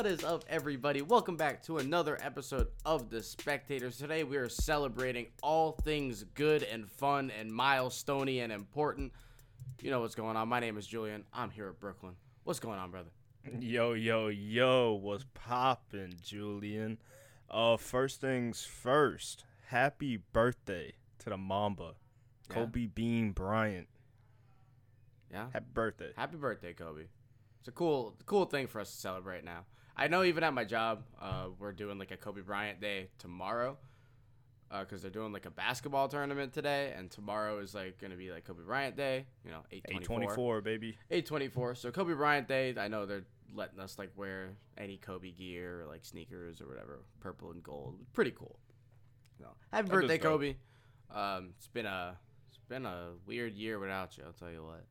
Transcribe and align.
What 0.00 0.06
is 0.06 0.24
up, 0.24 0.46
everybody? 0.48 1.02
Welcome 1.02 1.36
back 1.36 1.62
to 1.64 1.76
another 1.76 2.18
episode 2.22 2.68
of 2.86 3.10
The 3.10 3.22
Spectators. 3.22 3.98
Today 3.98 4.24
we 4.24 4.38
are 4.38 4.48
celebrating 4.48 5.26
all 5.42 5.72
things 5.72 6.24
good 6.32 6.62
and 6.62 6.90
fun 6.90 7.30
and 7.38 7.52
milestoney 7.52 8.42
and 8.42 8.50
important. 8.50 9.12
You 9.82 9.90
know 9.90 10.00
what's 10.00 10.14
going 10.14 10.38
on. 10.38 10.48
My 10.48 10.58
name 10.58 10.78
is 10.78 10.86
Julian. 10.86 11.24
I'm 11.34 11.50
here 11.50 11.68
at 11.68 11.78
Brooklyn. 11.80 12.14
What's 12.44 12.60
going 12.60 12.78
on, 12.78 12.90
brother? 12.90 13.10
Yo, 13.60 13.92
yo, 13.92 14.28
yo, 14.28 14.94
what's 14.94 15.26
poppin', 15.34 16.14
Julian? 16.22 16.96
Uh, 17.50 17.76
first 17.76 18.22
things 18.22 18.64
first, 18.64 19.44
happy 19.66 20.16
birthday 20.32 20.94
to 21.18 21.28
the 21.28 21.36
Mamba, 21.36 21.92
Yeah. 22.48 22.54
Kobe 22.54 22.86
Bean 22.86 23.32
Bryant. 23.32 23.88
Yeah. 25.30 25.48
Happy 25.52 25.66
birthday. 25.74 26.12
Happy 26.16 26.38
birthday, 26.38 26.72
Kobe. 26.72 27.02
It's 27.58 27.68
a 27.68 27.72
cool, 27.72 28.16
cool 28.24 28.46
thing 28.46 28.66
for 28.66 28.80
us 28.80 28.90
to 28.90 28.96
celebrate 28.96 29.44
now. 29.44 29.66
I 30.00 30.08
know 30.08 30.24
even 30.24 30.42
at 30.42 30.54
my 30.54 30.64
job, 30.64 31.04
uh, 31.20 31.48
we're 31.58 31.72
doing 31.72 31.98
like 31.98 32.10
a 32.10 32.16
Kobe 32.16 32.40
Bryant 32.40 32.80
Day 32.80 33.08
tomorrow, 33.18 33.76
because 34.80 35.02
they're 35.02 35.10
doing 35.10 35.30
like 35.30 35.44
a 35.44 35.50
basketball 35.50 36.08
tournament 36.08 36.54
today, 36.54 36.94
and 36.96 37.10
tomorrow 37.10 37.58
is 37.58 37.74
like 37.74 37.98
gonna 37.98 38.16
be 38.16 38.30
like 38.30 38.44
Kobe 38.44 38.62
Bryant 38.62 38.96
Day. 38.96 39.26
You 39.44 39.50
know, 39.50 39.60
eight 39.70 39.84
twenty 39.84 40.06
four. 40.06 40.60
824, 40.60 40.60
baby. 40.62 40.96
824. 41.10 41.74
So 41.74 41.90
Kobe 41.90 42.14
Bryant 42.14 42.48
Day, 42.48 42.74
I 42.78 42.88
know 42.88 43.04
they're 43.04 43.26
letting 43.54 43.78
us 43.78 43.98
like 43.98 44.10
wear 44.16 44.56
any 44.78 44.96
Kobe 44.96 45.32
gear 45.32 45.82
or 45.82 45.86
like 45.86 46.04
sneakers 46.04 46.62
or 46.62 46.66
whatever, 46.66 47.00
purple 47.20 47.50
and 47.50 47.62
gold. 47.62 47.96
Pretty 48.14 48.30
cool. 48.30 48.58
So, 49.38 49.48
happy 49.70 49.88
That 49.88 49.92
birthday. 49.92 50.18
Kobe. 50.18 50.54
Um, 51.14 51.50
it's 51.58 51.68
been 51.68 51.86
a 51.86 52.16
it's 52.48 52.58
been 52.68 52.86
a 52.86 53.10
weird 53.26 53.54
year 53.54 53.78
without 53.78 54.16
you. 54.16 54.24
I'll 54.26 54.32
tell 54.32 54.50
you 54.50 54.64
what. 54.64 54.84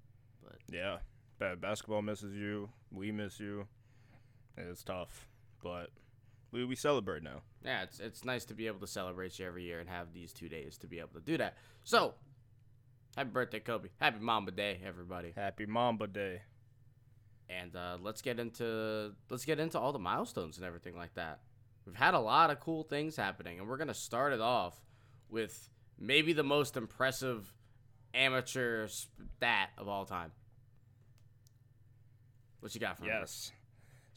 But 0.44 0.58
Yeah, 0.72 0.98
bad 1.40 1.62
basketball 1.62 2.04
misses 2.04 2.36
you. 2.36 2.70
We 2.92 3.12
miss 3.12 3.40
you. 3.40 3.68
It's 4.60 4.84
tough, 4.84 5.28
but 5.64 5.90
we, 6.52 6.66
we 6.66 6.76
celebrate 6.76 7.24
now. 7.24 7.42
yeah, 7.64 7.84
it's 7.84 8.00
it's 8.00 8.26
nice 8.26 8.46
to 8.46 8.54
be 8.54 8.68
able 8.68 8.80
to 8.82 8.88
celebrate 8.88 9.40
you 9.40 9.46
every 9.46 9.64
year 9.64 9.80
and 9.80 9.90
have 9.90 10.14
these 10.14 10.34
two 10.34 10.50
days 10.50 10.78
to 10.80 10.88
be 10.88 11.00
able 11.00 11.14
to 11.16 11.22
do 11.22 11.38
that. 11.38 11.56
So, 11.84 12.16
happy 13.16 13.30
birthday, 13.30 13.60
Kobe. 13.60 13.90
Happy 14.00 14.20
Mamba 14.20 14.52
Day, 14.52 14.80
everybody. 14.86 15.32
Happy 15.36 15.66
Mamba 15.66 16.08
Day. 16.08 16.42
and 17.50 17.76
uh, 17.76 17.98
let's 18.02 18.22
get 18.22 18.40
into 18.40 19.14
let's 19.30 19.46
get 19.46 19.60
into 19.60 19.80
all 19.80 19.92
the 19.94 20.00
milestones 20.00 20.58
and 20.58 20.66
everything 20.66 20.96
like 20.98 21.14
that. 21.16 21.40
We've 21.86 21.96
had 21.96 22.14
a 22.14 22.20
lot 22.20 22.50
of 22.52 22.60
cool 22.60 22.84
things 22.84 23.16
happening, 23.16 23.60
and 23.60 23.68
we're 23.68 23.78
gonna 23.78 23.94
start 23.94 24.34
it 24.34 24.42
off 24.42 24.76
with 25.30 25.70
maybe 25.98 26.34
the 26.34 26.44
most 26.44 26.76
impressive 26.78 27.54
amateur 28.14 28.88
stat 28.88 29.70
of 29.78 29.88
all 29.88 30.06
time. 30.06 30.32
What 32.60 32.74
you 32.76 32.82
got 32.82 32.98
for? 32.98 33.06
Yes. 33.06 33.52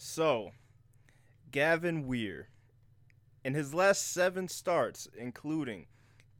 So, 0.04 0.50
Gavin 1.52 2.08
Weir, 2.08 2.48
in 3.44 3.54
his 3.54 3.72
last 3.72 4.12
seven 4.12 4.48
starts, 4.48 5.06
including 5.16 5.86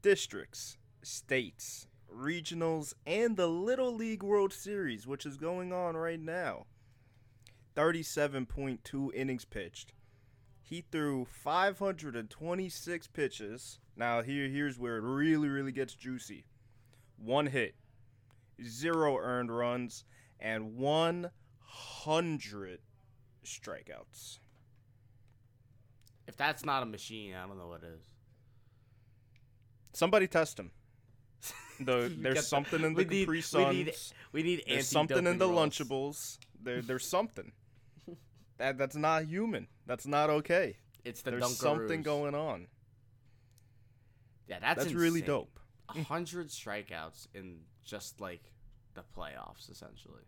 districts, 0.01 0.77
states, 1.01 1.87
regionals, 2.13 2.93
and 3.05 3.37
the 3.37 3.47
Little 3.47 3.95
League 3.95 4.21
World 4.21 4.51
Series, 4.51 5.07
which 5.07 5.25
is 5.25 5.37
going 5.37 5.71
on 5.71 5.95
right 5.95 6.19
now, 6.19 6.65
37.2 7.73 9.15
innings 9.15 9.45
pitched. 9.45 9.93
He 10.61 10.83
threw 10.91 11.23
526 11.23 13.07
pitches. 13.07 13.79
Now, 13.95 14.23
here, 14.23 14.49
here's 14.49 14.77
where 14.77 14.97
it 14.97 15.03
really, 15.03 15.47
really 15.47 15.71
gets 15.71 15.95
juicy. 15.95 16.43
One 17.15 17.47
hit, 17.47 17.75
zero 18.61 19.17
earned 19.17 19.55
runs, 19.55 20.03
and 20.37 20.75
100 20.75 22.79
strikeouts. 23.45 24.39
If 26.27 26.37
that's 26.37 26.63
not 26.65 26.83
a 26.83 26.85
machine, 26.85 27.33
I 27.35 27.45
don't 27.45 27.57
know 27.57 27.67
what 27.67 27.83
is. 27.83 28.01
Somebody 29.93 30.27
test 30.27 30.57
him. 30.59 30.71
The, 31.79 32.11
there's 32.17 32.37
the- 32.37 32.41
something 32.43 32.81
in 32.83 32.93
the 32.93 33.03
Capri 33.03 33.25
we 33.27 33.35
need 33.35 33.43
Suns. 33.43 34.13
We 34.31 34.43
need 34.43 34.63
There's 34.67 34.87
something 34.87 35.25
in 35.27 35.37
the 35.37 35.47
rules. 35.47 35.59
Lunchables. 35.79 36.37
There, 36.61 36.81
there's 36.81 37.05
something. 37.17 37.51
that 38.57 38.77
that's 38.77 38.95
not 38.95 39.25
human. 39.25 39.67
That's 39.85 40.07
not 40.07 40.29
okay. 40.29 40.77
It's 41.03 41.21
the 41.21 41.31
there's 41.31 41.43
Dunkaroos. 41.43 41.57
something 41.57 42.01
going 42.01 42.33
on. 42.35 42.67
Yeah, 44.47 44.59
that's 44.59 44.83
That's, 44.83 44.93
really 44.93 45.21
dope. 45.21 45.59
A 45.95 46.03
hundred 46.03 46.47
strikeouts 46.49 47.27
in 47.33 47.59
just 47.83 48.19
like 48.21 48.43
the 48.93 49.03
playoffs, 49.17 49.69
essentially. 49.69 50.23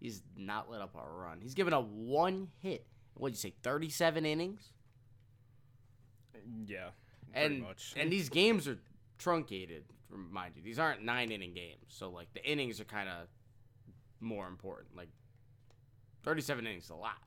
He's 0.00 0.22
not 0.36 0.70
let 0.70 0.80
up 0.80 0.94
a 0.96 1.08
run. 1.08 1.40
He's 1.40 1.54
given 1.54 1.72
a 1.74 1.80
one 1.80 2.48
hit. 2.58 2.86
What'd 3.14 3.34
you 3.36 3.38
say? 3.40 3.52
Thirty-seven 3.62 4.24
innings, 4.24 4.72
Yeah, 6.66 6.90
and 7.34 7.62
much. 7.62 7.94
and 7.96 8.10
these 8.10 8.28
games 8.40 8.66
are 8.66 8.78
truncated. 9.18 9.84
Remind 10.08 10.56
you, 10.56 10.62
these 10.62 10.78
aren't 10.78 11.04
nine-inning 11.04 11.54
games, 11.54 11.84
so 11.88 12.10
like 12.10 12.32
the 12.32 12.44
innings 12.50 12.80
are 12.80 12.84
kind 12.84 13.08
of 13.08 13.28
more 14.20 14.48
important. 14.48 14.96
Like 14.96 15.08
thirty-seven 16.24 16.66
innings 16.66 16.84
is 16.84 16.90
a 16.90 16.94
lot. 16.94 17.18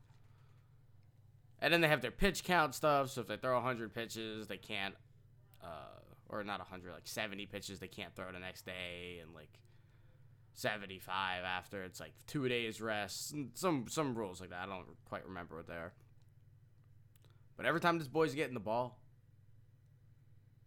And 1.60 1.74
then 1.74 1.80
they 1.80 1.88
have 1.88 2.02
their 2.02 2.12
pitch 2.12 2.44
count 2.44 2.76
stuff. 2.76 3.10
So 3.12 3.22
if 3.22 3.28
they 3.28 3.38
throw 3.38 3.54
100 3.54 3.94
pitches, 3.94 4.48
they 4.48 4.58
can't, 4.58 4.96
uh, 5.64 5.68
or 6.28 6.44
not 6.44 6.60
100, 6.60 6.92
like 6.92 7.04
70 7.08 7.46
pitches, 7.46 7.80
they 7.80 7.88
can't 7.88 8.14
throw 8.14 8.30
the 8.34 8.40
next 8.40 8.66
day, 8.66 9.20
and 9.22 9.34
like 9.34 9.48
75 10.54 11.44
after. 11.44 11.84
It's 11.84 12.00
like 12.00 12.14
two 12.28 12.48
days 12.48 12.82
rest. 12.82 13.34
Some 13.56 13.86
some 13.88 14.16
rules 14.16 14.40
like 14.42 14.50
that. 14.52 14.60
I 14.64 14.66
don't 14.66 14.86
quite 15.06 15.26
remember 15.28 15.56
what 15.58 15.68
they 15.68 15.74
are. 15.74 15.94
But 17.58 17.66
every 17.66 17.82
time 17.82 18.00
this 18.00 18.08
boy's 18.08 18.34
getting 18.34 18.54
the 18.54 18.60
ball, 18.60 19.00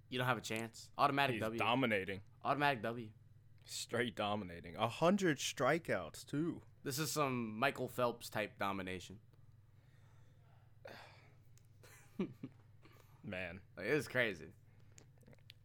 you 0.09 0.19
don't 0.19 0.27
have 0.27 0.39
a 0.39 0.43
chance. 0.43 0.89
Automatic 0.99 1.35
He's 1.35 1.43
W. 1.43 1.59
dominating, 1.59 2.21
Automatic 2.45 2.83
W. 2.83 3.09
straight 3.65 4.15
dominating. 4.17 4.77
A 4.77 4.89
hundred 4.89 5.39
strikeouts 5.39 6.25
too. 6.27 6.61
This 6.85 6.99
is 7.01 7.11
some 7.11 7.59
Michael 7.59 7.89
Phelps 7.89 8.29
type 8.29 8.59
domination. 8.59 9.17
Man, 13.25 13.61
Like, 13.77 13.87
it's 13.87 14.07
crazy. 14.09 14.47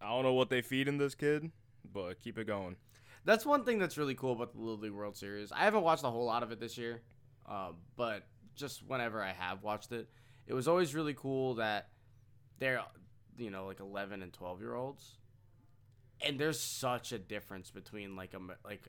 I 0.02 0.10
don't 0.10 0.24
know 0.24 0.34
what 0.34 0.50
they 0.50 0.64
feed 0.64 0.88
in 0.88 0.98
this 0.98 1.14
kid, 1.14 1.52
but 1.94 2.20
keep 2.20 2.40
it 2.40 2.48
going. 2.48 2.76
That's 3.24 3.46
one 3.46 3.64
thing 3.64 3.78
that's 3.80 3.98
really 3.98 4.16
cool 4.16 4.34
about 4.34 4.54
the 4.54 4.60
Little 4.60 4.78
League 4.78 4.92
World 4.92 5.16
Series. 5.16 5.52
I 5.52 5.60
haven't 5.60 5.84
watched 5.84 6.04
a 6.04 6.10
whole 6.10 6.26
lot 6.26 6.44
of 6.44 6.52
it 6.52 6.60
this 6.60 6.78
year, 6.78 7.02
uh, 7.48 7.72
but 7.96 8.24
just 8.56 8.84
whenever 8.88 9.22
I 9.22 9.32
have 9.32 9.64
watched 9.64 9.92
it, 9.92 10.10
it 10.48 10.54
was 10.54 10.68
always 10.68 10.96
really 10.96 11.14
cool 11.14 11.56
that 11.56 11.90
they're, 12.60 12.82
you 13.38 13.52
know, 13.52 13.68
like 13.68 13.80
11 13.80 14.24
and 14.24 14.34
12 14.34 14.60
year 14.62 14.76
olds, 14.76 15.18
and 16.20 16.40
there's 16.40 16.60
such 16.60 17.12
a 17.12 17.20
difference 17.20 17.70
between 17.70 18.16
like 18.16 18.34
a 18.34 18.40
like 18.68 18.88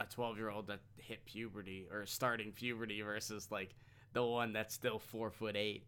a 0.00 0.06
12 0.06 0.36
year 0.36 0.50
old 0.50 0.68
that 0.68 0.80
hit 0.96 1.24
puberty 1.26 1.86
or 1.92 2.06
starting 2.06 2.52
puberty 2.52 3.02
versus 3.02 3.48
like 3.50 3.74
the 4.12 4.22
one 4.22 4.52
that's 4.52 4.74
still 4.74 4.98
four 4.98 5.30
foot 5.30 5.56
eight. 5.56 5.84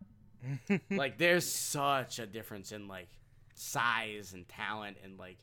like 0.90 1.18
there's 1.18 1.46
such 1.46 2.18
a 2.18 2.26
difference 2.26 2.72
in 2.72 2.88
like 2.88 3.08
size 3.54 4.32
and 4.32 4.48
talent 4.48 4.96
and 5.04 5.18
like 5.18 5.38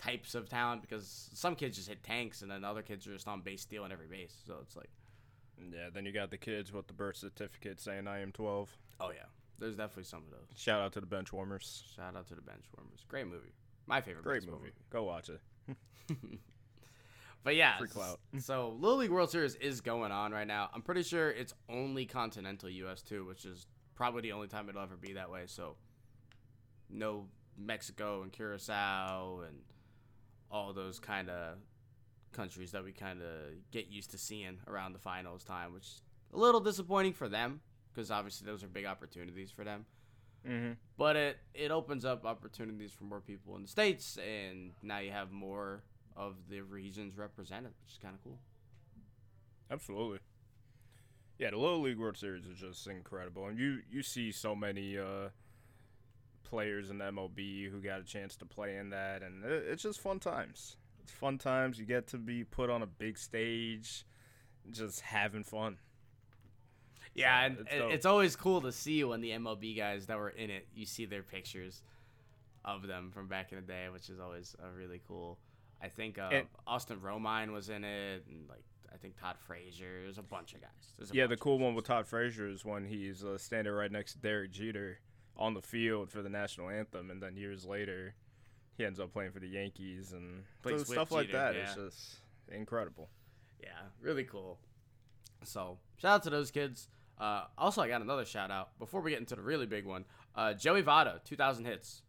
types 0.00 0.34
of 0.34 0.48
talent 0.48 0.82
because 0.82 1.28
some 1.34 1.54
kids 1.54 1.76
just 1.76 1.88
hit 1.88 2.02
tanks 2.02 2.42
and 2.42 2.50
then 2.50 2.64
other 2.64 2.82
kids 2.82 3.06
are 3.06 3.12
just 3.12 3.28
on 3.28 3.40
base 3.42 3.62
stealing 3.62 3.92
every 3.92 4.06
base. 4.06 4.34
So 4.46 4.54
it's 4.62 4.76
like, 4.76 4.90
Yeah, 5.72 5.90
then 5.92 6.06
you 6.06 6.12
got 6.12 6.30
the 6.30 6.38
kids 6.38 6.72
with 6.72 6.86
the 6.86 6.92
birth 6.94 7.16
certificate 7.16 7.80
saying 7.80 8.06
I 8.08 8.20
am 8.20 8.32
12. 8.32 8.70
oh 9.00 9.10
yeah, 9.10 9.24
there's 9.58 9.76
definitely 9.76 10.04
some 10.04 10.22
of 10.24 10.30
those. 10.30 10.46
Shout 10.58 10.80
out 10.80 10.92
to 10.94 11.00
the 11.00 11.06
bench 11.06 11.32
warmers. 11.32 11.84
Shout 11.96 12.16
out 12.16 12.26
to 12.28 12.34
the 12.34 12.40
bench 12.42 12.64
warmers. 12.76 13.04
Great 13.08 13.26
movie. 13.26 13.52
My 13.86 14.00
favorite 14.00 14.24
Great 14.24 14.40
baseball 14.42 14.58
movie. 14.60 14.72
Go 14.90 15.02
watch 15.04 15.28
it. 15.28 15.40
But 17.42 17.56
yeah, 17.56 17.78
so 18.38 18.76
Little 18.78 18.98
League 18.98 19.10
World 19.10 19.30
Series 19.30 19.54
is 19.54 19.80
going 19.80 20.12
on 20.12 20.30
right 20.30 20.46
now. 20.46 20.68
I'm 20.74 20.82
pretty 20.82 21.02
sure 21.02 21.30
it's 21.30 21.54
only 21.70 22.04
continental 22.04 22.68
US 22.68 23.00
too, 23.00 23.24
which 23.24 23.46
is 23.46 23.66
probably 23.94 24.20
the 24.20 24.32
only 24.32 24.46
time 24.46 24.68
it'll 24.68 24.82
ever 24.82 24.96
be 24.96 25.14
that 25.14 25.30
way. 25.30 25.44
So 25.46 25.76
no 26.90 27.28
Mexico 27.56 28.20
and 28.20 28.30
Curacao 28.30 29.40
and 29.48 29.56
all 30.50 30.72
those 30.72 30.98
kind 30.98 31.30
of 31.30 31.56
countries 32.32 32.72
that 32.72 32.84
we 32.84 32.92
kind 32.92 33.20
of 33.22 33.70
get 33.70 33.88
used 33.88 34.10
to 34.12 34.18
seeing 34.18 34.58
around 34.66 34.92
the 34.92 34.98
finals 34.98 35.44
time, 35.44 35.72
which 35.72 35.84
is 35.84 36.02
a 36.32 36.38
little 36.38 36.60
disappointing 36.60 37.12
for 37.12 37.28
them 37.28 37.60
because 37.92 38.10
obviously 38.10 38.46
those 38.46 38.62
are 38.62 38.68
big 38.68 38.86
opportunities 38.86 39.50
for 39.50 39.64
them. 39.64 39.84
Mm-hmm. 40.48 40.72
But 40.96 41.16
it 41.16 41.38
it 41.54 41.70
opens 41.70 42.04
up 42.04 42.24
opportunities 42.24 42.92
for 42.92 43.04
more 43.04 43.20
people 43.20 43.56
in 43.56 43.62
the 43.62 43.68
states, 43.68 44.16
and 44.16 44.72
now 44.82 44.98
you 44.98 45.10
have 45.10 45.30
more 45.32 45.82
of 46.16 46.36
the 46.48 46.62
regions 46.62 47.18
represented, 47.18 47.72
which 47.84 47.92
is 47.92 47.98
kind 47.98 48.14
of 48.14 48.22
cool. 48.24 48.38
Absolutely. 49.70 50.18
Yeah, 51.38 51.50
the 51.50 51.58
Little 51.58 51.82
League 51.82 51.98
World 51.98 52.16
Series 52.16 52.46
is 52.46 52.58
just 52.58 52.86
incredible, 52.86 53.46
and 53.46 53.58
you 53.58 53.80
you 53.90 54.02
see 54.02 54.32
so 54.32 54.54
many 54.54 54.98
uh, 54.98 55.28
players 56.50 56.90
in 56.90 56.98
the 56.98 57.04
MLB 57.04 57.70
who 57.70 57.80
got 57.80 58.00
a 58.00 58.04
chance 58.04 58.36
to 58.36 58.44
play 58.44 58.76
in 58.76 58.90
that, 58.90 59.22
and 59.22 59.44
it's 59.44 59.82
just 59.82 60.00
fun 60.00 60.18
times. 60.18 60.76
It's 61.02 61.12
fun 61.12 61.38
times. 61.38 61.78
You 61.78 61.86
get 61.86 62.08
to 62.08 62.18
be 62.18 62.44
put 62.44 62.68
on 62.68 62.82
a 62.82 62.86
big 62.86 63.16
stage, 63.16 64.04
just 64.70 65.00
having 65.00 65.44
fun. 65.44 65.78
Yeah, 67.14 67.40
So, 67.40 67.44
and 67.46 67.58
it's 67.60 67.94
it's, 67.94 68.06
always 68.06 68.36
cool 68.36 68.60
to 68.62 68.72
see 68.72 69.02
when 69.04 69.20
the 69.20 69.30
MLB 69.30 69.76
guys 69.76 70.06
that 70.06 70.18
were 70.18 70.28
in 70.30 70.50
it, 70.50 70.66
you 70.74 70.86
see 70.86 71.06
their 71.06 71.22
pictures 71.22 71.82
of 72.64 72.86
them 72.86 73.10
from 73.10 73.26
back 73.26 73.52
in 73.52 73.56
the 73.56 73.62
day, 73.62 73.88
which 73.90 74.10
is 74.10 74.20
always 74.20 74.54
uh, 74.62 74.66
really 74.76 75.00
cool. 75.08 75.38
I 75.82 75.88
think 75.88 76.18
uh, 76.18 76.28
And- 76.32 76.46
Austin 76.66 76.98
Romine 76.98 77.52
was 77.52 77.68
in 77.68 77.84
it, 77.84 78.24
and 78.28 78.48
like 78.48 78.64
I 78.92 78.96
think 78.96 79.18
Todd 79.20 79.36
Frazier. 79.38 80.02
There's 80.02 80.18
a 80.18 80.22
bunch 80.22 80.54
of 80.54 80.60
guys. 80.60 81.10
A 81.10 81.14
yeah, 81.14 81.26
the 81.26 81.36
cool 81.36 81.58
one 81.58 81.74
with 81.74 81.86
Todd 81.86 82.06
Frazier 82.06 82.48
is 82.48 82.64
when 82.64 82.84
he's 82.84 83.24
uh, 83.24 83.38
standing 83.38 83.72
right 83.72 83.90
next 83.90 84.12
to 84.12 84.18
Derek 84.18 84.50
Jeter 84.50 84.98
on 85.40 85.54
the 85.54 85.62
field 85.62 86.10
for 86.10 86.22
the 86.22 86.28
national 86.28 86.68
anthem, 86.68 87.10
and 87.10 87.20
then 87.22 87.36
years 87.36 87.64
later, 87.64 88.14
he 88.76 88.84
ends 88.84 89.00
up 89.00 89.12
playing 89.12 89.32
for 89.32 89.40
the 89.40 89.48
Yankees 89.48 90.12
and 90.12 90.44
so 90.62 90.72
with 90.74 90.86
stuff 90.86 91.10
like 91.10 91.32
that. 91.32 91.54
yeah. 91.54 91.62
It's 91.62 91.74
just 91.74 92.14
incredible. 92.52 93.08
Yeah, 93.62 93.70
really 94.00 94.24
cool. 94.24 94.58
So 95.42 95.78
shout 95.96 96.12
out 96.16 96.22
to 96.24 96.30
those 96.30 96.50
kids. 96.50 96.88
Uh, 97.18 97.44
also, 97.58 97.82
I 97.82 97.88
got 97.88 98.00
another 98.00 98.24
shout 98.24 98.50
out 98.50 98.78
before 98.78 99.00
we 99.00 99.10
get 99.10 99.20
into 99.20 99.36
the 99.36 99.42
really 99.42 99.66
big 99.66 99.84
one. 99.86 100.04
Uh, 100.34 100.54
Joey 100.54 100.82
Votto, 100.82 101.22
2,000 101.24 101.64
hits. 101.66 102.02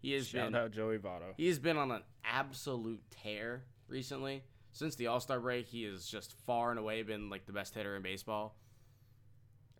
He 0.00 0.12
has 0.12 0.28
Shout 0.28 0.46
been 0.52 0.54
out 0.54 0.70
Joey 0.70 0.98
Votto. 0.98 1.34
he 1.36 1.48
has 1.48 1.58
been 1.58 1.76
on 1.76 1.90
an 1.90 2.02
absolute 2.24 3.02
tear 3.10 3.64
recently. 3.88 4.44
Since 4.72 4.94
the 4.94 5.08
All 5.08 5.18
Star 5.20 5.40
break, 5.40 5.66
he 5.66 5.82
has 5.84 6.06
just 6.06 6.32
far 6.46 6.70
and 6.70 6.78
away 6.78 7.02
been 7.02 7.28
like 7.30 7.46
the 7.46 7.52
best 7.52 7.74
hitter 7.74 7.96
in 7.96 8.02
baseball. 8.02 8.54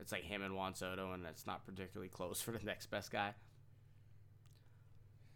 It's 0.01 0.13
like 0.13 0.25
him 0.25 0.43
and 0.43 0.55
Juan 0.55 0.75
Soto, 0.75 1.13
and 1.13 1.25
it's 1.27 1.47
not 1.47 1.67
particularly 1.67 2.09
close 2.09 2.41
for 2.41 2.53
the 2.53 2.65
next 2.65 2.87
best 2.87 3.11
guy. 3.11 3.35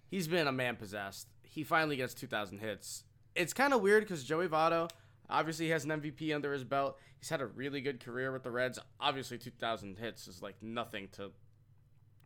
He's 0.09 0.29
been 0.29 0.47
a 0.47 0.53
man 0.53 0.77
possessed. 0.77 1.29
He 1.43 1.65
finally 1.65 1.97
gets 1.97 2.15
2,000 2.15 2.59
hits. 2.59 3.05
It's 3.35 3.53
kind 3.53 3.73
of 3.73 3.81
weird 3.81 4.05
because 4.05 4.25
Joey 4.25 4.47
Votto 4.47 4.91
obviously 5.29 5.71
has 5.71 5.85
an 5.85 5.91
MVP 5.91 6.35
under 6.35 6.53
his 6.53 6.65
belt. 6.65 6.99
He's 7.19 7.31
had 7.31 7.41
a 7.41 7.47
really 7.47 7.81
good 7.81 7.99
career 7.99 8.31
with 8.31 8.43
the 8.43 8.51
Reds. 8.51 8.79
Obviously, 9.01 9.39
2,000 9.39 9.99
hits 9.99 10.29
is 10.29 10.43
like 10.43 10.57
nothing 10.61 11.09
to, 11.13 11.33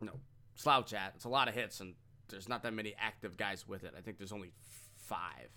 you 0.01 0.07
know, 0.07 0.19
slouch 0.55 0.93
at. 0.93 1.13
It's 1.15 1.25
a 1.25 1.29
lot 1.29 1.47
of 1.47 1.55
hits, 1.55 1.79
and 1.79 1.93
there's 2.29 2.49
not 2.49 2.63
that 2.63 2.73
many 2.73 2.93
active 2.99 3.37
guys 3.37 3.67
with 3.67 3.83
it. 3.83 3.93
I 3.97 4.01
think 4.01 4.17
there's 4.17 4.33
only 4.33 4.51
five. 4.95 5.49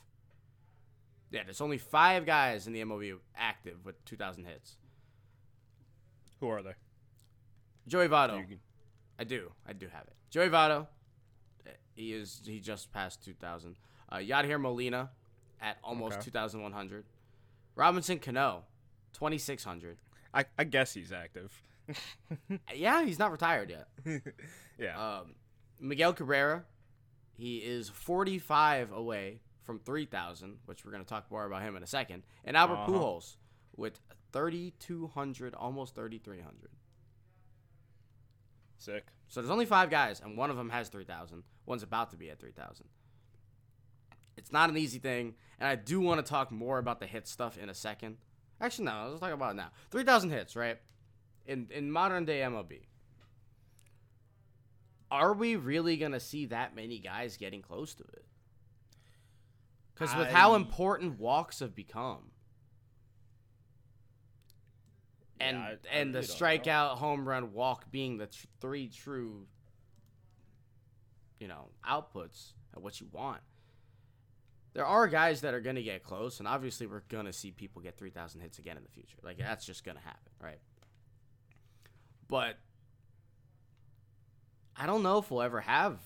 Yeah, 1.31 1.43
there's 1.45 1.61
only 1.61 1.79
five 1.79 2.27
guys 2.27 2.67
in 2.67 2.73
the 2.73 2.81
MLB 2.81 3.17
active 3.37 3.85
with 3.85 4.05
2,000 4.05 4.45
hits. 4.45 4.77
Who 6.41 6.49
are 6.49 6.63
they? 6.63 6.75
Joey 7.87 8.09
Votto. 8.09 8.47
Can- 8.47 8.61
I 9.19 9.25
do. 9.25 9.53
I 9.67 9.73
do 9.73 9.87
have 9.89 10.03
it. 10.07 10.15
Joey 10.31 10.49
Votto. 10.49 10.87
eh, 11.67 11.71
He 11.95 12.13
is. 12.15 12.41
He 12.45 12.61
just 12.61 12.93
passed 12.93 13.23
2,000. 13.25 13.77
Uh, 14.11 14.17
Yadier 14.17 14.61
Molina 14.61 15.11
at 15.61 15.79
almost 15.85 16.15
Okay. 16.17 16.25
2,100. 16.27 17.05
Robinson 17.77 18.19
Cano, 18.19 18.65
2,600. 19.13 19.99
I, 20.33 20.45
I 20.59 20.65
guess 20.65 20.93
he's 20.95 21.13
active. 21.13 21.63
Yeah, 22.75 23.05
he's 23.05 23.19
not 23.19 23.33
retired 23.33 23.71
yet. 23.71 23.89
yeah. 24.79 25.19
Um, 25.19 25.35
Miguel 25.81 26.13
Cabrera, 26.13 26.65
he 27.37 27.59
is 27.59 27.89
45 27.89 28.93
away 28.93 29.41
from 29.65 29.81
3,000, 29.81 30.59
which 30.67 30.85
we're 30.85 30.93
going 30.93 31.03
to 31.03 31.09
talk 31.09 31.31
more 31.31 31.45
about 31.47 31.63
him 31.63 31.75
in 31.77 31.83
a 31.83 31.87
second. 31.87 32.23
And 32.45 32.57
Albert 32.57 32.75
Uh-huh. 32.75 32.93
Pujols 32.93 33.37
with 33.77 34.01
3,200, 34.33 35.55
almost 35.55 35.95
3,300. 35.95 36.71
Sick. 38.77 39.07
So 39.29 39.41
there's 39.41 39.51
only 39.51 39.67
five 39.67 39.91
guys, 39.91 40.21
and 40.21 40.37
one 40.37 40.51
of 40.51 40.57
them 40.57 40.71
has 40.71 40.89
3,000. 40.89 41.43
One's 41.67 41.83
about 41.83 42.11
to 42.11 42.17
be 42.17 42.31
at 42.31 42.41
3,000. 42.41 42.87
It's 44.37 44.53
not 44.53 44.71
an 44.71 44.77
easy 44.77 44.99
thing, 44.99 45.35
and 45.59 45.69
I 45.69 45.77
do 45.77 46.01
want 46.01 46.25
to 46.25 46.29
talk 46.29 46.51
more 46.51 46.79
about 46.79 46.99
the 46.99 47.07
hit 47.07 47.29
stuff 47.29 47.59
in 47.59 47.69
a 47.69 47.75
second. 47.75 48.17
Actually, 48.61 48.87
no, 48.87 49.07
let's 49.09 49.21
talk 49.21 49.33
about 49.33 49.53
it 49.53 49.57
now. 49.57 49.71
3,000 49.91 50.31
hits, 50.31 50.57
right? 50.57 50.79
In 51.47 51.69
in 51.71 51.91
modern 51.91 52.25
day 52.25 52.41
MLB. 52.41 52.87
Are 55.11 55.33
we 55.33 55.57
really 55.57 55.97
going 55.97 56.13
to 56.13 56.21
see 56.21 56.47
that 56.47 56.75
many 56.75 56.99
guys 56.99 57.37
getting 57.37 57.63
close 57.63 57.95
to 57.95 58.05
it? 58.05 58.25
Because 59.93 60.15
with 60.17 60.29
how 60.29 60.55
important 60.55 61.19
walks 61.19 61.59
have 61.59 61.75
become, 61.75 62.31
and 65.41 65.57
Yeah, 65.57 65.63
I- 65.65 65.71
I 65.71 65.99
and 66.01 66.15
the 66.15 66.21
really 66.21 66.29
know. 66.29 66.35
strikeout, 66.35 66.97
home 66.99 67.27
run, 67.29 67.53
walk 67.53 67.91
being 67.91 68.19
the 68.19 68.27
tr- 68.27 68.47
three 68.61 68.89
true, 68.89 69.47
you 71.39 71.49
know, 71.49 71.69
outputs 71.89 72.53
of 72.75 72.83
what 72.83 73.01
you 73.01 73.09
want. 73.13 73.41
There 74.73 74.87
are 74.87 75.09
guys 75.09 75.41
that 75.41 75.53
are 75.55 75.61
going 75.61 75.77
to 75.77 75.83
get 75.83 76.05
close, 76.05 76.39
and 76.39 76.47
obviously 76.47 76.87
we're 76.87 77.03
going 77.09 77.27
to 77.27 77.33
see 77.33 77.51
people 77.51 77.83
get 77.83 77.97
3,000 77.99 78.41
hits 78.41 78.59
again 78.61 78.77
in 78.77 78.83
the 78.85 78.89
future. 78.89 79.19
Like, 79.23 79.39
that's 79.39 79.67
just 79.67 79.83
going 79.85 79.97
to 79.97 80.03
happen, 80.03 80.31
right? 80.41 80.61
But 82.29 82.57
I 84.77 84.87
don't 84.87 85.03
know 85.03 85.19
if 85.19 85.31
we'll 85.31 85.43
ever 85.43 85.61
have 85.61 85.99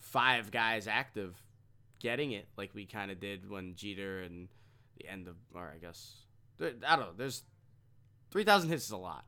five 0.00 0.50
guys 0.50 0.86
active 0.86 1.34
getting 1.98 2.32
it 2.32 2.46
like 2.56 2.74
we 2.74 2.86
kind 2.86 3.10
of 3.10 3.18
did 3.20 3.48
when 3.48 3.74
Jeter 3.74 4.20
and 4.20 4.48
the 4.98 5.08
end 5.08 5.26
of, 5.28 5.36
or 5.54 5.72
I 5.74 5.78
guess, 5.78 6.12
I 6.60 6.70
don't 6.96 7.00
know. 7.00 7.12
There's 7.16 7.42
3,000 8.32 8.68
hits 8.70 8.86
is 8.86 8.90
a 8.90 8.96
lot. 8.96 9.24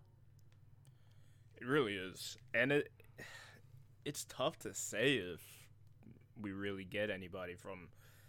It 1.60 1.66
really 1.66 1.94
is, 1.94 2.36
and 2.52 2.72
it 2.72 2.90
it's 4.04 4.24
tough 4.28 4.58
to 4.60 4.74
say 4.74 5.14
if 5.14 5.40
we 6.38 6.52
really 6.52 6.84
get 6.84 7.08
anybody 7.10 7.54
from 7.54 7.88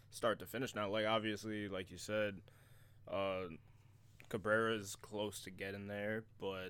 start 0.09 0.39
to 0.39 0.45
finish 0.45 0.73
now. 0.75 0.89
Like 0.89 1.05
obviously, 1.05 1.67
like 1.67 1.91
you 1.91 1.97
said, 1.97 2.35
uh, 3.11 3.47
Cabrera's 4.29 4.95
close 4.95 5.41
to 5.41 5.49
getting 5.51 5.87
there, 5.87 6.23
but 6.39 6.69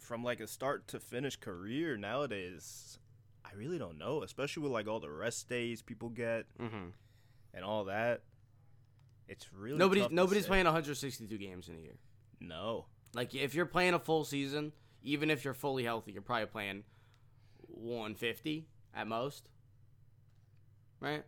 from 0.00 0.24
like 0.24 0.40
a 0.40 0.46
start 0.48 0.88
to 0.88 0.98
finish 1.00 1.36
career 1.36 1.96
nowadays, 1.96 2.98
I 3.44 3.54
really 3.56 3.78
don't 3.78 3.98
know. 3.98 4.22
Especially 4.22 4.62
with 4.64 4.72
like 4.72 4.88
all 4.88 5.00
the 5.00 5.10
rest 5.10 5.48
days 5.48 5.82
people 5.82 6.08
get 6.08 6.46
Mm-hmm. 6.60 6.88
and 7.52 7.64
all 7.64 7.84
that. 7.84 8.22
It's 9.28 9.52
really 9.52 9.78
Nobody's 9.78 10.10
nobody's 10.10 10.42
say. 10.44 10.48
playing 10.48 10.64
162 10.64 11.38
games 11.38 11.68
in 11.68 11.76
a 11.76 11.80
year. 11.80 11.98
No, 12.40 12.86
Like 13.14 13.34
if 13.34 13.54
you're 13.54 13.66
playing 13.66 13.94
a 13.94 13.98
full 13.98 14.24
season, 14.24 14.72
even 15.02 15.30
if 15.30 15.44
you're 15.44 15.54
fully 15.54 15.84
healthy, 15.84 16.12
you're 16.12 16.22
probably 16.22 16.46
playing 16.46 16.84
150 17.68 18.66
at 18.94 19.06
most. 19.06 19.48
Right? 21.00 21.24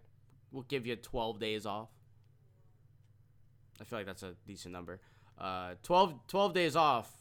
We'll 0.51 0.65
give 0.65 0.87
you 0.87 0.97
12 0.97 1.39
days 1.39 1.67
off. 1.67 1.91
I 3.81 3.85
feel 3.85 3.99
like 3.99 4.07
that's 4.07 4.23
a 4.23 4.35
decent 4.47 4.73
number. 4.73 5.01
Uh, 5.39 5.75
12, 5.83 6.27
12 6.29 6.55
days 6.55 6.77
off 6.77 7.13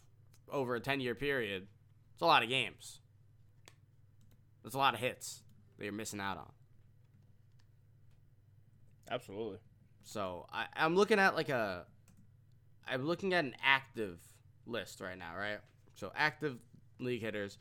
over 0.49 0.75
a 0.75 0.79
10 0.79 1.01
year 1.01 1.15
period. 1.15 1.67
It's 2.13 2.21
a 2.21 2.25
lot 2.25 2.43
of 2.43 2.49
games. 2.49 3.01
That's 4.63 4.75
a 4.75 4.79
lot 4.79 4.93
of 4.93 4.99
hits 4.99 5.43
that 5.77 5.83
you're 5.83 5.93
missing 5.93 6.19
out 6.19 6.37
on. 6.37 6.51
absolutely. 9.11 9.59
So 10.03 10.45
I, 10.51 10.67
I'm 10.75 10.95
looking 10.95 11.19
at 11.19 11.35
like 11.35 11.49
a, 11.49 11.85
I'm 12.87 13.05
looking 13.05 13.33
at 13.33 13.43
an 13.43 13.55
active 13.63 14.19
list 14.65 15.01
right 15.01 15.17
now, 15.17 15.35
right? 15.37 15.59
So 15.95 16.11
active 16.15 16.57
league 16.99 17.21
hitters, 17.21 17.57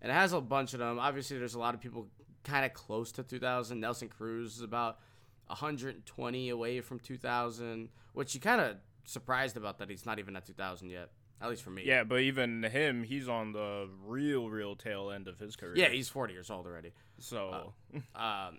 and 0.00 0.10
it 0.10 0.14
has 0.14 0.32
a 0.32 0.40
bunch 0.40 0.72
of 0.72 0.80
them. 0.80 0.98
Obviously, 0.98 1.38
there's 1.38 1.54
a 1.54 1.58
lot 1.58 1.74
of 1.74 1.80
people 1.80 2.08
kind 2.44 2.64
of 2.64 2.72
close 2.74 3.12
to 3.12 3.22
2,000. 3.22 3.80
Nelson 3.80 4.08
Cruz 4.08 4.56
is 4.56 4.60
about 4.62 4.98
120 5.46 6.48
away 6.48 6.80
from 6.80 6.98
2,000, 6.98 7.88
which 8.12 8.34
you 8.34 8.40
kind 8.40 8.60
of 8.60 8.76
surprised 9.04 9.56
about 9.56 9.78
that 9.78 9.90
he's 9.90 10.06
not 10.06 10.18
even 10.18 10.36
at 10.36 10.46
2,000 10.46 10.90
yet, 10.90 11.10
at 11.40 11.50
least 11.50 11.62
for 11.62 11.70
me. 11.70 11.82
Yeah, 11.84 12.04
but 12.04 12.20
even 12.20 12.62
him, 12.62 13.02
he's 13.02 13.28
on 13.28 13.52
the 13.52 13.88
real, 14.06 14.48
real 14.48 14.76
tail 14.76 15.10
end 15.10 15.28
of 15.28 15.38
his 15.38 15.56
career. 15.56 15.74
Yeah, 15.76 15.88
he's 15.88 16.08
40 16.08 16.32
years 16.32 16.50
old 16.50 16.66
already. 16.66 16.92
so 17.18 17.74
um, 18.14 18.58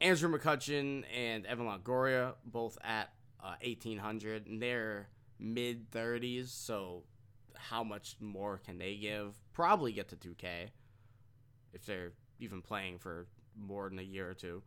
Andrew 0.00 0.30
McCutchen 0.36 1.04
and 1.14 1.46
Evan 1.46 1.66
Longoria 1.66 2.34
both 2.44 2.78
at 2.82 3.10
uh, 3.42 3.54
1800 3.62 4.46
and 4.46 4.60
they're 4.60 5.08
mid 5.38 5.90
30s 5.90 6.48
so 6.48 7.02
how 7.56 7.84
much 7.84 8.16
more 8.20 8.60
can 8.64 8.78
they 8.78 8.96
give 8.96 9.34
probably 9.52 9.92
get 9.92 10.08
to 10.08 10.16
2k 10.16 10.68
if 11.72 11.84
they're 11.86 12.12
even 12.38 12.62
playing 12.62 12.98
for 12.98 13.26
more 13.56 13.88
than 13.88 13.98
a 13.98 14.02
year 14.02 14.28
or 14.28 14.34
two 14.34 14.62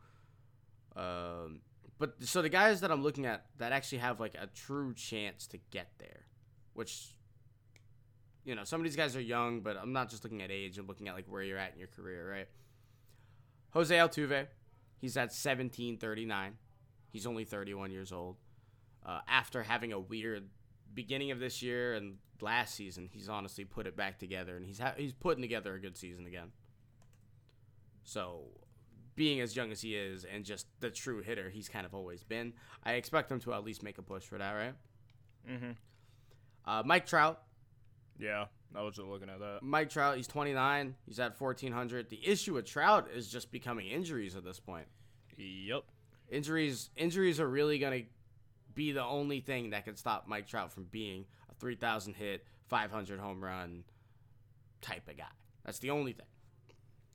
um, 0.95 1.61
but 1.99 2.15
so 2.21 2.41
the 2.41 2.49
guys 2.49 2.81
that 2.81 2.91
i'm 2.91 3.03
looking 3.03 3.25
at 3.25 3.45
that 3.57 3.71
actually 3.71 3.97
have 3.99 4.19
like 4.19 4.35
a 4.35 4.47
true 4.47 4.93
chance 4.93 5.47
to 5.47 5.57
get 5.71 5.89
there 5.99 6.25
which 6.73 7.15
you 8.45 8.55
know 8.55 8.63
some 8.63 8.79
of 8.79 8.83
these 8.83 8.95
guys 8.95 9.15
are 9.15 9.21
young 9.21 9.61
but 9.61 9.77
i'm 9.77 9.93
not 9.93 10.09
just 10.09 10.23
looking 10.23 10.41
at 10.41 10.51
age 10.51 10.77
i'm 10.77 10.87
looking 10.87 11.07
at 11.07 11.15
like 11.15 11.25
where 11.27 11.41
you're 11.41 11.57
at 11.57 11.73
in 11.73 11.79
your 11.79 11.89
career 11.89 12.29
right 12.29 12.47
Jose 13.71 13.95
Altuve, 13.95 14.47
he's 14.97 15.17
at 15.17 15.29
1739. 15.29 16.53
He's 17.11 17.27
only 17.27 17.45
31 17.45 17.91
years 17.91 18.11
old. 18.11 18.37
Uh, 19.05 19.19
after 19.27 19.63
having 19.63 19.93
a 19.93 19.99
weird 19.99 20.49
beginning 20.93 21.31
of 21.31 21.39
this 21.39 21.61
year 21.61 21.93
and 21.93 22.15
last 22.41 22.75
season, 22.75 23.09
he's 23.11 23.29
honestly 23.29 23.65
put 23.65 23.87
it 23.87 23.95
back 23.95 24.17
together, 24.19 24.55
and 24.55 24.65
he's 24.65 24.79
ha- 24.79 24.93
he's 24.97 25.13
putting 25.13 25.41
together 25.41 25.73
a 25.73 25.79
good 25.79 25.97
season 25.97 26.25
again. 26.25 26.51
So, 28.03 28.45
being 29.15 29.41
as 29.41 29.55
young 29.55 29.71
as 29.71 29.81
he 29.81 29.95
is 29.95 30.23
and 30.25 30.45
just 30.45 30.67
the 30.79 30.89
true 30.89 31.21
hitter 31.21 31.49
he's 31.49 31.67
kind 31.69 31.85
of 31.85 31.93
always 31.93 32.23
been, 32.23 32.53
I 32.83 32.93
expect 32.93 33.31
him 33.31 33.39
to 33.41 33.53
at 33.53 33.63
least 33.63 33.83
make 33.83 33.97
a 33.97 34.01
push 34.01 34.23
for 34.23 34.37
that, 34.37 34.51
right? 34.53 34.73
hmm 35.47 35.71
Uh, 36.65 36.83
Mike 36.85 37.05
Trout, 37.05 37.41
Yeah, 38.19 38.45
I 38.75 38.81
was 38.81 38.95
just 38.95 39.07
looking 39.07 39.29
at 39.29 39.39
that. 39.39 39.59
Mike 39.61 39.89
Trout, 39.89 40.17
he's 40.17 40.27
29. 40.27 40.95
He's 41.05 41.19
at 41.19 41.39
1400. 41.39 42.09
The 42.09 42.25
issue 42.27 42.53
with 42.53 42.65
Trout 42.65 43.09
is 43.13 43.27
just 43.29 43.51
becoming 43.51 43.87
injuries 43.87 44.35
at 44.35 44.43
this 44.43 44.59
point. 44.59 44.87
Yep. 45.37 45.83
Injuries 46.29 46.89
injuries 46.95 47.39
are 47.39 47.47
really 47.47 47.79
going 47.79 48.03
to 48.03 48.09
be 48.73 48.91
the 48.91 49.03
only 49.03 49.39
thing 49.39 49.69
that 49.71 49.85
can 49.85 49.95
stop 49.95 50.27
Mike 50.27 50.47
Trout 50.47 50.71
from 50.71 50.83
being 50.85 51.25
3000 51.59 52.13
hit, 52.13 52.45
500 52.67 53.19
home 53.19 53.43
run 53.43 53.83
type 54.81 55.07
of 55.07 55.17
guy. 55.17 55.25
That's 55.65 55.79
the 55.79 55.91
only 55.91 56.13
thing. 56.13 56.25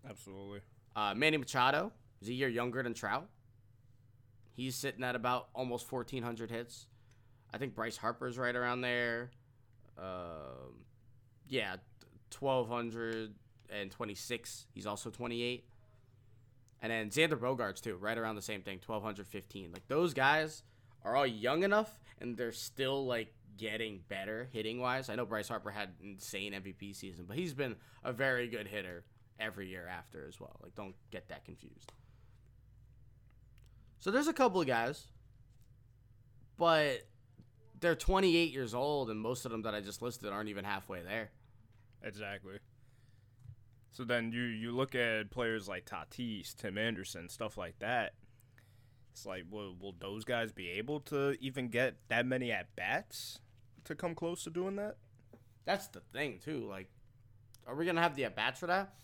Absolutely. 0.08 0.60
Uh, 0.94 1.14
Manny 1.14 1.36
Machado 1.36 1.92
is 2.20 2.28
a 2.28 2.32
year 2.32 2.48
younger 2.48 2.82
than 2.82 2.94
Trout. 2.94 3.28
He's 4.54 4.74
sitting 4.74 5.04
at 5.04 5.16
about 5.16 5.48
almost 5.54 5.90
1,400 5.90 6.50
hits. 6.50 6.86
I 7.54 7.58
think 7.58 7.74
Bryce 7.74 7.96
Harper's 7.96 8.38
right 8.38 8.54
around 8.54 8.82
there. 8.82 9.30
Um, 9.98 10.84
yeah, 11.48 11.76
1,226. 12.38 14.66
He's 14.74 14.86
also 14.86 15.10
28. 15.10 15.64
And 16.82 16.90
then 16.90 17.10
Xander 17.10 17.38
Bogaerts, 17.38 17.80
too, 17.80 17.96
right 17.96 18.18
around 18.18 18.34
the 18.34 18.42
same 18.42 18.62
thing, 18.62 18.80
1,215. 18.84 19.70
Like, 19.72 19.86
those 19.88 20.14
guys 20.14 20.64
are 21.04 21.14
all 21.14 21.26
young 21.26 21.62
enough, 21.62 22.00
and 22.20 22.36
they're 22.36 22.52
still, 22.52 23.06
like, 23.06 23.32
getting 23.56 24.00
better 24.08 24.48
hitting 24.52 24.80
wise. 24.80 25.08
I 25.08 25.14
know 25.14 25.26
Bryce 25.26 25.48
Harper 25.48 25.70
had 25.70 25.90
an 26.02 26.12
insane 26.12 26.52
MVP 26.52 26.94
season, 26.94 27.24
but 27.26 27.36
he's 27.36 27.54
been 27.54 27.76
a 28.04 28.12
very 28.12 28.48
good 28.48 28.66
hitter 28.66 29.04
every 29.38 29.68
year 29.68 29.86
after 29.86 30.26
as 30.26 30.40
well. 30.40 30.58
Like, 30.62 30.74
don't 30.74 30.94
get 31.10 31.28
that 31.28 31.44
confused. 31.44 31.92
So 33.98 34.10
there's 34.10 34.28
a 34.28 34.32
couple 34.32 34.60
of 34.60 34.66
guys, 34.66 35.06
but 36.58 37.02
they're 37.78 37.94
28 37.94 38.52
years 38.52 38.74
old, 38.74 39.10
and 39.10 39.20
most 39.20 39.44
of 39.44 39.52
them 39.52 39.62
that 39.62 39.74
I 39.74 39.80
just 39.80 40.02
listed 40.02 40.32
aren't 40.32 40.48
even 40.48 40.64
halfway 40.64 41.02
there. 41.02 41.30
Exactly. 42.02 42.58
So 43.92 44.04
then 44.04 44.32
you 44.32 44.42
you 44.42 44.72
look 44.72 44.94
at 44.94 45.30
players 45.30 45.68
like 45.68 45.84
Tatis, 45.84 46.54
Tim 46.56 46.78
Anderson, 46.78 47.28
stuff 47.28 47.58
like 47.58 47.78
that. 47.80 48.14
It's 49.12 49.26
like, 49.26 49.44
will, 49.50 49.76
will 49.78 49.94
those 49.98 50.24
guys 50.24 50.52
be 50.52 50.70
able 50.70 51.00
to 51.00 51.36
even 51.40 51.68
get 51.68 51.96
that 52.08 52.26
many 52.26 52.50
at 52.50 52.74
bats 52.76 53.40
to 53.84 53.94
come 53.94 54.14
close 54.14 54.44
to 54.44 54.50
doing 54.50 54.76
that? 54.76 54.96
That's 55.64 55.86
the 55.88 56.00
thing 56.12 56.38
too. 56.42 56.66
Like, 56.68 56.88
are 57.66 57.74
we 57.74 57.84
gonna 57.84 58.00
have 58.00 58.16
the 58.16 58.24
at 58.24 58.34
bats 58.34 58.58
for 58.58 58.66
that? 58.66 58.94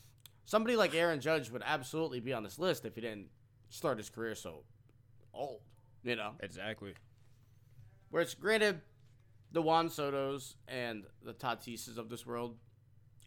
Somebody 0.44 0.76
like 0.76 0.94
Aaron 0.94 1.20
Judge 1.20 1.50
would 1.50 1.62
absolutely 1.64 2.20
be 2.20 2.32
on 2.32 2.42
this 2.42 2.58
list 2.58 2.86
if 2.86 2.94
he 2.94 3.02
didn't 3.02 3.28
start 3.68 3.98
his 3.98 4.08
career 4.08 4.34
so 4.34 4.62
old. 5.34 5.60
You 6.02 6.16
know, 6.16 6.32
Exactly. 6.40 6.94
Whereas, 8.10 8.34
granted, 8.34 8.80
the 9.52 9.60
Juan 9.60 9.88
Sotos 9.88 10.54
and 10.66 11.04
the 11.22 11.34
Tatises 11.34 11.98
of 11.98 12.08
this 12.08 12.24
world 12.24 12.56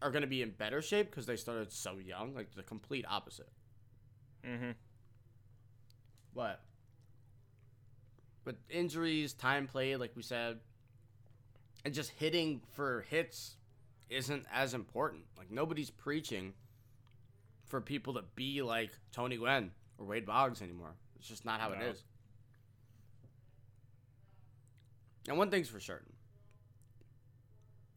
are 0.02 0.10
going 0.10 0.24
to 0.24 0.28
be 0.28 0.42
in 0.42 0.50
better 0.52 0.82
shape 0.82 1.12
because 1.12 1.26
they 1.26 1.36
started 1.36 1.72
so 1.72 1.98
young, 1.98 2.34
like 2.34 2.56
the 2.56 2.64
complete 2.64 3.06
opposite. 3.08 3.50
Mm-hmm. 4.44 4.72
But 6.34 6.62
with 8.46 8.56
injuries, 8.70 9.34
time 9.34 9.68
played, 9.68 9.98
like 9.98 10.16
we 10.16 10.24
said, 10.24 10.60
and 11.86 11.94
just 11.94 12.12
hitting 12.12 12.62
for 12.74 13.06
hits 13.10 13.56
isn't 14.10 14.46
as 14.54 14.74
important. 14.74 15.24
Like 15.38 15.52
nobody's 15.52 15.90
preaching 15.90 16.54
for 17.68 17.82
people 17.82 18.16
to 18.16 18.24
be 18.36 18.62
like 18.62 18.92
Tony 19.12 19.38
Gwynn 19.38 19.72
or 19.98 20.06
Wade 20.06 20.26
Boggs 20.26 20.62
anymore. 20.62 20.96
It's 21.18 21.28
just 21.28 21.46
not 21.46 21.60
how 21.60 21.70
No. 21.70 21.76
it 21.76 21.82
is. 21.84 22.04
And 25.28 25.38
one 25.38 25.52
thing's 25.52 25.70
for 25.70 25.80
certain. 25.80 26.12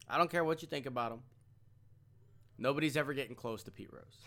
I 0.07 0.17
don't 0.17 0.29
care 0.29 0.43
what 0.43 0.61
you 0.61 0.67
think 0.67 0.85
about 0.85 1.11
him. 1.11 1.19
Nobody's 2.57 2.95
ever 2.95 3.13
getting 3.13 3.35
close 3.35 3.63
to 3.63 3.71
Pete 3.71 3.91
Rose. 3.91 4.03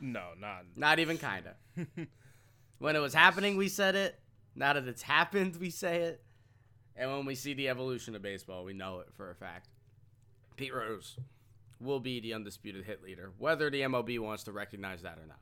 No, 0.00 0.30
not. 0.38 0.64
Not 0.76 0.98
even 0.98 1.16
kinda. 1.16 1.54
when 2.78 2.96
it 2.96 2.98
was 2.98 3.14
happening, 3.14 3.56
we 3.56 3.68
said 3.68 3.94
it. 3.94 4.18
Now 4.54 4.72
that 4.74 4.86
it's 4.86 5.02
happened, 5.02 5.56
we 5.56 5.70
say 5.70 6.02
it. 6.02 6.22
And 6.96 7.10
when 7.10 7.26
we 7.26 7.34
see 7.34 7.54
the 7.54 7.68
evolution 7.68 8.14
of 8.14 8.22
baseball, 8.22 8.64
we 8.64 8.72
know 8.72 9.00
it 9.00 9.08
for 9.16 9.30
a 9.30 9.34
fact. 9.34 9.68
Pete 10.56 10.72
Rose 10.72 11.16
will 11.80 11.98
be 11.98 12.20
the 12.20 12.34
undisputed 12.34 12.84
hit 12.84 13.02
leader, 13.02 13.32
whether 13.38 13.68
the 13.68 13.80
MLB 13.80 14.20
wants 14.20 14.44
to 14.44 14.52
recognize 14.52 15.02
that 15.02 15.18
or 15.18 15.26
not. 15.26 15.40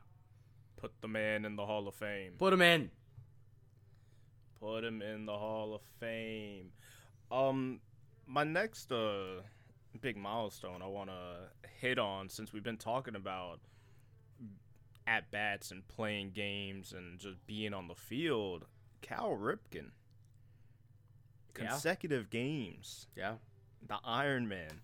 Put 0.77 0.99
the 1.01 1.07
man 1.07 1.45
in 1.45 1.55
the 1.55 1.65
Hall 1.65 1.87
of 1.87 1.93
Fame. 1.93 2.33
Put 2.37 2.53
him 2.53 2.61
in. 2.61 2.89
Put 4.59 4.83
him 4.83 5.01
in 5.01 5.25
the 5.25 5.37
Hall 5.37 5.75
of 5.75 5.81
Fame. 5.99 6.71
Um, 7.31 7.79
my 8.25 8.43
next 8.43 8.91
uh 8.91 9.41
big 10.01 10.17
milestone 10.17 10.81
I 10.81 10.87
want 10.87 11.09
to 11.09 11.69
hit 11.79 11.99
on 11.99 12.27
since 12.29 12.51
we've 12.51 12.63
been 12.63 12.77
talking 12.77 13.15
about 13.15 13.59
at 15.05 15.29
bats 15.31 15.71
and 15.71 15.87
playing 15.87 16.31
games 16.31 16.93
and 16.93 17.19
just 17.19 17.45
being 17.45 17.73
on 17.73 17.87
the 17.87 17.95
field. 17.95 18.65
Cal 19.03 19.37
Ripken. 19.37 19.91
Yeah. 21.55 21.67
Consecutive 21.67 22.31
games. 22.31 23.05
Yeah. 23.15 23.35
The 23.87 23.99
Iron 24.03 24.47
Man. 24.47 24.81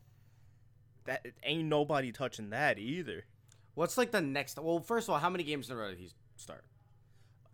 That 1.06 1.26
ain't 1.44 1.68
nobody 1.68 2.12
touching 2.12 2.52
that 2.52 2.78
either. 2.78 3.26
What's 3.74 3.98
like 3.98 4.12
the 4.12 4.22
next? 4.22 4.60
Well, 4.60 4.80
first 4.80 5.08
of 5.08 5.14
all, 5.14 5.20
how 5.20 5.30
many 5.30 5.44
games 5.44 5.70
in 5.70 5.76
a 5.76 5.80
row 5.80 5.90
did 5.90 5.98
he 5.98 6.12
start? 6.36 6.66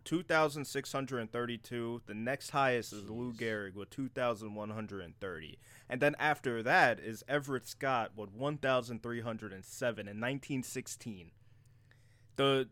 2,632. 0.04 2.02
The 2.06 2.14
next 2.14 2.50
highest 2.50 2.92
is 2.92 3.08
Lou. 3.08 3.32
Gehrig 3.32 3.74
with 3.74 3.90
2,130. 3.90 5.58
And 5.88 6.00
then 6.00 6.14
after 6.18 6.62
that 6.62 7.00
is 7.00 7.24
Everett 7.28 7.66
Scott 7.66 8.12
with 8.16 8.32
1,307 8.32 10.00
in 10.00 10.06
1916. 10.06 11.30
The 12.36 12.68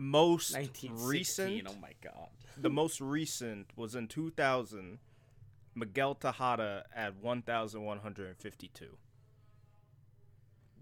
most 0.00 0.54
1916. 0.54 1.46
recent, 1.64 1.68
Oh 1.68 1.78
my 1.80 1.92
god. 2.02 2.28
the 2.56 2.70
most 2.80 3.00
recent 3.00 3.66
was 3.76 3.94
in 3.94 4.08
2000. 4.08 4.98
Miguel 5.74 6.14
Tejada 6.16 6.84
at 6.94 7.14
1,152 7.16 8.96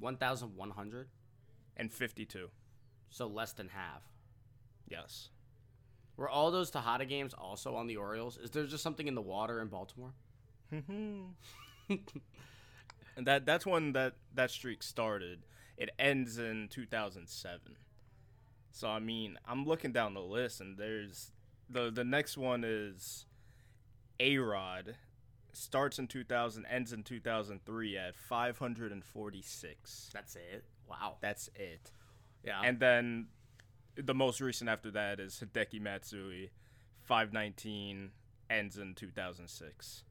One 0.01 0.17
thousand 0.17 0.57
one 0.57 0.71
hundred. 0.71 1.09
and 1.77 1.93
52. 1.93 2.49
So 3.11 3.27
less 3.27 3.53
than 3.53 3.69
half. 3.69 4.03
Yes. 4.89 5.29
Were 6.17 6.29
all 6.29 6.51
those 6.51 6.71
Tejada 6.71 7.05
games 7.05 7.35
also 7.35 7.75
on 7.77 7.87
the 7.87 7.97
Orioles? 7.97 8.39
Is 8.39 8.51
there 8.51 8.67
just 8.67 8.83
something 8.83 9.07
in 9.09 9.15
the 9.15 9.21
water 9.23 9.61
in 9.61 9.69
Baltimore? 9.69 10.15
Mm-hmm. 10.73 11.95
And 13.17 13.27
that 13.27 13.45
that's 13.47 13.67
when 13.67 13.93
that 13.95 14.15
that 14.35 14.51
streak 14.51 14.81
started. 14.83 15.41
It 15.77 15.91
ends 15.99 16.39
in 16.39 16.69
2007. 16.71 17.77
So 18.79 18.87
I 18.87 19.01
mean, 19.01 19.37
I'm 19.45 19.65
looking 19.67 19.91
down 19.91 20.15
the 20.15 20.21
list, 20.21 20.61
and 20.61 20.79
there's 20.79 21.33
the 21.69 21.91
the 21.91 22.05
next 22.05 22.39
one 22.39 22.63
is 22.65 23.27
A 24.21 24.39
Rod. 24.39 24.95
Starts 25.53 25.99
in 25.99 26.07
2000, 26.07 26.65
ends 26.67 26.93
in 26.93 27.03
2003 27.03 27.99
at 27.99 28.15
546. 28.15 30.11
That's 30.15 30.37
it. 30.37 30.63
Wow. 30.89 31.17
That's 31.21 31.51
it. 31.57 31.91
Yeah. 32.45 32.61
And 32.63 32.79
then 32.79 33.27
the 33.97 34.15
most 34.15 34.41
recent 34.41 34.71
after 34.71 34.93
that 34.93 35.19
is 35.19 35.43
Hideki 35.45 35.81
Matsui, 35.81 36.53
519, 37.03 38.13
ends 38.49 38.79
in 38.79 38.95
2006. 38.95 40.05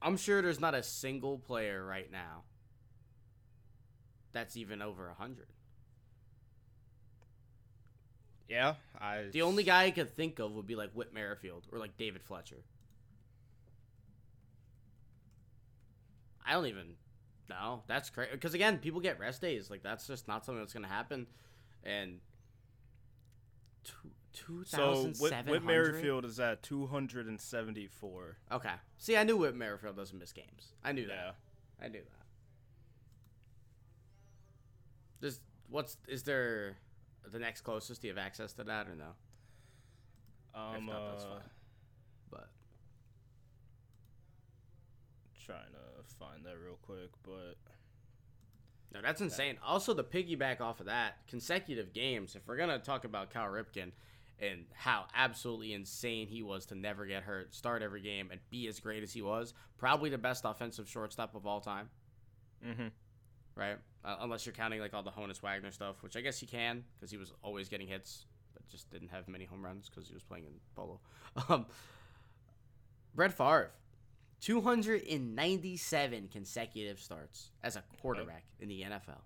I'm 0.00 0.16
sure 0.16 0.40
there's 0.40 0.60
not 0.60 0.76
a 0.76 0.84
single 0.84 1.38
player 1.38 1.84
right 1.84 2.12
now 2.12 2.44
that's 4.32 4.56
even 4.56 4.80
over 4.80 5.06
100. 5.08 5.46
Yeah, 8.52 8.74
I. 9.00 9.28
The 9.32 9.40
only 9.40 9.62
guy 9.62 9.84
I 9.84 9.90
could 9.92 10.10
think 10.14 10.38
of 10.38 10.52
would 10.52 10.66
be 10.66 10.76
like 10.76 10.90
Whit 10.92 11.14
Merrifield 11.14 11.66
or 11.72 11.78
like 11.78 11.96
David 11.96 12.22
Fletcher. 12.22 12.62
I 16.44 16.52
don't 16.52 16.66
even 16.66 16.96
know. 17.48 17.82
That's 17.86 18.10
crazy. 18.10 18.32
Because 18.32 18.52
again, 18.52 18.76
people 18.76 19.00
get 19.00 19.18
rest 19.18 19.40
days. 19.40 19.70
Like 19.70 19.82
that's 19.82 20.06
just 20.06 20.28
not 20.28 20.44
something 20.44 20.60
that's 20.60 20.74
gonna 20.74 20.86
happen. 20.86 21.26
And 21.82 22.18
two 24.34 24.64
So 24.66 25.10
Whit, 25.18 25.46
Whit 25.46 25.64
Merrifield 25.64 26.26
is 26.26 26.38
at 26.38 26.62
274. 26.62 28.36
Okay. 28.52 28.68
See, 28.98 29.16
I 29.16 29.24
knew 29.24 29.38
Whit 29.38 29.56
Merrifield 29.56 29.96
doesn't 29.96 30.18
miss 30.18 30.32
games. 30.32 30.74
I 30.84 30.92
knew 30.92 31.06
that. 31.06 31.36
Yeah. 31.80 31.86
I 31.86 31.88
knew 31.88 32.00
that. 32.00 32.26
Does 35.22 35.40
what's 35.70 35.96
is 36.06 36.24
there 36.24 36.76
the 37.30 37.38
next 37.38 37.62
closest? 37.62 38.02
Do 38.02 38.08
you 38.08 38.14
have 38.14 38.24
access 38.24 38.52
to 38.54 38.64
that 38.64 38.86
or 38.88 38.94
no? 38.94 39.12
Um, 40.54 40.86
not, 40.86 41.10
that's 41.10 41.24
uh, 41.24 41.28
fine. 41.28 41.40
But 42.30 42.48
trying 45.44 45.72
to 45.72 46.14
find 46.18 46.44
that 46.44 46.56
real 46.62 46.78
quick, 46.82 47.10
but 47.22 47.56
no, 48.92 49.00
that's 49.00 49.20
insane. 49.20 49.56
Also, 49.64 49.94
the 49.94 50.04
piggyback 50.04 50.60
off 50.60 50.80
of 50.80 50.86
that, 50.86 51.26
consecutive 51.26 51.92
games. 51.92 52.36
If 52.36 52.46
we're 52.46 52.56
gonna 52.56 52.78
talk 52.78 53.04
about 53.04 53.30
Cal 53.30 53.46
Ripken, 53.46 53.92
and 54.38 54.64
how 54.74 55.06
absolutely 55.14 55.72
insane 55.72 56.26
he 56.26 56.42
was 56.42 56.66
to 56.66 56.74
never 56.74 57.06
get 57.06 57.22
hurt, 57.22 57.54
start 57.54 57.80
every 57.80 58.02
game, 58.02 58.28
and 58.30 58.40
be 58.50 58.66
as 58.66 58.80
great 58.80 59.02
as 59.02 59.12
he 59.12 59.22
was. 59.22 59.54
Probably 59.78 60.10
the 60.10 60.18
best 60.18 60.44
offensive 60.44 60.88
shortstop 60.88 61.34
of 61.34 61.46
all 61.46 61.60
time, 61.60 61.88
Mm-hmm. 62.66 62.88
Right? 63.54 63.76
Uh, 64.04 64.16
unless 64.20 64.46
you're 64.46 64.54
counting 64.54 64.80
like 64.80 64.94
all 64.94 65.02
the 65.02 65.10
Honus 65.10 65.42
Wagner 65.42 65.70
stuff, 65.70 66.02
which 66.02 66.16
I 66.16 66.20
guess 66.20 66.42
you 66.42 66.48
can 66.48 66.84
because 66.94 67.10
he 67.10 67.16
was 67.16 67.32
always 67.42 67.68
getting 67.68 67.86
hits, 67.86 68.26
but 68.52 68.66
just 68.68 68.90
didn't 68.90 69.08
have 69.08 69.28
many 69.28 69.44
home 69.44 69.64
runs 69.64 69.88
because 69.88 70.08
he 70.08 70.14
was 70.14 70.22
playing 70.22 70.46
in 70.46 70.52
polo. 70.74 71.00
Um, 71.48 71.64
Brett 73.14 73.32
Favre, 73.32 73.70
297 74.40 76.28
consecutive 76.30 76.98
starts 76.98 77.50
as 77.62 77.76
a 77.76 77.82
quarterback 78.00 78.44
in 78.58 78.68
the 78.68 78.82
NFL. 78.82 79.20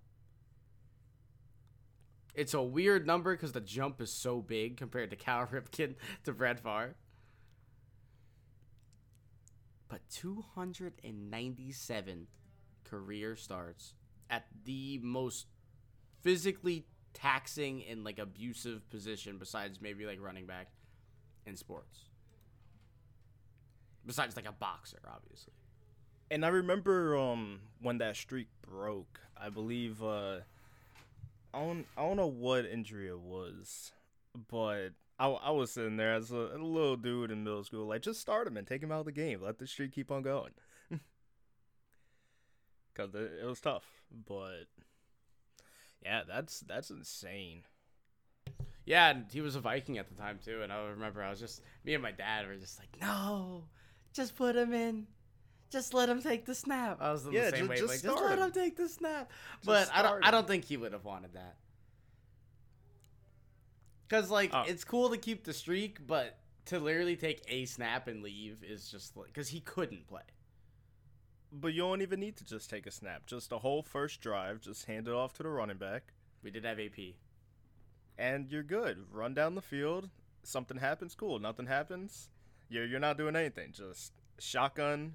It's 2.35 2.55
a 2.55 2.63
weird 2.63 3.07
number 3.07 3.35
because 3.35 3.53
the 3.53 3.61
jump 3.61 4.01
is 4.01 4.13
so 4.13 4.43
big 4.43 4.77
compared 4.77 5.11
to 5.11 5.17
Cal 5.17 5.47
Ripken 5.47 5.95
to 6.25 6.33
Brett 6.33 6.59
Favre. 6.61 6.97
But 9.89 10.01
297 10.11 12.27
career 12.85 13.37
starts 13.37 13.95
at 14.31 14.47
the 14.65 14.99
most 15.03 15.47
physically 16.23 16.87
taxing 17.15 17.83
and 17.89 18.05
like 18.05 18.19
abusive 18.19 18.89
position 18.91 19.39
besides 19.39 19.81
maybe 19.81 20.05
like 20.07 20.21
running 20.21 20.47
back 20.47 20.69
in 21.47 21.57
sports. 21.57 22.01
Besides 24.05 24.37
like 24.37 24.49
a 24.49 24.53
boxer, 24.53 25.01
obviously. 25.13 25.55
And 26.31 26.45
I 26.45 26.49
remember 26.49 27.17
um 27.17 27.61
when 27.81 27.99
that 27.99 28.17
streak 28.17 28.49
broke. 28.63 29.21
I 29.37 29.49
believe 29.49 30.03
uh 30.03 30.41
I 31.55 31.61
don't 31.61 31.87
I 31.97 32.03
don't 32.03 32.17
know 32.17 32.27
what 32.27 32.67
injury 32.67 33.09
it 33.09 33.21
was, 33.21 33.93
but 34.49 34.91
I, 35.19 35.29
I 35.29 35.51
was 35.51 35.73
sitting 35.73 35.97
there 35.97 36.13
as 36.13 36.31
a, 36.31 36.37
a 36.37 36.59
little 36.59 36.97
dude 36.97 37.31
in 37.31 37.45
middle 37.45 37.65
school, 37.65 37.87
like 37.87 38.03
just 38.03 38.21
start 38.21 38.47
him 38.47 38.59
and 38.59 38.67
take 38.67 38.83
him 38.83 38.93
out 38.93 39.01
of 39.01 39.07
the 39.07 39.13
game. 39.13 39.41
Let 39.43 39.59
the 39.59 39.67
streak 39.67 39.93
keep 39.93 40.11
on 40.11 40.23
going. 40.23 40.53
Cause 42.95 43.15
it, 43.15 43.33
it 43.43 43.47
was 43.47 43.61
tough, 43.61 43.85
but 44.27 44.65
yeah, 46.05 46.23
that's 46.27 46.61
that's 46.61 46.91
insane. 46.91 47.63
Yeah, 48.85 49.11
and 49.11 49.27
he 49.33 49.41
was 49.41 49.57
a 49.57 49.61
Viking 49.61 49.99
at 49.99 50.09
the 50.09 50.15
time 50.15 50.39
too, 50.45 50.63
and 50.63 50.73
I 50.73 50.85
remember 50.87 51.23
I 51.23 51.31
was 51.31 51.41
just 51.41 51.61
me 51.85 51.95
and 51.95 52.03
my 52.03 52.13
dad 52.13 52.47
were 52.47 52.55
just 52.57 52.79
like, 52.79 53.01
"No, 53.01 53.65
just 54.13 54.37
put 54.37 54.55
him 54.55 54.73
in, 54.73 55.07
just 55.71 55.93
let 55.93 56.09
him 56.09 56.23
take 56.23 56.45
the 56.47 56.55
snap." 56.55 56.99
I 57.01 57.11
was 57.11 57.27
in 57.27 57.33
Yeah, 57.33 57.51
the 57.51 57.57
same 57.57 57.65
ju- 57.65 57.71
way, 57.71 57.77
just 57.77 57.89
like, 57.89 58.03
just 58.03 58.23
let 58.23 58.39
him. 58.39 58.45
him 58.45 58.53
take 58.53 58.77
the 58.77 58.89
snap. 58.89 59.31
But 59.65 59.91
I 59.93 60.03
don't, 60.03 60.11
start 60.11 60.25
I 60.25 60.31
don't 60.31 60.47
think 60.47 60.65
he 60.67 60.77
would 60.77 60.93
have 60.93 61.05
wanted 61.05 61.33
that. 61.33 61.57
Cause 64.09 64.31
like 64.31 64.51
Oh. 64.53 64.63
it's 64.69 64.85
cool 64.85 65.11
to 65.11 65.17
keep 65.19 65.43
the 65.45 65.53
streak, 65.53 66.07
but 66.07 66.39
to 66.67 66.79
literally 66.79 67.17
take 67.17 67.43
a 67.49 67.65
snap 67.65 68.07
and 68.07 68.23
leave 68.23 68.63
is 68.63 68.89
just 68.89 69.17
like 69.17 69.27
because 69.27 69.49
he 69.49 69.61
couldn't 69.61 70.07
play. 70.07 70.23
But 71.53 71.69
you 71.75 71.83
don't 71.83 72.03
even 72.03 72.21
need 72.21 72.37
to 72.37 72.45
just 72.45 72.69
take 72.69 72.87
a 72.87 72.91
snap. 72.91 73.27
Just 73.27 73.51
the 73.51 73.59
whole 73.61 73.83
first 73.83 74.21
drive, 74.21 74.61
just 74.61 74.87
hand 74.87 75.07
it 75.09 75.15
off 75.15 75.33
to 75.35 75.43
the 75.43 75.49
running 75.49 75.77
back, 75.79 76.13
We 76.43 76.51
did 76.51 76.65
have 76.65 76.79
AP. 76.81 77.15
and 78.19 78.51
you're 78.51 78.63
good. 78.63 79.07
Run 79.13 79.35
down 79.35 79.55
the 79.55 79.63
field. 79.63 80.11
Something 80.43 80.79
happens, 80.79 81.15
cool. 81.15 81.39
Nothing 81.39 81.67
happens, 81.67 82.29
you're 82.69 82.85
you're 82.87 83.01
not 83.01 83.17
doing 83.19 83.35
anything. 83.37 83.73
Just 83.73 84.13
shotgun, 84.39 85.15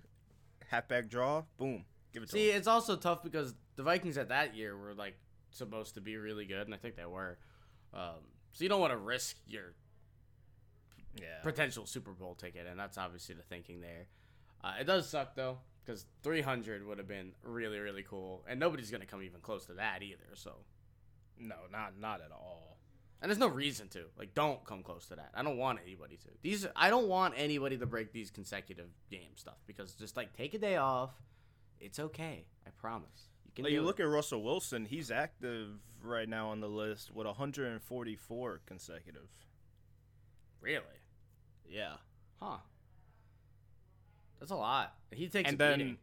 halfback 0.67 1.09
draw, 1.09 1.43
boom, 1.57 1.85
give 2.13 2.23
it 2.23 2.27
to 2.27 2.31
See, 2.33 2.49
it's 2.49 2.67
also 2.67 2.95
tough 2.97 3.23
because 3.23 3.53
the 3.75 3.83
Vikings 3.83 4.17
at 4.17 4.29
that 4.29 4.55
year 4.55 4.75
were 4.77 4.93
like 4.93 5.15
supposed 5.51 5.95
to 5.95 6.01
be 6.01 6.17
really 6.17 6.45
good, 6.45 6.65
and 6.65 6.73
I 6.73 6.77
think 6.77 6.95
they 6.95 7.05
were. 7.05 7.37
Um, 7.93 8.19
so 8.51 8.63
you 8.63 8.69
don't 8.69 8.81
want 8.81 8.91
to 8.91 8.97
risk 8.97 9.37
your 9.47 9.73
Yeah. 11.19 11.41
potential 11.43 11.85
Super 11.85 12.11
Bowl 12.11 12.35
ticket, 12.35 12.67
and 12.67 12.79
that's 12.79 12.97
obviously 12.97 13.35
the 13.35 13.43
thinking 13.43 13.81
there. 13.81 14.07
Uh, 14.63 14.75
it 14.79 14.83
does 14.85 15.09
suck 15.09 15.35
though, 15.35 15.59
because 15.85 16.05
300 16.23 16.85
would 16.85 16.97
have 16.97 17.07
been 17.07 17.33
really, 17.43 17.79
really 17.79 18.03
cool, 18.03 18.43
and 18.47 18.59
nobody's 18.59 18.91
gonna 18.91 19.05
come 19.05 19.21
even 19.21 19.41
close 19.41 19.65
to 19.65 19.73
that 19.73 20.01
either. 20.03 20.35
So, 20.35 20.57
No, 21.37 21.55
not 21.71 21.97
not 21.99 22.21
at 22.21 22.31
all. 22.31 22.77
and 23.21 23.29
there's 23.29 23.39
no 23.39 23.47
reason 23.47 23.87
to. 23.89 24.05
Like, 24.17 24.33
don't 24.33 24.63
come 24.65 24.83
close 24.83 25.05
to 25.07 25.15
that. 25.15 25.31
I 25.33 25.43
don't 25.43 25.57
want 25.57 25.79
anybody 25.83 26.17
to. 26.17 26.29
These, 26.41 26.65
I 26.75 26.89
don't 26.89 27.07
want 27.07 27.33
anybody 27.37 27.77
to 27.77 27.85
break 27.85 28.11
these 28.11 28.29
consecutive 28.31 28.89
game 29.09 29.35
stuff 29.35 29.57
because 29.67 29.93
just 29.93 30.15
like 30.17 30.33
take 30.33 30.53
a 30.53 30.59
day 30.59 30.77
off, 30.77 31.11
it's 31.79 31.99
okay. 31.99 32.45
I 32.65 32.69
promise. 32.71 33.29
You 33.45 33.51
can. 33.55 33.63
Like, 33.65 33.73
you 33.73 33.81
look 33.81 33.99
it. 33.99 34.03
at 34.03 34.09
Russell 34.09 34.41
Wilson. 34.43 34.85
He's 34.85 35.09
active 35.11 35.69
right 36.03 36.27
now 36.29 36.49
on 36.49 36.61
the 36.61 36.69
list 36.69 37.11
with 37.11 37.25
144 37.27 38.61
consecutive. 38.65 39.29
really, 40.59 40.83
Yeah. 41.67 41.97
huh? 42.39 42.57
That's 44.41 44.51
a 44.51 44.55
lot. 44.55 44.95
He 45.11 45.29
takes 45.29 45.49
and 45.49 45.57
then 45.57 45.77
beating. 45.77 45.97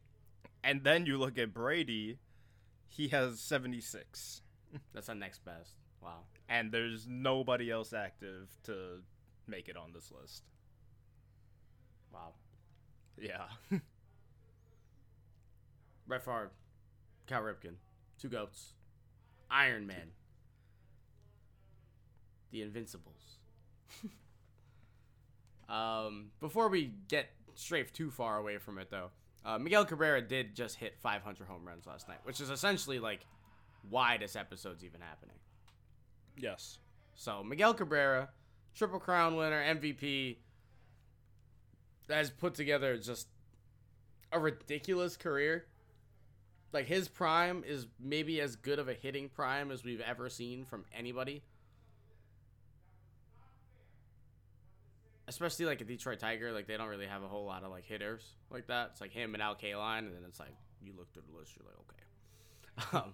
and 0.64 0.85
then 0.85 1.05
you 1.05 1.18
look 1.18 1.37
at 1.37 1.53
Brady. 1.53 2.18
He 2.87 3.09
has 3.09 3.40
76. 3.40 4.40
That's 4.94 5.09
the 5.09 5.14
next 5.14 5.44
best. 5.44 5.74
Wow. 6.01 6.20
and 6.48 6.70
there's 6.70 7.09
nobody 7.09 7.70
else 7.72 7.92
active 7.92 8.46
to 8.62 9.03
make 9.48 9.68
it 9.68 9.77
on 9.77 9.92
this 9.92 10.12
list. 10.12 10.44
Wow. 12.12 12.35
Yeah. 13.20 13.46
Brett 16.07 16.24
Favre, 16.24 16.53
Cal 17.27 17.42
Ripken, 17.42 17.74
two 18.18 18.29
goats, 18.29 18.74
Iron 19.51 19.87
Man, 19.88 20.12
the 22.53 22.62
Invincibles. 22.62 23.38
um, 25.68 26.31
before 26.40 26.68
we 26.68 26.92
get 27.09 27.29
straight 27.59 27.92
too 27.92 28.11
far 28.11 28.38
away 28.38 28.59
from 28.59 28.79
it, 28.79 28.88
though, 28.90 29.11
uh, 29.44 29.59
Miguel 29.59 29.85
Cabrera 29.85 30.23
did 30.23 30.55
just 30.55 30.77
hit 30.77 30.97
500 30.99 31.47
home 31.47 31.66
runs 31.66 31.87
last 31.87 32.09
night, 32.09 32.18
which 32.25 32.40
is 32.40 32.51
essentially 32.51 32.99
like 32.99 33.27
why 33.88 34.16
this 34.16 34.37
episode's 34.37 34.85
even 34.85 35.01
happening. 35.01 35.37
yes. 36.37 36.79
So 37.14 37.42
Miguel 37.42 37.75
Cabrera, 37.75 38.29
Triple 38.77 39.01
Crown 39.01 39.35
winner, 39.35 39.61
MVP, 39.61 40.37
has 42.09 42.31
put 42.31 42.55
together 42.55 42.97
just 42.97 43.27
a 44.31 44.38
ridiculous 44.38 45.16
career. 45.16 45.66
Like 46.73 46.87
his 46.87 47.09
prime 47.09 47.64
is 47.66 47.87
maybe 47.99 48.40
as 48.40 48.55
good 48.55 48.79
of 48.79 48.88
a 48.88 48.94
hitting 48.94 49.31
prime 49.31 49.73
as 49.73 49.83
we've 49.83 50.01
ever 50.01 50.29
seen 50.29 50.64
from 50.64 50.85
anybody. 50.97 51.42
Especially 55.28 55.66
like 55.66 55.80
a 55.80 55.84
Detroit 55.84 56.18
Tiger, 56.18 56.50
like 56.52 56.66
they 56.66 56.76
don't 56.76 56.88
really 56.88 57.06
have 57.06 57.22
a 57.22 57.28
whole 57.28 57.44
lot 57.44 57.62
of 57.62 57.70
like 57.70 57.84
hitters 57.84 58.24
like 58.50 58.66
that. 58.66 58.90
It's 58.92 59.00
like 59.00 59.12
him 59.12 59.34
and 59.34 59.42
Al 59.42 59.54
Kaline, 59.54 59.98
and 59.98 60.14
then 60.14 60.22
it's 60.26 60.40
like 60.40 60.54
you 60.82 60.92
look 60.96 61.12
through 61.12 61.22
the 61.30 61.38
list, 61.38 61.52
you're 61.56 61.66
like, 61.66 61.76
okay. 61.80 61.94
Um, 62.92 63.12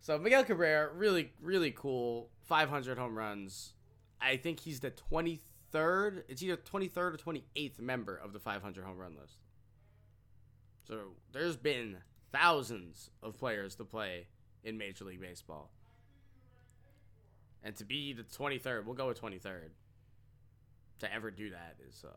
so 0.00 0.18
Miguel 0.18 0.44
Cabrera, 0.44 0.90
really, 0.94 1.32
really 1.42 1.70
cool. 1.70 2.30
500 2.44 2.98
home 2.98 3.16
runs. 3.16 3.74
I 4.20 4.36
think 4.36 4.60
he's 4.60 4.80
the 4.80 4.90
23rd. 4.90 6.24
It's 6.28 6.42
either 6.42 6.56
23rd 6.56 6.96
or 6.96 7.16
28th 7.16 7.80
member 7.80 8.16
of 8.16 8.32
the 8.32 8.38
500 8.38 8.84
home 8.84 8.98
run 8.98 9.16
list. 9.20 9.38
So 10.86 10.98
there's 11.32 11.56
been 11.56 11.98
thousands 12.32 13.10
of 13.22 13.38
players 13.38 13.74
to 13.76 13.84
play 13.84 14.26
in 14.64 14.78
Major 14.78 15.04
League 15.04 15.20
Baseball. 15.20 15.70
And 17.62 17.76
to 17.76 17.84
be 17.84 18.12
the 18.12 18.22
23rd, 18.22 18.84
we'll 18.84 18.94
go 18.94 19.08
with 19.08 19.20
23rd. 19.20 19.70
To 21.00 21.12
ever 21.12 21.30
do 21.30 21.50
that 21.50 21.76
is 21.88 22.04
uh, 22.06 22.12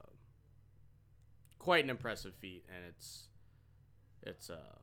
quite 1.57 1.83
an 1.83 1.89
impressive 1.89 2.35
feat, 2.35 2.65
and 2.67 2.85
it's 2.87 3.27
it's 4.21 4.49
uh 4.49 4.77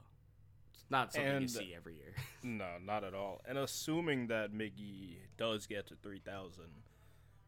it's 0.73 0.85
not 0.91 1.13
something 1.13 1.43
you 1.43 1.49
see 1.49 1.75
every 1.77 1.95
year. 1.97 2.15
No, 2.43 2.77
not 2.83 3.05
at 3.05 3.15
all. 3.15 3.43
And 3.47 3.59
assuming 3.59 4.29
that 4.29 4.53
Miggy 4.53 5.19
does 5.37 5.67
get 5.67 5.87
to 5.89 5.95
3,000, 5.95 6.65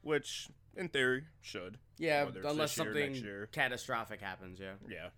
which 0.02 0.48
in 0.76 0.88
theory 0.90 1.24
should. 1.40 1.78
Yeah, 1.96 2.26
unless 2.44 2.76
year 2.76 2.84
something 2.84 3.46
catastrophic 3.52 4.20
happens. 4.20 4.60
Yeah. 4.60 4.74
Yeah. 4.86 5.08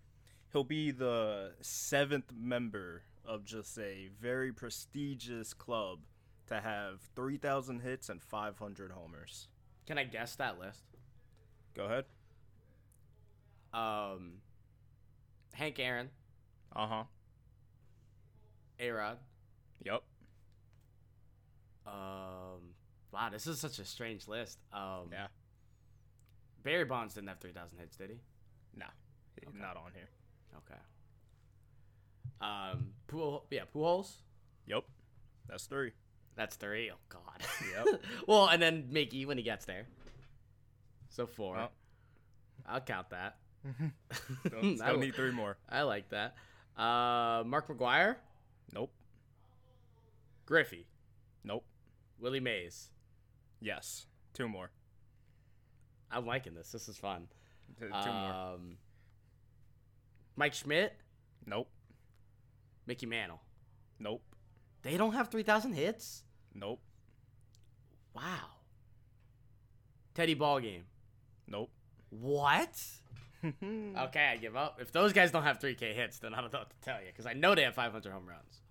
He'll 0.53 0.63
be 0.63 0.91
the 0.91 1.51
seventh 1.59 2.31
member 2.33 3.03
of 3.25 3.43
just 3.43 3.77
a 3.77 4.09
very 4.21 4.53
prestigious 4.53 5.53
club 5.53 5.99
to 6.47 6.61
have 6.61 7.01
3,000 7.15 7.81
hits 7.81 8.07
and 8.07 8.21
500 8.21 8.91
homers. 8.91 9.49
Can 9.85 9.97
I 9.97 10.03
guess 10.05 10.35
that 10.37 10.57
list? 10.59 10.94
Go 11.75 11.85
ahead. 11.85 12.05
Um, 13.73 14.33
Hank 15.53 15.79
Aaron, 15.79 16.09
Uh 16.75 16.87
huh. 16.87 17.03
A 18.79 18.89
Rod. 18.89 19.17
Yep. 19.83 20.01
Um, 21.85 22.73
wow, 23.11 23.29
this 23.31 23.47
is 23.47 23.59
such 23.59 23.79
a 23.79 23.85
strange 23.85 24.27
list. 24.27 24.59
Um, 24.73 25.09
Yeah. 25.11 25.27
Barry 26.63 26.85
Bonds 26.85 27.13
didn't 27.13 27.27
have 27.29 27.39
three 27.39 27.51
thousand 27.51 27.77
hits, 27.77 27.95
did 27.95 28.09
he? 28.09 28.19
No, 28.75 28.85
Okay. 29.47 29.57
not 29.59 29.77
on 29.77 29.91
here. 29.93 30.09
Okay. 30.57 30.79
Um, 32.41 32.93
Pujols, 33.07 33.43
yeah, 33.51 33.63
Pujols. 33.73 34.11
Yep. 34.65 34.83
That's 35.47 35.65
three. 35.65 35.91
That's 36.35 36.55
three. 36.55 36.89
Oh 36.91 36.97
God. 37.09 37.41
Yep. 37.85 38.01
well, 38.27 38.47
and 38.47 38.61
then 38.61 38.89
Miggy 38.91 39.25
when 39.27 39.37
he 39.37 39.43
gets 39.43 39.65
there. 39.65 39.85
So 41.09 41.25
four. 41.25 41.69
I'll 42.67 42.81
count 42.81 43.09
that. 43.11 43.37
Still 44.45 44.61
li- 44.61 44.97
need 44.97 45.15
three 45.15 45.31
more. 45.31 45.57
I 45.69 45.81
like 45.83 46.09
that. 46.09 46.35
Uh, 46.77 47.43
Mark 47.45 47.67
McGwire, 47.67 48.15
Nope. 48.73 48.91
Griffey, 50.45 50.85
Nope. 51.43 51.63
Willie 52.19 52.39
Mays. 52.39 52.89
Yes. 53.61 54.05
Two 54.33 54.47
more. 54.47 54.69
I'm 56.11 56.25
liking 56.25 56.53
this. 56.53 56.71
This 56.71 56.87
is 56.87 56.97
fun. 56.97 57.27
Two 57.79 57.89
more. 57.89 58.01
Um, 58.03 58.77
Mike 60.35 60.53
Schmidt, 60.53 60.93
Nope. 61.45 61.69
Mickey 62.85 63.05
Mantle. 63.05 63.41
Nope. 63.99 64.21
They 64.83 64.97
don't 64.97 65.13
have 65.13 65.29
3,000 65.29 65.73
hits? 65.73 66.23
Nope. 66.53 66.81
Wow. 68.13 68.21
Teddy 70.13 70.35
Ballgame. 70.35 70.83
Nope. 71.47 71.69
What? 72.09 72.69
Okay, 73.61 74.29
I 74.33 74.37
give 74.37 74.55
up. 74.55 74.79
If 74.81 74.91
those 74.91 75.13
guys 75.13 75.29
don't 75.29 75.43
have 75.43 75.59
3K 75.59 75.93
hits, 75.93 76.17
then 76.17 76.33
I 76.33 76.41
don't 76.41 76.51
know 76.51 76.59
what 76.59 76.69
to 76.71 76.75
tell 76.81 76.99
you 76.99 77.05
because 77.07 77.27
I 77.27 77.33
know 77.33 77.53
they 77.53 77.61
have 77.61 77.75
500 77.75 78.11
home 78.11 78.25
runs. 78.27 78.61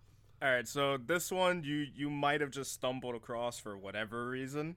All 0.42 0.50
right, 0.50 0.66
so 0.66 0.96
this 0.96 1.30
one 1.30 1.62
you 1.62 1.86
you 1.94 2.10
might 2.10 2.40
have 2.40 2.50
just 2.50 2.72
stumbled 2.72 3.14
across 3.14 3.56
for 3.60 3.78
whatever 3.78 4.26
reason. 4.28 4.74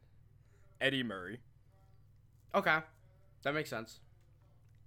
Eddie 0.79 1.01
Murray, 1.01 1.39
Okay, 2.53 2.77
that 3.41 3.53
makes 3.55 3.71
sense. 3.71 3.99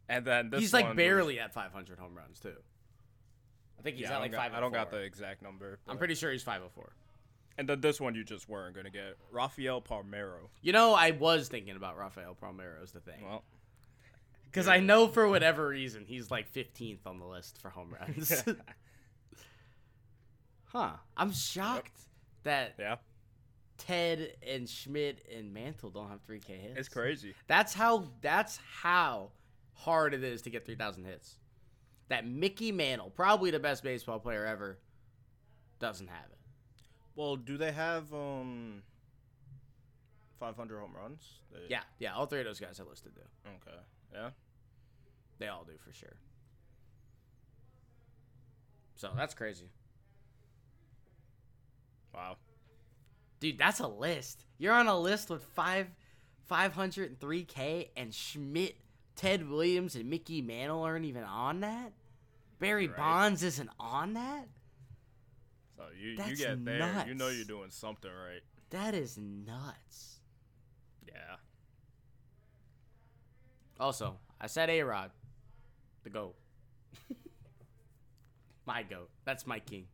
and 0.09 0.25
then 0.25 0.49
this 0.51 0.61
he's 0.61 0.73
like 0.73 0.85
one 0.85 0.91
was- 0.95 1.03
barely 1.03 1.41
at 1.41 1.53
500 1.53 1.99
home 1.99 2.15
runs 2.15 2.39
too. 2.39 2.55
I 3.77 3.83
think 3.83 3.97
he's 3.97 4.05
Yeah, 4.05 4.15
at 4.17 4.21
like 4.21 4.31
don't, 4.31 4.39
got, 4.39 4.51
504. 4.53 4.57
I 4.57 4.61
don't 4.61 4.73
got 4.73 4.95
oh 4.95 5.01
the 5.01 5.05
exact 5.05 5.43
number. 5.43 5.81
I'm 5.89 5.99
pretty 5.99 6.15
sure 6.15 6.31
he's 6.31 6.45
504. 6.45 6.93
And 7.61 7.69
then 7.69 7.83
this 7.83 8.01
one 8.01 8.15
you 8.15 8.25
just 8.25 8.49
weren't 8.49 8.75
gonna 8.75 8.89
get. 8.89 9.19
Rafael 9.31 9.83
Palmeiro. 9.83 10.49
You 10.63 10.73
know, 10.73 10.95
I 10.95 11.11
was 11.11 11.49
thinking 11.49 11.77
about 11.77 11.99
Rafael 11.99 12.35
Palmeiro 12.35 12.83
as 12.83 12.93
the 12.93 13.01
thing 13.01 13.23
Well, 13.23 13.45
because 14.47 14.67
I 14.67 14.81
know 14.81 15.09
for 15.09 15.29
whatever 15.29 15.69
reason 15.69 16.07
he's 16.07 16.31
like 16.31 16.51
15th 16.51 17.01
on 17.05 17.19
the 17.19 17.27
list 17.27 17.59
for 17.61 17.69
home 17.69 17.95
runs. 18.01 18.43
huh? 20.65 20.93
I'm 21.19 21.33
shocked 21.33 22.01
that 22.45 22.77
yeah, 22.79 22.97
Ted 23.77 24.37
and 24.43 24.67
Schmidt 24.67 25.23
and 25.31 25.53
Mantle 25.53 25.91
don't 25.91 26.09
have 26.09 26.27
3K 26.27 26.47
hits. 26.47 26.79
it's 26.79 26.89
crazy. 26.89 27.35
That's 27.47 27.75
how 27.75 28.09
that's 28.23 28.59
how 28.81 29.33
hard 29.75 30.15
it 30.15 30.25
is 30.25 30.41
to 30.43 30.51
get 30.51 30.65
3000 30.65 31.05
hits. 31.05 31.37
That 32.09 32.27
Mickey 32.27 32.73
Mantle, 32.73 33.11
probably 33.11 33.51
the 33.51 33.61
best 33.61 33.83
baseball 33.83 34.19
player 34.19 34.47
ever, 34.47 34.79
doesn't 35.79 36.09
have 36.09 36.25
it. 36.31 36.40
Well, 37.21 37.37
do 37.37 37.59
they 37.59 37.71
have 37.73 38.15
um 38.15 38.83
500 40.39 40.79
home 40.81 40.93
runs? 40.97 41.23
They- 41.53 41.67
Yeah, 41.69 41.83
yeah, 41.99 42.15
all 42.15 42.25
three 42.25 42.39
of 42.39 42.47
those 42.47 42.59
guys 42.59 42.81
I 42.81 42.85
listed 42.85 43.13
do. 43.15 43.21
Okay. 43.47 43.77
Yeah. 44.11 44.31
They 45.39 45.49
all 45.49 45.65
do 45.65 45.75
for 45.85 45.93
sure. 45.93 46.17
So 48.97 49.11
that's 49.15 49.35
crazy. 49.35 49.67
Wow. 52.15 52.39
Dude, 53.39 53.59
that's 53.59 53.81
a 53.81 53.87
list. 53.87 54.47
You're 54.57 54.73
on 54.73 54.87
a 54.87 54.99
list 54.99 55.29
with 55.29 55.45
five 55.45 55.89
503K 56.51 57.91
and 57.99 58.15
Schmidt, 58.15 58.77
Ted 59.15 59.47
Williams, 59.47 59.95
and 59.95 60.09
Mickey 60.09 60.41
Mantle 60.41 60.83
aren't 60.83 61.05
even 61.05 61.25
on 61.25 61.61
that? 61.61 61.93
Barry 62.59 62.89
Right. 62.89 62.97
Bonds 62.97 63.43
isn't 63.43 63.69
on 63.79 64.15
that? 64.15 64.49
So 65.81 65.87
you 65.99 66.11
you 66.11 66.37
get 66.37 66.65
there, 66.65 67.05
you 67.07 67.15
know 67.15 67.29
you're 67.29 67.45
doing 67.47 67.71
something 67.71 68.11
right. 68.11 68.43
That 68.69 68.95
is 68.95 69.17
nuts. 69.17 70.21
Yeah. 71.09 71.37
Also, 73.79 74.19
I 74.39 74.47
said 74.47 74.69
A 74.69 74.83
Rod, 74.83 75.11
the 76.05 76.11
GOAT. 76.11 76.35
my 78.67 78.83
GOAT. 78.83 79.09
That's 79.25 79.47
my 79.47 79.59
king. 79.59 79.87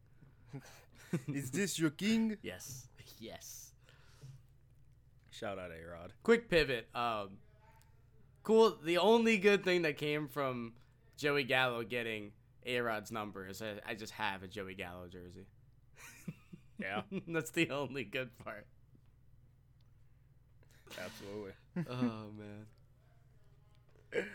Is 1.29 1.53
this 1.53 1.79
your 1.79 1.90
king? 1.90 2.37
Yes. 2.42 2.88
Yes. 3.20 3.72
Shout 5.31 5.59
out 5.59 5.70
A 5.70 5.88
Rod. 5.88 6.12
Quick 6.25 6.51
pivot. 6.51 6.88
Um, 6.96 7.38
cool. 8.42 8.77
The 8.83 8.99
only 8.99 9.38
good 9.38 9.62
thing 9.62 9.83
that 9.83 9.96
came 9.99 10.27
from 10.27 10.72
Joey 11.16 11.44
Gallo 11.44 11.85
getting 11.85 12.33
A 12.66 12.81
Rod's 12.81 13.12
number 13.12 13.46
is 13.46 13.62
I, 13.62 13.75
I 13.88 13.94
just 13.94 14.14
have 14.14 14.42
a 14.42 14.49
Joey 14.49 14.75
Gallo 14.75 15.07
jersey. 15.09 15.46
Yeah, 16.79 17.03
That's 17.29 17.51
the 17.51 17.71
only 17.71 18.05
good 18.05 18.37
part. 18.39 18.67
absolutely. 21.03 21.53
oh 21.91 22.31
man. 22.39 24.27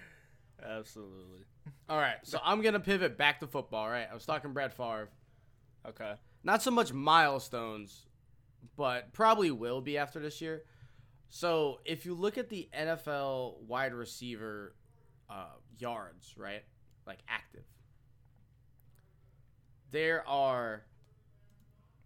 Absolutely. 0.63 1.45
All 1.89 1.97
right, 1.97 2.17
so 2.23 2.39
I'm 2.43 2.61
gonna 2.61 2.79
pivot 2.79 3.17
back 3.17 3.39
to 3.39 3.47
football. 3.47 3.89
Right, 3.89 4.07
I 4.09 4.13
was 4.13 4.25
talking 4.25 4.53
Brett 4.53 4.73
Favre. 4.73 5.09
Okay. 5.87 6.13
Not 6.43 6.61
so 6.61 6.71
much 6.71 6.93
milestones, 6.93 8.05
but 8.77 9.13
probably 9.13 9.51
will 9.51 9.81
be 9.81 9.97
after 9.97 10.19
this 10.19 10.41
year. 10.41 10.63
So 11.29 11.79
if 11.85 12.05
you 12.05 12.13
look 12.13 12.37
at 12.37 12.49
the 12.49 12.69
NFL 12.77 13.61
wide 13.61 13.93
receiver 13.93 14.75
uh, 15.29 15.53
yards, 15.77 16.33
right, 16.37 16.63
like 17.07 17.19
active, 17.27 17.63
there 19.91 20.27
are 20.27 20.83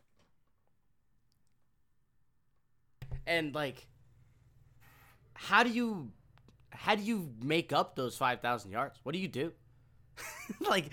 And 3.26 3.54
like 3.54 3.86
how 5.34 5.62
do 5.62 5.70
you 5.70 6.10
how 6.70 6.94
do 6.94 7.02
you 7.02 7.30
make 7.42 7.72
up 7.72 7.94
those 7.96 8.16
5,000 8.16 8.70
yards? 8.70 8.98
What 9.02 9.12
do 9.12 9.18
you 9.18 9.28
do? 9.28 9.52
like 10.60 10.92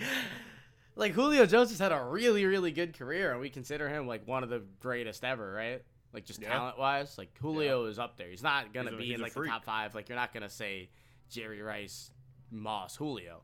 like 0.94 1.12
Julio 1.12 1.46
Jones 1.46 1.70
has 1.70 1.78
had 1.78 1.92
a 1.92 2.02
really 2.04 2.44
really 2.44 2.72
good 2.72 2.96
career 2.96 3.32
and 3.32 3.40
we 3.40 3.50
consider 3.50 3.88
him 3.88 4.06
like 4.06 4.26
one 4.26 4.42
of 4.42 4.48
the 4.48 4.62
greatest 4.80 5.24
ever, 5.24 5.52
right? 5.52 5.82
Like 6.12 6.24
just 6.24 6.40
Yeah. 6.40 6.50
talent 6.50 6.78
wise, 6.78 7.18
like 7.18 7.36
Julio 7.38 7.86
is 7.86 7.98
up 7.98 8.16
there. 8.16 8.28
He's 8.28 8.42
not 8.42 8.72
going 8.72 8.86
to 8.86 8.96
be 8.96 9.14
in 9.14 9.20
like 9.20 9.34
the 9.34 9.46
top 9.46 9.64
5. 9.64 9.94
Like 9.94 10.08
you're 10.08 10.18
not 10.18 10.32
going 10.32 10.42
to 10.42 10.50
say 10.50 10.90
Jerry 11.30 11.62
Rice, 11.62 12.10
Moss, 12.50 12.96
Julio. 12.96 13.42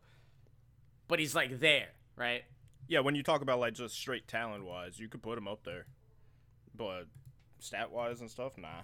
But 1.09 1.19
he's 1.19 1.35
like 1.35 1.61
there, 1.61 1.89
right? 2.15 2.45
Yeah, 2.89 3.01
when 3.01 3.15
you 3.15 3.23
talk 3.23 3.43
about 3.43 3.61
like 3.61 3.75
just 3.75 3.95
straight 3.95 4.27
talent 4.27 4.65
wise, 4.65 4.99
you 4.99 5.09
could 5.09 5.23
put 5.23 5.37
him 5.39 5.47
up 5.47 5.63
there. 5.65 5.87
But 6.75 7.05
stat 7.59 7.93
wise 7.93 8.21
and 8.21 8.31
stuff, 8.31 8.57
nah. 8.57 8.83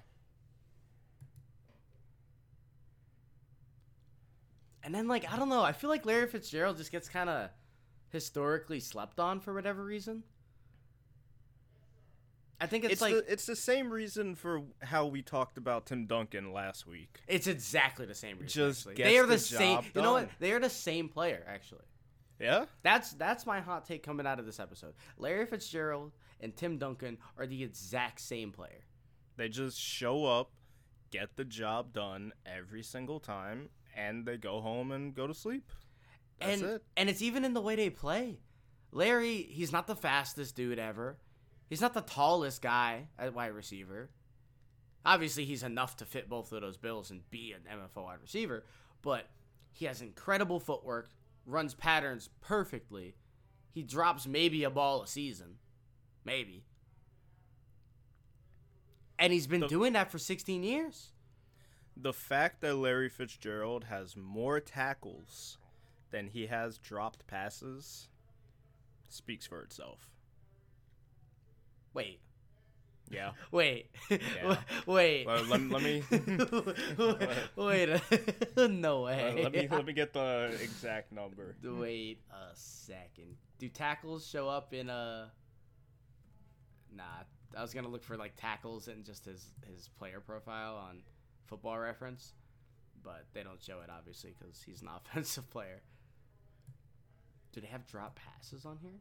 And 4.82 4.94
then 4.94 5.08
like 5.08 5.30
I 5.32 5.36
don't 5.36 5.48
know, 5.48 5.62
I 5.62 5.72
feel 5.72 5.88
like 5.88 6.04
Larry 6.04 6.26
Fitzgerald 6.26 6.76
just 6.76 6.92
gets 6.92 7.08
kind 7.08 7.30
of 7.30 7.48
historically 8.10 8.80
slept 8.80 9.18
on 9.18 9.40
for 9.40 9.54
whatever 9.54 9.82
reason. 9.82 10.22
I 12.60 12.66
think 12.66 12.84
it's, 12.84 12.94
It's, 12.94 13.02
like 13.02 13.14
the 13.14 13.32
it's 13.32 13.46
the 13.46 13.56
same 13.56 13.90
reason 13.90 14.34
for 14.34 14.62
how 14.80 15.06
we 15.06 15.22
talked 15.22 15.58
about 15.58 15.86
Tim 15.86 16.06
Duncan 16.06 16.52
last 16.52 16.86
week. 16.86 17.20
it's 17.26 17.46
exactly 17.46 18.06
the 18.06 18.14
same 18.14 18.38
reason. 18.38 18.48
Just 18.48 18.86
actually. 18.86 19.02
they 19.02 19.18
are 19.18 19.26
the, 19.26 19.34
the 19.34 19.38
same. 19.38 19.76
job 19.76 19.84
You 19.94 20.02
know 20.02 20.12
what? 20.12 20.28
They 20.38 20.52
are 20.52 20.60
the 20.60 20.70
same 20.70 21.08
player 21.08 21.42
actually. 21.48 21.84
Yeah. 22.40 22.66
That's 22.82 23.12
that's 23.12 23.46
my 23.46 23.60
hot 23.60 23.84
take 23.84 24.02
coming 24.02 24.26
out 24.26 24.38
of 24.38 24.46
this 24.46 24.60
episode. 24.60 24.94
Larry 25.18 25.46
Fitzgerald 25.46 26.12
and 26.40 26.56
Tim 26.56 26.78
Duncan 26.78 27.18
are 27.38 27.46
the 27.46 27.62
exact 27.62 28.20
same 28.20 28.52
player. 28.52 28.84
They 29.36 29.48
just 29.48 29.78
show 29.78 30.24
up, 30.26 30.50
get 31.10 31.36
the 31.36 31.44
job 31.44 31.92
done 31.92 32.32
every 32.46 32.82
single 32.82 33.20
time, 33.20 33.68
and 33.96 34.26
they 34.26 34.36
go 34.36 34.60
home 34.60 34.92
and 34.92 35.14
go 35.14 35.26
to 35.26 35.34
sleep. 35.34 35.70
That's 36.40 36.60
and 36.60 36.70
it. 36.72 36.84
and 36.96 37.08
it's 37.08 37.22
even 37.22 37.44
in 37.44 37.54
the 37.54 37.60
way 37.60 37.76
they 37.76 37.90
play. 37.90 38.38
Larry, 38.92 39.42
he's 39.42 39.72
not 39.72 39.86
the 39.86 39.96
fastest 39.96 40.54
dude 40.54 40.78
ever. 40.78 41.18
He's 41.68 41.80
not 41.80 41.94
the 41.94 42.00
tallest 42.00 42.62
guy 42.62 43.08
at 43.18 43.34
wide 43.34 43.52
receiver. 43.52 44.10
Obviously, 45.04 45.44
he's 45.44 45.62
enough 45.62 45.96
to 45.98 46.04
fit 46.04 46.28
both 46.28 46.52
of 46.52 46.60
those 46.60 46.76
bills 46.76 47.10
and 47.10 47.28
be 47.30 47.52
an 47.52 47.62
MFO 47.78 48.04
wide 48.04 48.22
receiver, 48.22 48.64
but 49.02 49.28
he 49.72 49.84
has 49.86 50.00
incredible 50.00 50.60
footwork, 50.60 51.10
runs 51.46 51.74
patterns 51.74 52.30
perfectly. 52.40 53.14
He 53.72 53.82
drops 53.82 54.26
maybe 54.26 54.64
a 54.64 54.70
ball 54.70 55.02
a 55.02 55.06
season. 55.06 55.58
Maybe. 56.24 56.64
And 59.18 59.32
he's 59.32 59.46
been 59.46 59.60
The- 59.60 59.68
doing 59.68 59.92
that 59.92 60.10
for 60.10 60.18
16 60.18 60.62
years. 60.62 61.12
The 61.96 62.12
fact 62.12 62.60
that 62.60 62.74
Larry 62.74 63.08
Fitzgerald 63.08 63.84
has 63.84 64.16
more 64.16 64.58
tackles 64.60 65.58
than 66.10 66.28
he 66.28 66.46
has 66.46 66.78
dropped 66.78 67.26
passes 67.26 68.08
speaks 69.08 69.46
for 69.46 69.60
itself. 69.62 70.10
Wait. 71.92 72.20
Yeah. 73.10 73.30
Wait. 73.50 73.90
Yeah. 74.10 74.56
Wait. 74.86 75.26
Well, 75.26 75.44
let, 75.44 75.60
let 75.60 75.82
me 75.82 76.02
Wait. 77.56 78.00
no 78.70 79.02
way. 79.02 79.40
let 79.42 79.52
me 79.52 79.68
let 79.70 79.86
me 79.86 79.92
get 79.92 80.12
the 80.12 80.56
exact 80.62 81.12
number. 81.12 81.56
Wait 81.62 82.20
a 82.30 82.54
second. 82.54 83.36
Do 83.58 83.68
tackles 83.68 84.26
show 84.26 84.48
up 84.48 84.72
in 84.72 84.88
a? 84.88 85.30
Nah, 86.94 87.02
I 87.56 87.62
was 87.62 87.74
gonna 87.74 87.88
look 87.88 88.02
for 88.04 88.16
like 88.16 88.36
tackles 88.36 88.88
and 88.88 89.04
just 89.04 89.26
his 89.26 89.48
his 89.66 89.88
player 89.98 90.20
profile 90.20 90.76
on 90.76 91.02
Football 91.46 91.78
Reference, 91.78 92.32
but 93.02 93.26
they 93.32 93.42
don't 93.42 93.62
show 93.62 93.80
it 93.80 93.90
obviously 93.90 94.34
because 94.38 94.62
he's 94.62 94.82
an 94.82 94.88
offensive 94.88 95.50
player. 95.50 95.82
Do 97.52 97.60
they 97.60 97.68
have 97.68 97.86
drop 97.86 98.18
passes 98.18 98.64
on 98.64 98.78
here? 98.82 98.98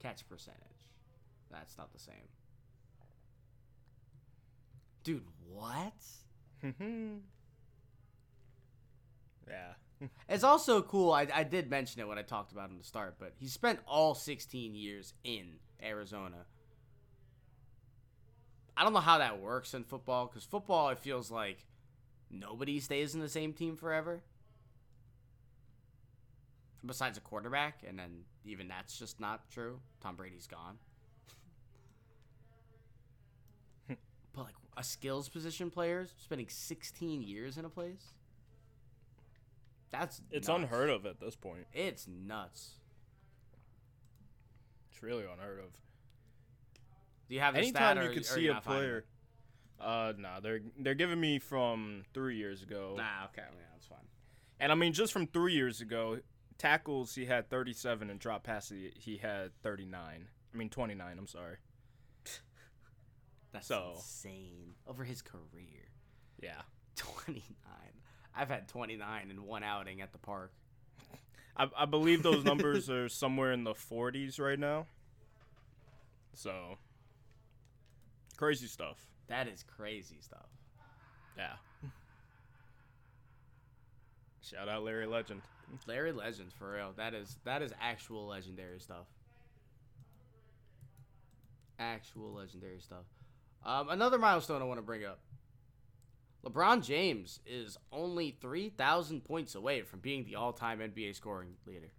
Catch 0.00 0.28
percentage. 0.28 0.60
That's 1.50 1.76
not 1.76 1.92
the 1.92 1.98
same. 1.98 2.28
Dude, 5.04 5.24
what? 5.48 5.92
Mm-hmm. 6.64 7.16
yeah. 9.48 10.08
It's 10.28 10.44
also 10.44 10.82
cool. 10.82 11.12
I, 11.12 11.26
I 11.34 11.42
did 11.42 11.70
mention 11.70 12.00
it 12.00 12.08
when 12.08 12.18
I 12.18 12.22
talked 12.22 12.52
about 12.52 12.70
him 12.70 12.78
to 12.78 12.84
start, 12.84 13.16
but 13.18 13.32
he 13.36 13.48
spent 13.48 13.80
all 13.86 14.14
16 14.14 14.74
years 14.74 15.14
in 15.24 15.54
Arizona. 15.82 16.46
I 18.76 18.84
don't 18.84 18.92
know 18.92 19.00
how 19.00 19.18
that 19.18 19.40
works 19.40 19.74
in 19.74 19.82
football 19.82 20.26
because 20.26 20.44
football, 20.44 20.90
it 20.90 21.00
feels 21.00 21.30
like 21.30 21.66
nobody 22.30 22.78
stays 22.78 23.14
in 23.14 23.20
the 23.20 23.28
same 23.28 23.52
team 23.52 23.76
forever. 23.76 24.22
Besides 26.86 27.18
a 27.18 27.20
quarterback, 27.20 27.82
and 27.86 27.98
then 27.98 28.22
even 28.44 28.68
that's 28.68 28.98
just 28.98 29.18
not 29.20 29.50
true. 29.50 29.80
Tom 30.00 30.14
Brady's 30.16 30.46
gone. 30.46 30.78
but 34.32 34.44
like 34.44 34.54
a 34.76 34.84
skills 34.84 35.28
position 35.28 35.70
player 35.70 36.06
spending 36.18 36.46
16 36.48 37.22
years 37.22 37.58
in 37.58 37.64
a 37.64 37.68
place. 37.68 38.12
That's 39.90 40.20
It's 40.30 40.48
nuts. 40.48 40.60
unheard 40.62 40.90
of 40.90 41.06
at 41.06 41.18
this 41.18 41.34
point. 41.34 41.66
It's 41.72 42.06
nuts. 42.06 42.72
It's 44.92 45.02
really 45.02 45.24
unheard 45.24 45.60
of. 45.60 45.72
Do 47.28 47.34
you 47.34 47.40
have 47.40 47.54
the 47.54 47.60
Anytime 47.60 47.96
stat 47.96 48.04
you 48.04 48.10
or- 48.10 48.14
could 48.14 48.26
see 48.26 48.46
a 48.48 48.60
player. 48.60 49.04
Uh, 49.80 50.12
nah, 50.18 50.40
they're 50.40 50.60
they're 50.78 50.94
giving 50.94 51.20
me 51.20 51.38
from 51.38 52.02
three 52.12 52.36
years 52.36 52.62
ago. 52.62 52.94
Nah, 52.96 53.26
okay, 53.26 53.42
yeah, 53.46 53.64
that's 53.72 53.86
fine. 53.86 53.98
and 54.58 54.72
I 54.72 54.74
mean 54.74 54.92
just 54.92 55.12
from 55.12 55.26
three 55.28 55.54
years 55.54 55.80
ago, 55.80 56.18
tackles 56.58 57.14
he 57.14 57.24
had 57.26 57.48
37 57.48 58.10
and 58.10 58.18
drop 58.20 58.42
passes 58.44 58.92
he- 58.96 59.16
had 59.18 59.52
39. 59.62 60.28
I 60.52 60.56
mean 60.56 60.68
29. 60.70 61.18
I'm 61.18 61.26
sorry. 61.26 61.56
That's 63.52 63.66
So- 63.66 63.94
insane. 63.96 64.74
Over 64.86 65.04
his 65.04 65.22
career, 65.22 65.88
Yeah, 66.42 66.62
29. 66.96 67.44
I've 68.34 68.48
had 68.48 68.68
29 68.68 69.30
in 69.30 69.44
one 69.44 69.62
outing 69.62 70.00
at 70.00 70.12
the 70.12 70.18
park. 70.18 70.52
I 71.56 71.68
I 71.76 71.84
believe 71.86 72.22
those 72.22 72.44
numbers 72.44 72.88
are 72.90 73.08
somewhere 73.08 73.52
in 73.52 73.64
the 73.64 73.74
40s 73.74 74.38
right 74.38 74.58
now. 74.58 74.86
So 76.34 76.78
crazy 78.36 78.66
stuff. 78.68 78.98
That 79.26 79.48
is 79.48 79.62
crazy 79.64 80.18
stuff. 80.20 80.46
Yeah. 81.36 81.56
Shout 84.42 84.68
out 84.68 84.84
Larry 84.84 85.06
Legend. 85.06 85.42
Larry 85.86 86.12
Legend 86.12 86.52
for 86.52 86.72
real. 86.72 86.92
That 86.96 87.14
is 87.14 87.38
that 87.44 87.62
is 87.62 87.72
actual 87.80 88.26
legendary 88.26 88.80
stuff. 88.80 89.06
Actual 91.78 92.32
legendary 92.32 92.80
stuff. 92.80 93.04
Um, 93.64 93.88
another 93.88 94.18
milestone 94.18 94.62
I 94.62 94.64
want 94.64 94.78
to 94.78 94.82
bring 94.82 95.04
up. 95.04 95.20
LeBron 96.44 96.84
James 96.84 97.40
is 97.46 97.76
only 97.92 98.36
3,000 98.40 99.24
points 99.24 99.54
away 99.54 99.82
from 99.82 100.00
being 100.00 100.24
the 100.24 100.36
all-time 100.36 100.78
NBA 100.78 101.14
scoring 101.14 101.54
leader. 101.66 101.90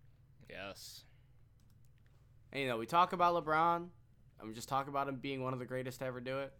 Yes. 0.49 1.03
And, 2.51 2.61
you 2.61 2.67
know, 2.67 2.77
we 2.77 2.85
talk 2.85 3.13
about 3.13 3.35
LeBron, 3.35 3.87
and 4.39 4.47
we 4.47 4.53
just 4.53 4.69
talk 4.69 4.87
about 4.87 5.07
him 5.07 5.17
being 5.17 5.43
one 5.43 5.53
of 5.53 5.59
the 5.59 5.65
greatest 5.65 5.99
to 5.99 6.05
ever 6.05 6.19
do 6.21 6.39
it. 6.39 6.53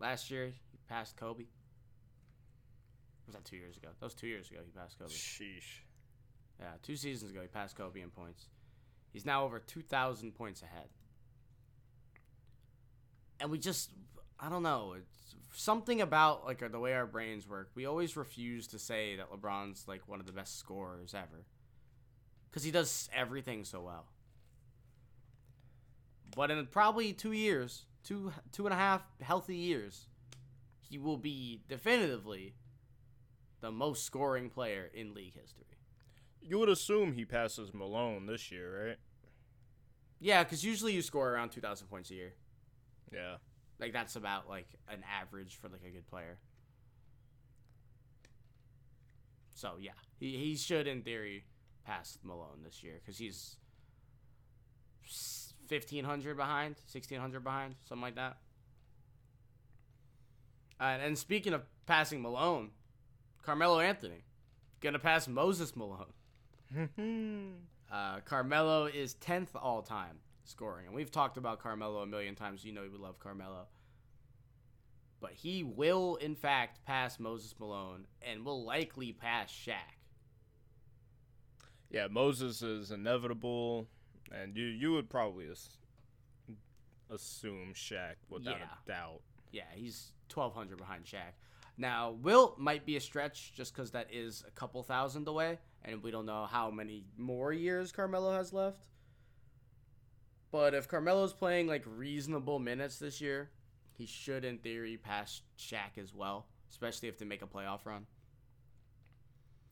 Last 0.00 0.30
year, 0.30 0.46
he 0.46 0.78
passed 0.88 1.16
Kobe. 1.16 1.44
Was 3.28 3.34
that 3.34 3.44
two 3.44 3.56
years 3.56 3.76
ago? 3.76 3.88
That 4.00 4.06
was 4.06 4.14
two 4.14 4.26
years 4.26 4.50
ago 4.50 4.60
he 4.64 4.70
passed 4.70 4.98
Kobe. 4.98 5.10
Sheesh. 5.10 5.82
Yeah, 6.58 6.68
two 6.82 6.96
seasons 6.96 7.30
ago 7.30 7.42
he 7.42 7.46
passed 7.46 7.76
Kobe 7.76 8.00
in 8.00 8.08
points. 8.08 8.46
He's 9.12 9.26
now 9.26 9.44
over 9.44 9.58
2,000 9.58 10.34
points 10.34 10.62
ahead. 10.62 10.88
And 13.38 13.50
we 13.50 13.58
just, 13.58 13.90
I 14.40 14.48
don't 14.48 14.62
know, 14.62 14.94
it's 14.96 15.34
something 15.54 16.00
about 16.00 16.46
like 16.46 16.62
the 16.72 16.78
way 16.80 16.94
our 16.94 17.06
brains 17.06 17.46
work. 17.46 17.70
We 17.74 17.84
always 17.84 18.16
refuse 18.16 18.66
to 18.68 18.78
say 18.78 19.16
that 19.16 19.30
LeBron's 19.30 19.86
like 19.86 20.08
one 20.08 20.20
of 20.20 20.26
the 20.26 20.32
best 20.32 20.58
scorers 20.58 21.12
ever, 21.14 21.44
because 22.48 22.64
he 22.64 22.70
does 22.70 23.10
everything 23.14 23.64
so 23.64 23.82
well. 23.82 24.06
But 26.34 26.50
in 26.50 26.66
probably 26.66 27.12
two 27.12 27.32
years, 27.32 27.84
two 28.04 28.32
two 28.52 28.66
and 28.66 28.72
a 28.72 28.76
half 28.76 29.02
healthy 29.20 29.56
years, 29.56 30.06
he 30.80 30.96
will 30.96 31.18
be 31.18 31.60
definitively 31.68 32.54
the 33.60 33.70
most 33.70 34.04
scoring 34.04 34.50
player 34.50 34.90
in 34.92 35.14
league 35.14 35.34
history. 35.34 35.64
You 36.40 36.58
would 36.58 36.68
assume 36.68 37.12
he 37.12 37.24
passes 37.24 37.74
Malone 37.74 38.26
this 38.26 38.50
year, 38.50 38.88
right? 38.88 38.96
Yeah, 40.20 40.42
because 40.44 40.64
usually 40.64 40.92
you 40.92 41.02
score 41.02 41.30
around 41.30 41.50
2,000 41.50 41.86
points 41.88 42.10
a 42.10 42.14
year. 42.14 42.34
Yeah. 43.12 43.36
Like 43.78 43.92
that's 43.92 44.16
about 44.16 44.48
like 44.48 44.68
an 44.88 45.04
average 45.20 45.56
for 45.56 45.68
like 45.68 45.82
a 45.86 45.90
good 45.90 46.06
player. 46.08 46.38
So 49.54 49.72
yeah, 49.80 49.92
he 50.18 50.36
he 50.36 50.56
should 50.56 50.86
in 50.86 51.02
theory 51.02 51.44
pass 51.84 52.18
Malone 52.22 52.62
this 52.64 52.82
year 52.82 53.00
because 53.00 53.18
he's 53.18 53.56
fifteen 55.66 56.04
hundred 56.04 56.36
behind, 56.36 56.76
sixteen 56.86 57.20
hundred 57.20 57.44
behind, 57.44 57.74
something 57.88 58.02
like 58.02 58.16
that. 58.16 58.36
Uh, 60.80 60.98
and 61.02 61.18
speaking 61.18 61.52
of 61.52 61.62
passing 61.86 62.22
Malone, 62.22 62.70
Carmelo 63.48 63.80
Anthony 63.80 64.24
gonna 64.82 64.98
pass 64.98 65.26
Moses 65.26 65.74
Malone. 65.74 66.12
Uh, 67.90 68.20
Carmelo 68.26 68.84
is 68.84 69.14
10th 69.14 69.48
all 69.54 69.80
time 69.80 70.18
scoring. 70.44 70.84
And 70.84 70.94
we've 70.94 71.10
talked 71.10 71.38
about 71.38 71.58
Carmelo 71.58 72.02
a 72.02 72.06
million 72.06 72.34
times. 72.34 72.62
You 72.62 72.72
know 72.74 72.82
we 72.82 72.98
love 72.98 73.18
Carmelo. 73.18 73.66
But 75.22 75.32
he 75.32 75.64
will, 75.64 76.16
in 76.16 76.34
fact, 76.34 76.84
pass 76.84 77.18
Moses 77.18 77.54
Malone 77.58 78.06
and 78.20 78.44
will 78.44 78.62
likely 78.66 79.12
pass 79.14 79.50
Shaq. 79.50 79.96
yeah, 81.90 82.06
Moses 82.10 82.60
is 82.60 82.90
inevitable, 82.90 83.88
and 84.30 84.54
you 84.58 84.66
you 84.66 84.92
would 84.92 85.08
probably 85.08 85.48
as- 85.48 85.78
assume 87.08 87.72
Shaq 87.72 88.16
without 88.28 88.58
Yeah. 88.58 88.66
a 88.84 88.86
doubt. 88.86 89.22
Yeah, 89.52 89.64
he's 89.74 90.12
1,200 90.28 90.76
behind 90.76 91.06
Shaq. 91.06 91.32
Now, 91.80 92.10
Wilt 92.10 92.58
might 92.58 92.84
be 92.84 92.96
a 92.96 93.00
stretch 93.00 93.52
just 93.54 93.72
because 93.72 93.92
that 93.92 94.08
is 94.12 94.42
a 94.46 94.50
couple 94.50 94.82
thousand 94.82 95.28
away, 95.28 95.58
and 95.84 96.02
we 96.02 96.10
don't 96.10 96.26
know 96.26 96.46
how 96.50 96.70
many 96.70 97.04
more 97.16 97.52
years 97.52 97.92
Carmelo 97.92 98.32
has 98.34 98.52
left. 98.52 98.88
But 100.50 100.74
if 100.74 100.88
Carmelo's 100.88 101.32
playing 101.32 101.68
like 101.68 101.84
reasonable 101.86 102.58
minutes 102.58 102.98
this 102.98 103.20
year, 103.20 103.50
he 103.92 104.06
should, 104.06 104.44
in 104.44 104.58
theory, 104.58 104.96
pass 104.96 105.42
Shaq 105.56 105.98
as 106.02 106.12
well, 106.12 106.46
especially 106.68 107.08
if 107.08 107.18
they 107.18 107.24
make 107.24 107.42
a 107.42 107.46
playoff 107.46 107.84
run. 107.86 108.06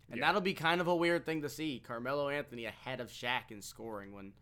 And 0.09 0.19
Yeah. 0.19 0.27
that'll 0.27 0.41
be 0.41 0.55
kind 0.55 0.81
of 0.81 0.87
a 0.87 0.95
weird 0.95 1.27
thing 1.27 1.43
to 1.43 1.49
see. 1.49 1.81
Carmelo 1.81 2.29
Anthony 2.29 2.67
ahead 2.67 3.01
of 3.01 3.09
Shaq 3.09 3.51
in 3.51 3.61
scoring 3.63 4.13
when 4.13 4.33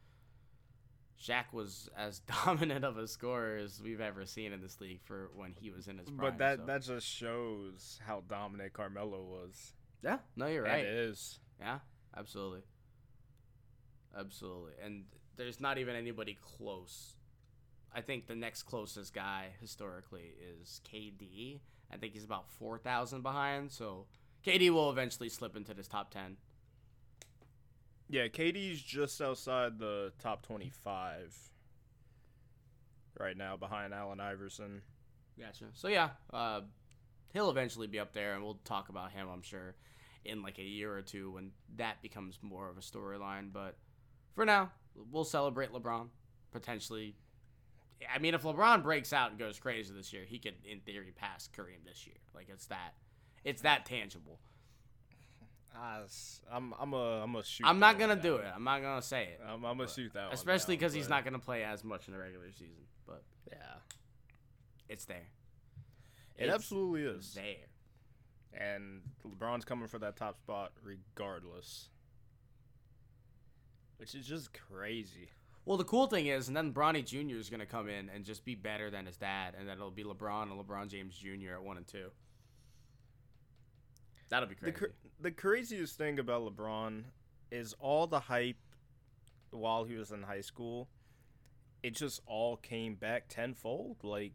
Shaq 1.22 1.52
was 1.52 1.88
as 1.96 2.18
dominant 2.44 2.84
of 2.84 2.98
a 2.98 3.06
scorer 3.08 3.56
as 3.56 3.80
we've 3.82 4.00
ever 4.00 4.26
seen 4.26 4.52
in 4.52 4.60
this 4.60 4.80
league 4.80 5.00
for 5.02 5.30
when 5.34 5.54
he 5.60 5.70
was 5.70 5.88
in 5.88 5.98
his 5.98 6.08
prime. 6.10 6.32
But 6.32 6.38
that 6.38 6.58
so- 6.58 6.66
that 6.66 6.82
just 6.82 7.06
shows 7.06 8.00
how 8.06 8.22
dominant 8.28 8.72
Carmelo 8.72 9.22
was. 9.22 9.72
yeah, 10.02 10.18
no, 10.36 10.46
you're 10.46 10.64
right. 10.64 10.84
It 10.84 10.92
is. 10.94 11.38
Yeah, 11.60 11.78
absolutely. 12.16 12.62
Absolutely. 14.16 14.72
And 14.82 15.04
there's 15.36 15.60
not 15.60 15.78
even 15.78 15.96
anybody 15.96 16.38
close. 16.40 17.14
I 17.94 18.00
think 18.00 18.26
the 18.26 18.34
next 18.34 18.64
closest 18.64 19.14
guy 19.14 19.46
historically 19.60 20.34
is 20.60 20.80
KD. 20.90 21.60
I 21.92 21.96
think 21.96 22.12
he's 22.14 22.24
about 22.24 22.48
4,000 22.58 23.22
behind. 23.22 23.70
So 23.70 24.06
KD 24.44 24.70
will 24.70 24.90
eventually 24.90 25.28
slip 25.28 25.56
into 25.56 25.74
this 25.74 25.88
top 25.88 26.10
10. 26.12 26.36
Yeah, 28.14 28.28
KD's 28.28 28.80
just 28.80 29.20
outside 29.20 29.76
the 29.80 30.12
top 30.20 30.46
25 30.46 31.36
right 33.18 33.36
now, 33.36 33.56
behind 33.56 33.92
Allen 33.92 34.20
Iverson. 34.20 34.82
Gotcha. 35.36 35.64
So 35.72 35.88
yeah, 35.88 36.10
uh, 36.32 36.60
he'll 37.32 37.50
eventually 37.50 37.88
be 37.88 37.98
up 37.98 38.12
there, 38.12 38.34
and 38.34 38.44
we'll 38.44 38.60
talk 38.64 38.88
about 38.88 39.10
him, 39.10 39.26
I'm 39.28 39.42
sure, 39.42 39.74
in 40.24 40.44
like 40.44 40.60
a 40.60 40.62
year 40.62 40.96
or 40.96 41.02
two 41.02 41.32
when 41.32 41.50
that 41.74 42.02
becomes 42.02 42.38
more 42.40 42.70
of 42.70 42.78
a 42.78 42.82
storyline. 42.82 43.52
But 43.52 43.76
for 44.36 44.44
now, 44.44 44.70
we'll 45.10 45.24
celebrate 45.24 45.72
LeBron 45.72 46.06
potentially. 46.52 47.16
I 48.14 48.20
mean, 48.20 48.34
if 48.34 48.42
LeBron 48.44 48.84
breaks 48.84 49.12
out 49.12 49.30
and 49.30 49.40
goes 49.40 49.58
crazy 49.58 49.92
this 49.92 50.12
year, 50.12 50.22
he 50.24 50.38
could, 50.38 50.54
in 50.64 50.78
theory, 50.78 51.12
pass 51.16 51.48
Kareem 51.52 51.84
this 51.84 52.06
year. 52.06 52.18
Like 52.32 52.46
it's 52.48 52.66
that, 52.66 52.94
it's 53.42 53.62
that 53.62 53.86
tangible. 53.86 54.38
Ah, 55.76 56.00
I'm 56.52 56.72
I'm 56.78 56.92
a 56.92 57.22
I'm 57.22 57.34
a 57.34 57.42
shoot. 57.44 57.66
I'm 57.66 57.78
not 57.80 57.98
gonna 57.98 58.14
do 58.16 58.36
it. 58.36 58.46
I'm 58.54 58.62
not 58.64 58.80
gonna 58.80 59.02
say 59.02 59.24
it, 59.24 59.40
I'm, 59.44 59.64
I'm 59.64 59.76
gonna 59.76 59.88
shoot 59.90 60.12
that 60.14 60.26
one 60.26 60.32
especially 60.34 60.76
because 60.76 60.92
he's 60.92 61.08
not 61.08 61.24
gonna 61.24 61.38
play 61.38 61.64
as 61.64 61.82
much 61.82 62.06
in 62.06 62.14
the 62.14 62.20
regular 62.20 62.50
season. 62.52 62.84
But 63.06 63.22
Yeah, 63.50 63.56
it's 64.88 65.04
there. 65.04 65.26
it 66.36 66.44
It's 66.44 66.54
absolutely 66.54 67.02
is. 67.02 67.34
there. 67.34 67.56
And 68.52 69.00
LeBron's 69.26 69.64
coming 69.64 69.88
for 69.88 69.98
that 69.98 70.16
top 70.16 70.38
spot 70.38 70.70
regardless, 70.84 71.88
which 73.96 74.14
is 74.14 74.26
just 74.26 74.50
crazy. 74.54 75.30
Well, 75.64 75.76
the 75.78 75.84
cool 75.84 76.06
thing 76.06 76.26
is, 76.26 76.46
and 76.48 76.56
then 76.56 76.72
Bronny 76.74 77.04
Jr. 77.04 77.36
is 77.36 77.48
going 77.48 77.60
to 77.60 77.66
come 77.66 77.88
in 77.88 78.10
and 78.10 78.22
just 78.24 78.44
be 78.44 78.54
better 78.54 78.90
than 78.90 79.06
his 79.06 79.16
dad, 79.16 79.54
and 79.58 79.66
then 79.66 79.76
it'll 79.78 79.90
be 79.90 80.04
LeBron 80.04 80.42
and 80.42 80.52
LeBron 80.52 80.88
James 80.88 81.16
Jr. 81.16 81.54
at 81.54 81.62
one 81.64 81.78
and 81.78 81.86
two. 81.86 82.10
That'll 84.30 84.48
be 84.48 84.54
The 84.54 84.72
crazy. 84.72 84.76
cr- 84.76 85.08
the 85.20 85.30
craziest 85.30 85.96
thing 85.98 86.18
about 86.18 86.42
LeBron 86.54 87.04
is 87.50 87.74
all 87.78 88.06
the 88.06 88.20
hype 88.20 88.56
while 89.50 89.84
he 89.84 89.94
was 89.94 90.10
in 90.10 90.22
high 90.22 90.40
school. 90.40 90.88
It 91.82 91.94
just 91.94 92.20
all 92.26 92.56
came 92.56 92.94
back 92.94 93.28
tenfold. 93.28 93.98
Like 94.02 94.32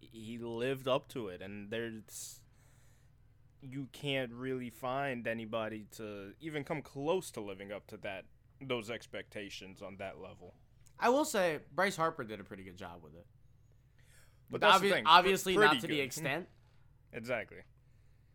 he 0.00 0.38
lived 0.38 0.88
up 0.88 1.08
to 1.08 1.28
it, 1.28 1.40
and 1.42 1.70
there's 1.70 2.40
you 3.60 3.88
can't 3.92 4.32
really 4.32 4.70
find 4.70 5.26
anybody 5.28 5.86
to 5.96 6.32
even 6.40 6.64
come 6.64 6.82
close 6.82 7.30
to 7.30 7.40
living 7.40 7.70
up 7.70 7.86
to 7.88 7.96
that 7.98 8.24
those 8.60 8.90
expectations 8.90 9.82
on 9.82 9.96
that 9.98 10.20
level. 10.20 10.54
I 10.98 11.08
will 11.10 11.24
say 11.24 11.58
Bryce 11.74 11.96
Harper 11.96 12.24
did 12.24 12.40
a 12.40 12.44
pretty 12.44 12.62
good 12.64 12.76
job 12.76 13.02
with 13.02 13.14
it. 13.14 13.26
But 14.50 14.60
that's 14.60 14.80
the 14.80 14.88
Obvi- 14.88 14.92
thing, 14.92 15.04
pr- 15.04 15.10
obviously 15.10 15.56
not 15.56 15.70
pretty 15.70 15.80
to 15.80 15.86
the 15.88 16.00
extent. 16.00 16.48
Exactly. 17.14 17.58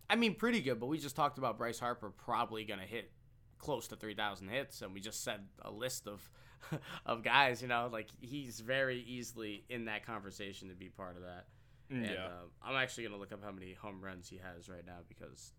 I 0.09 0.15
mean, 0.15 0.35
pretty 0.35 0.61
good, 0.61 0.79
but 0.79 0.87
we 0.87 0.99
just 0.99 1.15
talked 1.15 1.37
about 1.37 1.57
Bryce 1.57 1.79
Harper 1.79 2.09
probably 2.09 2.63
going 2.63 2.79
to 2.79 2.85
hit 2.85 3.11
close 3.59 3.87
to 3.89 3.95
3,000 3.95 4.47
hits, 4.47 4.81
and 4.81 4.93
we 4.93 4.99
just 5.01 5.23
said 5.23 5.41
a 5.61 5.71
list 5.71 6.07
of 6.07 6.29
of 7.05 7.23
guys, 7.23 7.61
you 7.61 7.67
know, 7.67 7.89
like 7.91 8.07
he's 8.19 8.59
very 8.59 9.01
easily 9.07 9.63
in 9.69 9.85
that 9.85 10.05
conversation 10.05 10.69
to 10.69 10.75
be 10.75 10.89
part 10.89 11.15
of 11.15 11.23
that. 11.23 11.45
And 11.89 12.03
yeah. 12.03 12.25
um, 12.25 12.51
I'm 12.63 12.75
actually 12.75 13.05
gonna 13.05 13.17
look 13.17 13.31
up 13.31 13.43
how 13.43 13.51
many 13.51 13.73
home 13.73 14.01
runs 14.01 14.27
he 14.27 14.37
has 14.37 14.67
right 14.67 14.85
now 14.85 14.99
because 15.07 15.53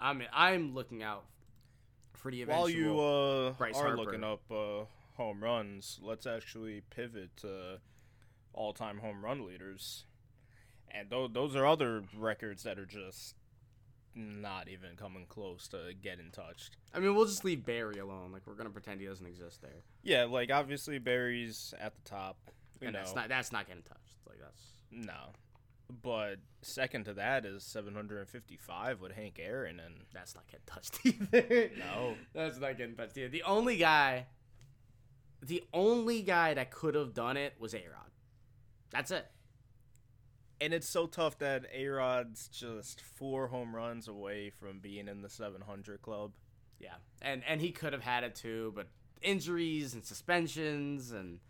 I'm 0.00 0.22
I'm 0.32 0.74
looking 0.74 1.02
out 1.02 1.24
for 2.14 2.30
the 2.30 2.42
eventual. 2.42 2.62
While 2.62 2.70
you 2.70 3.00
uh, 3.00 3.52
Bryce 3.52 3.76
are 3.76 3.88
Harper. 3.88 3.96
looking 3.96 4.24
up 4.24 4.40
uh, 4.50 4.84
home 5.16 5.42
runs, 5.42 5.98
let's 6.02 6.26
actually 6.26 6.82
pivot 6.90 7.36
to 7.38 7.78
all-time 8.52 8.98
home 8.98 9.22
run 9.22 9.46
leaders, 9.46 10.04
and 10.90 11.10
those 11.10 11.30
those 11.32 11.56
are 11.56 11.66
other 11.66 12.04
records 12.16 12.62
that 12.62 12.78
are 12.78 12.86
just 12.86 13.34
not 14.14 14.68
even 14.68 14.96
coming 14.96 15.26
close 15.28 15.68
to 15.68 15.92
getting 16.02 16.30
touched. 16.30 16.76
I 16.94 16.98
mean, 17.00 17.14
we'll 17.14 17.26
just 17.26 17.44
leave 17.44 17.64
Barry 17.64 17.98
alone. 17.98 18.32
Like 18.32 18.42
we're 18.46 18.54
gonna 18.54 18.70
pretend 18.70 19.00
he 19.00 19.06
doesn't 19.06 19.26
exist 19.26 19.62
there, 19.62 19.82
Yeah, 20.02 20.24
like 20.24 20.50
obviously 20.50 20.98
Barry's 20.98 21.72
at 21.80 21.94
the 21.94 22.08
top. 22.08 22.36
You 22.80 22.88
and 22.88 22.94
know, 22.94 23.00
that's 23.00 23.14
not 23.14 23.28
that's 23.28 23.52
not 23.52 23.66
getting 23.66 23.82
touched. 23.82 24.18
Like 24.28 24.38
that's 24.40 24.62
no, 24.90 25.32
but 26.02 26.36
second 26.62 27.04
to 27.04 27.14
that 27.14 27.44
is 27.44 27.62
755 27.64 29.00
with 29.00 29.12
Hank 29.12 29.38
Aaron, 29.40 29.80
and 29.80 29.94
that's 30.12 30.34
not 30.34 30.44
getting 30.46 30.66
touched 30.66 30.98
either. 31.04 31.70
No. 31.78 32.14
that's 32.34 32.58
not 32.58 32.76
getting 32.76 32.96
touched 32.96 33.16
either. 33.18 33.28
The 33.28 33.42
only 33.44 33.76
guy, 33.76 34.26
the 35.42 35.62
only 35.72 36.22
guy 36.22 36.54
that 36.54 36.70
could 36.70 36.94
have 36.94 37.14
done 37.14 37.36
it 37.36 37.54
was 37.58 37.74
A 37.74 37.78
Rod. 37.78 38.10
That's 38.90 39.10
it. 39.10 39.26
And 40.60 40.72
it's 40.74 40.88
so 40.88 41.06
tough 41.06 41.38
that 41.38 41.66
A 41.74 41.86
Rod's 41.88 42.48
just 42.48 43.00
four 43.00 43.48
home 43.48 43.74
runs 43.74 44.08
away 44.08 44.50
from 44.50 44.78
being 44.80 45.08
in 45.08 45.22
the 45.22 45.28
700 45.28 46.02
club. 46.02 46.32
Yeah, 46.78 46.94
and 47.22 47.42
and 47.46 47.60
he 47.60 47.70
could 47.72 47.92
have 47.92 48.02
had 48.02 48.24
it 48.24 48.34
too, 48.34 48.72
but 48.74 48.88
injuries 49.22 49.94
and 49.94 50.04
suspensions 50.04 51.10
and 51.12 51.40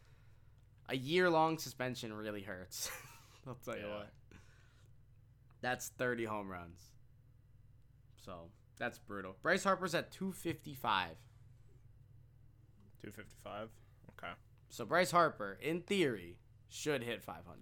a 0.88 0.96
year 0.96 1.30
long 1.30 1.56
suspension 1.58 2.12
really 2.12 2.42
hurts. 2.42 2.90
I'll 3.46 3.54
tell 3.64 3.76
you 3.76 3.86
Yeah. 3.86 3.96
what. 3.98 4.10
That's 5.62 5.88
30 5.88 6.24
home 6.24 6.50
runs. 6.50 6.80
So 8.24 8.50
that's 8.78 8.98
brutal. 8.98 9.36
Bryce 9.42 9.62
Harper's 9.62 9.94
at 9.94 10.10
255. 10.10 11.10
255. 13.02 13.68
Okay. 14.18 14.32
So 14.68 14.84
Bryce 14.84 15.10
Harper, 15.10 15.58
in 15.60 15.80
theory, 15.82 16.36
should 16.68 17.02
hit 17.02 17.22
500. 17.22 17.58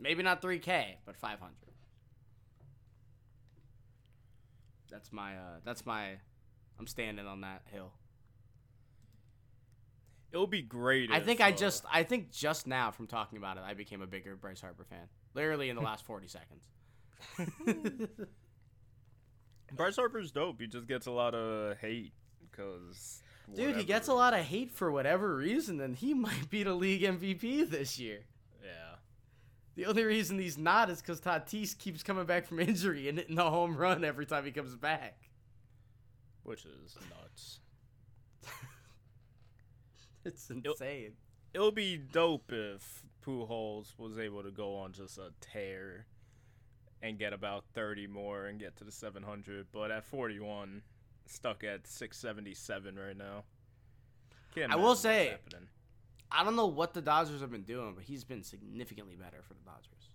Maybe 0.00 0.22
not 0.22 0.40
3K, 0.40 0.96
but 1.04 1.16
500. 1.16 1.52
That's 4.90 5.12
my 5.12 5.36
uh 5.36 5.60
that's 5.64 5.84
my 5.84 6.16
I'm 6.78 6.86
standing 6.86 7.26
on 7.26 7.42
that 7.42 7.62
hill. 7.66 7.92
It 10.32 10.38
would 10.38 10.50
be 10.50 10.62
great. 10.62 11.10
I 11.10 11.18
if, 11.18 11.24
think 11.24 11.40
I 11.40 11.50
uh, 11.50 11.56
just 11.56 11.84
I 11.92 12.02
think 12.02 12.30
just 12.30 12.66
now 12.66 12.90
from 12.90 13.06
talking 13.06 13.38
about 13.38 13.56
it 13.56 13.62
I 13.66 13.74
became 13.74 14.02
a 14.02 14.06
bigger 14.06 14.36
Bryce 14.36 14.60
Harper 14.60 14.84
fan. 14.84 15.08
Literally 15.34 15.68
in 15.68 15.76
the 15.76 15.82
last 15.82 16.04
40 16.04 16.28
seconds. 16.28 16.68
Bryce 19.74 19.96
Harper's 19.96 20.30
dope. 20.30 20.60
He 20.60 20.66
just 20.66 20.86
gets 20.86 21.06
a 21.06 21.10
lot 21.10 21.34
of 21.34 21.76
hate 21.78 22.12
because. 22.50 23.22
Dude, 23.54 23.76
he 23.76 23.84
gets 23.84 24.08
a 24.08 24.14
lot 24.14 24.34
of 24.34 24.40
hate 24.40 24.70
for 24.70 24.92
whatever 24.92 25.36
reason 25.36 25.80
and 25.80 25.96
he 25.96 26.12
might 26.26 26.50
be 26.50 26.62
the 26.62 26.74
league 26.74 27.02
MVP 27.02 27.68
this 27.70 27.98
year. 27.98 28.20
The 29.78 29.86
only 29.86 30.02
reason 30.02 30.40
he's 30.40 30.58
not 30.58 30.90
is 30.90 31.00
cuz 31.00 31.20
Tatis 31.20 31.78
keeps 31.78 32.02
coming 32.02 32.26
back 32.26 32.46
from 32.46 32.58
injury 32.68 33.08
and 33.08 33.16
hitting 33.16 33.36
the 33.36 33.48
home 33.48 33.76
run 33.76 34.02
every 34.02 34.26
time 34.26 34.44
he 34.44 34.50
comes 34.50 34.74
back. 34.74 35.30
Which 36.42 36.64
is 36.64 36.96
nuts. 37.08 37.60
It's 40.24 40.50
insane. 40.50 41.12
It'll 41.54 41.70
be 41.70 41.96
dope 41.96 42.50
if 42.52 43.04
Pujols 43.24 43.96
was 43.96 44.18
able 44.18 44.42
to 44.42 44.50
go 44.50 44.74
on 44.76 44.92
just 44.92 45.16
a 45.16 45.30
tear 45.40 46.06
and 47.00 47.16
get 47.16 47.32
about 47.32 47.64
30 47.72 48.08
more 48.08 48.46
and 48.46 48.58
get 48.58 48.74
to 48.78 48.84
the 48.84 48.90
700. 48.90 49.68
But 49.72 49.92
at 49.92 50.04
41, 50.04 50.82
stuck 51.26 51.62
at 51.62 51.86
677 51.86 52.98
right 52.98 53.16
now. 53.16 53.44
Can't 54.54 54.72
I 54.72 54.76
will 54.76 54.96
say- 54.96 55.28
happening. 55.28 55.68
I 56.30 56.44
don't 56.44 56.56
know 56.56 56.66
what 56.66 56.92
the 56.94 57.00
Dodgers 57.00 57.40
have 57.40 57.50
been 57.50 57.62
doing, 57.62 57.94
but 57.94 58.04
he's 58.04 58.24
been 58.24 58.42
significantly 58.42 59.16
better 59.16 59.42
for 59.46 59.54
the 59.54 59.60
Dodgers. 59.64 60.10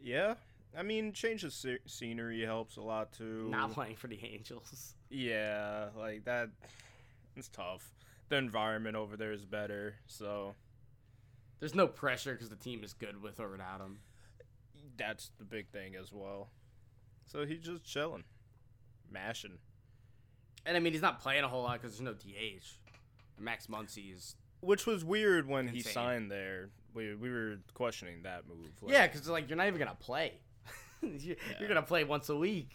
Yeah. 0.00 0.34
I 0.76 0.82
mean, 0.82 1.12
change 1.12 1.44
of 1.44 1.50
sce- 1.50 1.78
scenery 1.86 2.40
helps 2.44 2.76
a 2.76 2.80
lot 2.80 3.12
too. 3.12 3.48
Not 3.50 3.72
playing 3.72 3.96
for 3.96 4.06
the 4.06 4.18
Angels. 4.24 4.94
Yeah, 5.10 5.88
like 5.98 6.24
that. 6.26 6.50
It's 7.36 7.48
tough. 7.48 7.92
The 8.28 8.36
environment 8.36 8.94
over 8.96 9.16
there 9.16 9.32
is 9.32 9.44
better, 9.44 9.96
so 10.06 10.54
There's 11.58 11.74
no 11.74 11.88
pressure 11.88 12.32
because 12.32 12.48
the 12.48 12.56
team 12.56 12.84
is 12.84 12.92
good 12.92 13.20
with 13.20 13.40
or 13.40 13.50
without 13.50 13.80
him. 13.80 13.98
that's 14.96 15.30
the 15.38 15.44
big 15.44 15.68
thing 15.68 15.96
as 15.96 16.12
well. 16.12 16.48
So 17.26 17.44
he's 17.44 17.58
just 17.60 17.82
chilling, 17.84 18.22
mashing. 19.10 19.58
And 20.64 20.76
I 20.76 20.80
mean, 20.80 20.92
he's 20.92 21.02
not 21.02 21.20
playing 21.20 21.42
a 21.44 21.48
whole 21.48 21.62
lot 21.64 21.80
because 21.80 21.98
there's 21.98 22.00
no 22.00 22.14
DH. 22.14 22.78
Max 23.38 23.66
Muncy 23.66 24.14
is. 24.14 24.36
Which 24.60 24.86
was 24.86 25.04
weird 25.04 25.46
when 25.48 25.68
he 25.68 25.80
signed 25.80 26.30
there. 26.30 26.70
We, 26.92 27.14
we 27.14 27.30
were 27.30 27.58
questioning 27.74 28.22
that 28.24 28.46
move. 28.48 28.70
Like, 28.82 28.92
Yeah, 28.92 29.06
because 29.06 29.28
like 29.28 29.48
you're 29.48 29.56
not 29.56 29.66
even 29.68 29.78
gonna 29.78 29.96
play. 29.98 30.34
you- 31.02 31.10
Yeah. 31.22 31.34
You're 31.58 31.68
gonna 31.68 31.82
play 31.82 32.04
once 32.04 32.28
a 32.28 32.36
week. 32.36 32.70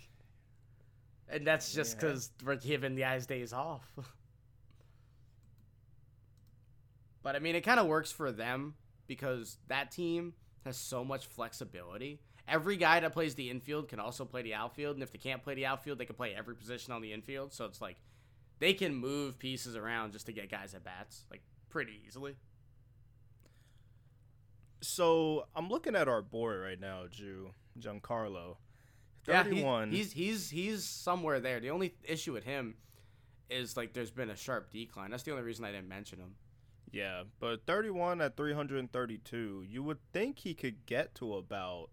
And 1.28 1.46
that's 1.46 1.74
just 1.74 1.96
Yeah. 1.96 2.02
because 2.02 2.32
we're 2.44 2.56
giving 2.56 2.96
the 2.96 3.02
guys 3.02 3.26
days 3.26 3.52
off. 3.54 3.84
but 7.24 7.36
I 7.36 7.40
mean, 7.40 7.56
it 7.56 7.62
kind 7.62 7.80
of 7.80 7.88
works 7.88 8.12
for 8.12 8.32
them 8.32 8.76
because 9.08 9.58
that 9.68 9.92
team 9.92 10.34
has 10.66 10.78
so 10.78 11.04
much 11.04 11.26
flexibility. 11.28 12.20
Every 12.48 12.78
guy 12.78 13.00
that 13.00 13.12
plays 13.14 13.34
the 13.34 13.50
infield 13.50 13.90
can 13.90 14.00
also 14.00 14.24
play 14.24 14.44
the 14.44 14.54
outfield, 14.54 14.96
and 14.96 15.04
if 15.04 15.12
they 15.12 15.18
can't 15.18 15.44
play 15.44 15.56
the 15.56 15.66
outfield, 15.66 15.98
they 15.98 16.06
can 16.06 16.16
play 16.16 16.36
every 16.36 16.56
position 16.56 16.94
on 16.94 17.02
the 17.02 17.12
infield. 17.12 17.54
So 17.54 17.66
it's 17.66 17.82
like 17.82 17.98
they 18.60 18.74
can 18.74 18.94
move 18.94 19.40
pieces 19.40 19.76
around 19.76 20.14
just 20.14 20.28
to 20.28 20.32
get 20.32 20.50
guys 20.52 20.76
at 20.76 20.84
bats, 20.84 21.26
like 21.32 21.42
pretty 21.76 22.00
easily. 22.08 22.38
So 24.82 25.46
I'm 25.54 25.68
looking 25.68 25.94
at 25.94 26.08
our 26.08 26.22
board 26.22 26.62
right 26.62 26.80
now, 26.80 27.04
Jew 27.12 27.50
Giancarlo. 27.78 28.56
Yeah, 29.28 29.44
he- 29.44 29.50
31. 29.50 29.92
he's 29.92 30.14
he's 30.14 30.50
he's 30.50 30.86
somewhere 30.86 31.42
there. 31.42 31.60
The 31.60 31.72
only 31.72 31.94
issue 32.04 32.32
with 32.32 32.46
him 32.46 32.76
is 33.50 33.76
like 33.76 33.92
there's 33.92 34.10
been 34.10 34.30
a 34.30 34.38
sharp 34.38 34.72
decline. 34.72 35.12
That's 35.12 35.24
the 35.24 35.32
only 35.32 35.44
reason 35.44 35.66
I 35.66 35.72
didn't 35.74 35.90
mention 35.90 36.20
him. 36.20 36.36
yeah, 36.94 37.24
but 37.42 37.66
31 37.66 38.22
at 38.22 38.38
332. 38.38 39.66
You 39.68 39.84
would 39.84 39.98
think 40.14 40.40
he 40.40 40.54
could 40.54 40.86
get 40.86 41.14
to 41.16 41.36
about 41.36 41.90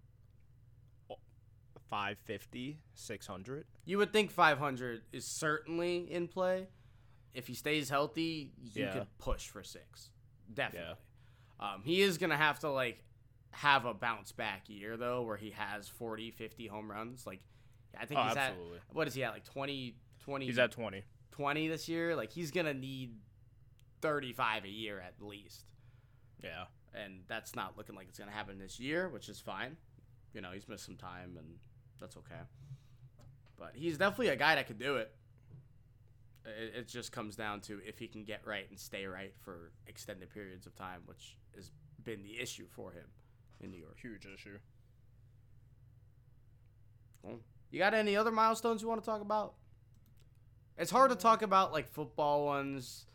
550, 1.90 2.78
600. 2.94 3.64
You 3.84 3.98
would 3.98 4.12
think 4.12 4.30
500 4.30 5.02
is 5.12 5.24
certainly 5.26 6.08
in 6.08 6.28
play. 6.28 6.68
If 7.34 7.46
he 7.46 7.54
stays 7.54 7.88
healthy, 7.88 8.52
you 8.62 8.84
Yeah. 8.84 8.92
could 8.92 9.18
push 9.18 9.48
for 9.48 9.62
six. 9.62 10.10
Definitely. 10.52 10.96
Um, 11.58 11.82
he 11.82 12.02
is 12.02 12.18
going 12.18 12.30
to 12.30 12.36
have 12.36 12.58
to, 12.60 12.68
like, 12.70 13.04
have 13.52 13.84
a 13.84 13.94
bounce 13.94 14.32
back 14.32 14.68
year, 14.68 14.96
though, 14.96 15.22
where 15.22 15.36
he 15.36 15.50
has 15.52 15.88
40, 15.88 16.30
50 16.30 16.66
home 16.66 16.90
runs. 16.90 17.26
Like, 17.26 17.40
I 17.98 18.06
think 18.06 18.20
Oh, 18.20 18.24
he's 18.24 18.36
absolutely. 18.36 18.78
at, 18.78 18.94
what 18.94 19.06
is 19.08 19.14
he 19.14 19.22
at, 19.24 19.32
like 19.32 19.44
20, 19.44 19.96
20, 20.20 20.46
He's 20.46 20.58
at 20.58 20.72
20. 20.72 21.02
20 21.30 21.68
this 21.68 21.88
year? 21.88 22.16
Like, 22.16 22.30
he's 22.32 22.50
going 22.50 22.66
to 22.66 22.74
need 22.74 23.18
35 24.00 24.64
a 24.64 24.68
year 24.68 25.00
at 25.00 25.20
least. 25.22 25.64
Yeah. 26.42 26.64
And 26.94 27.24
that's 27.28 27.54
not 27.54 27.76
looking 27.78 27.94
like 27.94 28.08
it's 28.08 28.18
going 28.18 28.28
to 28.30 28.36
happen 28.36 28.58
this 28.58 28.78
year, 28.80 29.08
which 29.08 29.28
is 29.28 29.40
fine. 29.40 29.76
You 30.34 30.40
know, 30.40 30.50
he's 30.52 30.68
missed 30.68 30.84
some 30.84 30.96
time, 30.96 31.36
and 31.38 31.58
that's 32.00 32.16
okay. 32.16 32.40
But 33.58 33.72
he's 33.74 33.96
definitely 33.98 34.28
a 34.28 34.36
guy 34.36 34.54
that 34.56 34.66
could 34.66 34.78
do 34.78 34.96
it. 34.96 35.14
It, 36.44 36.74
it 36.80 36.88
just 36.88 37.12
comes 37.12 37.36
down 37.36 37.60
to 37.62 37.80
if 37.86 37.98
he 37.98 38.08
can 38.08 38.24
get 38.24 38.40
right 38.46 38.66
and 38.68 38.78
stay 38.78 39.06
right 39.06 39.32
for 39.40 39.72
extended 39.86 40.30
periods 40.30 40.66
of 40.66 40.74
time, 40.74 41.02
which 41.06 41.36
has 41.54 41.70
been 42.02 42.22
the 42.22 42.40
issue 42.40 42.66
for 42.68 42.92
him 42.92 43.06
in 43.60 43.70
New 43.70 43.78
York. 43.78 43.98
Huge 44.00 44.26
issue. 44.26 44.58
You 47.70 47.78
got 47.78 47.94
any 47.94 48.16
other 48.16 48.30
milestones 48.32 48.82
you 48.82 48.88
want 48.88 49.00
to 49.02 49.06
talk 49.06 49.20
about? 49.20 49.54
It's 50.76 50.90
hard 50.90 51.10
to 51.10 51.16
talk 51.16 51.42
about 51.42 51.72
like 51.72 51.88
football 51.88 52.44
ones. 52.46 53.06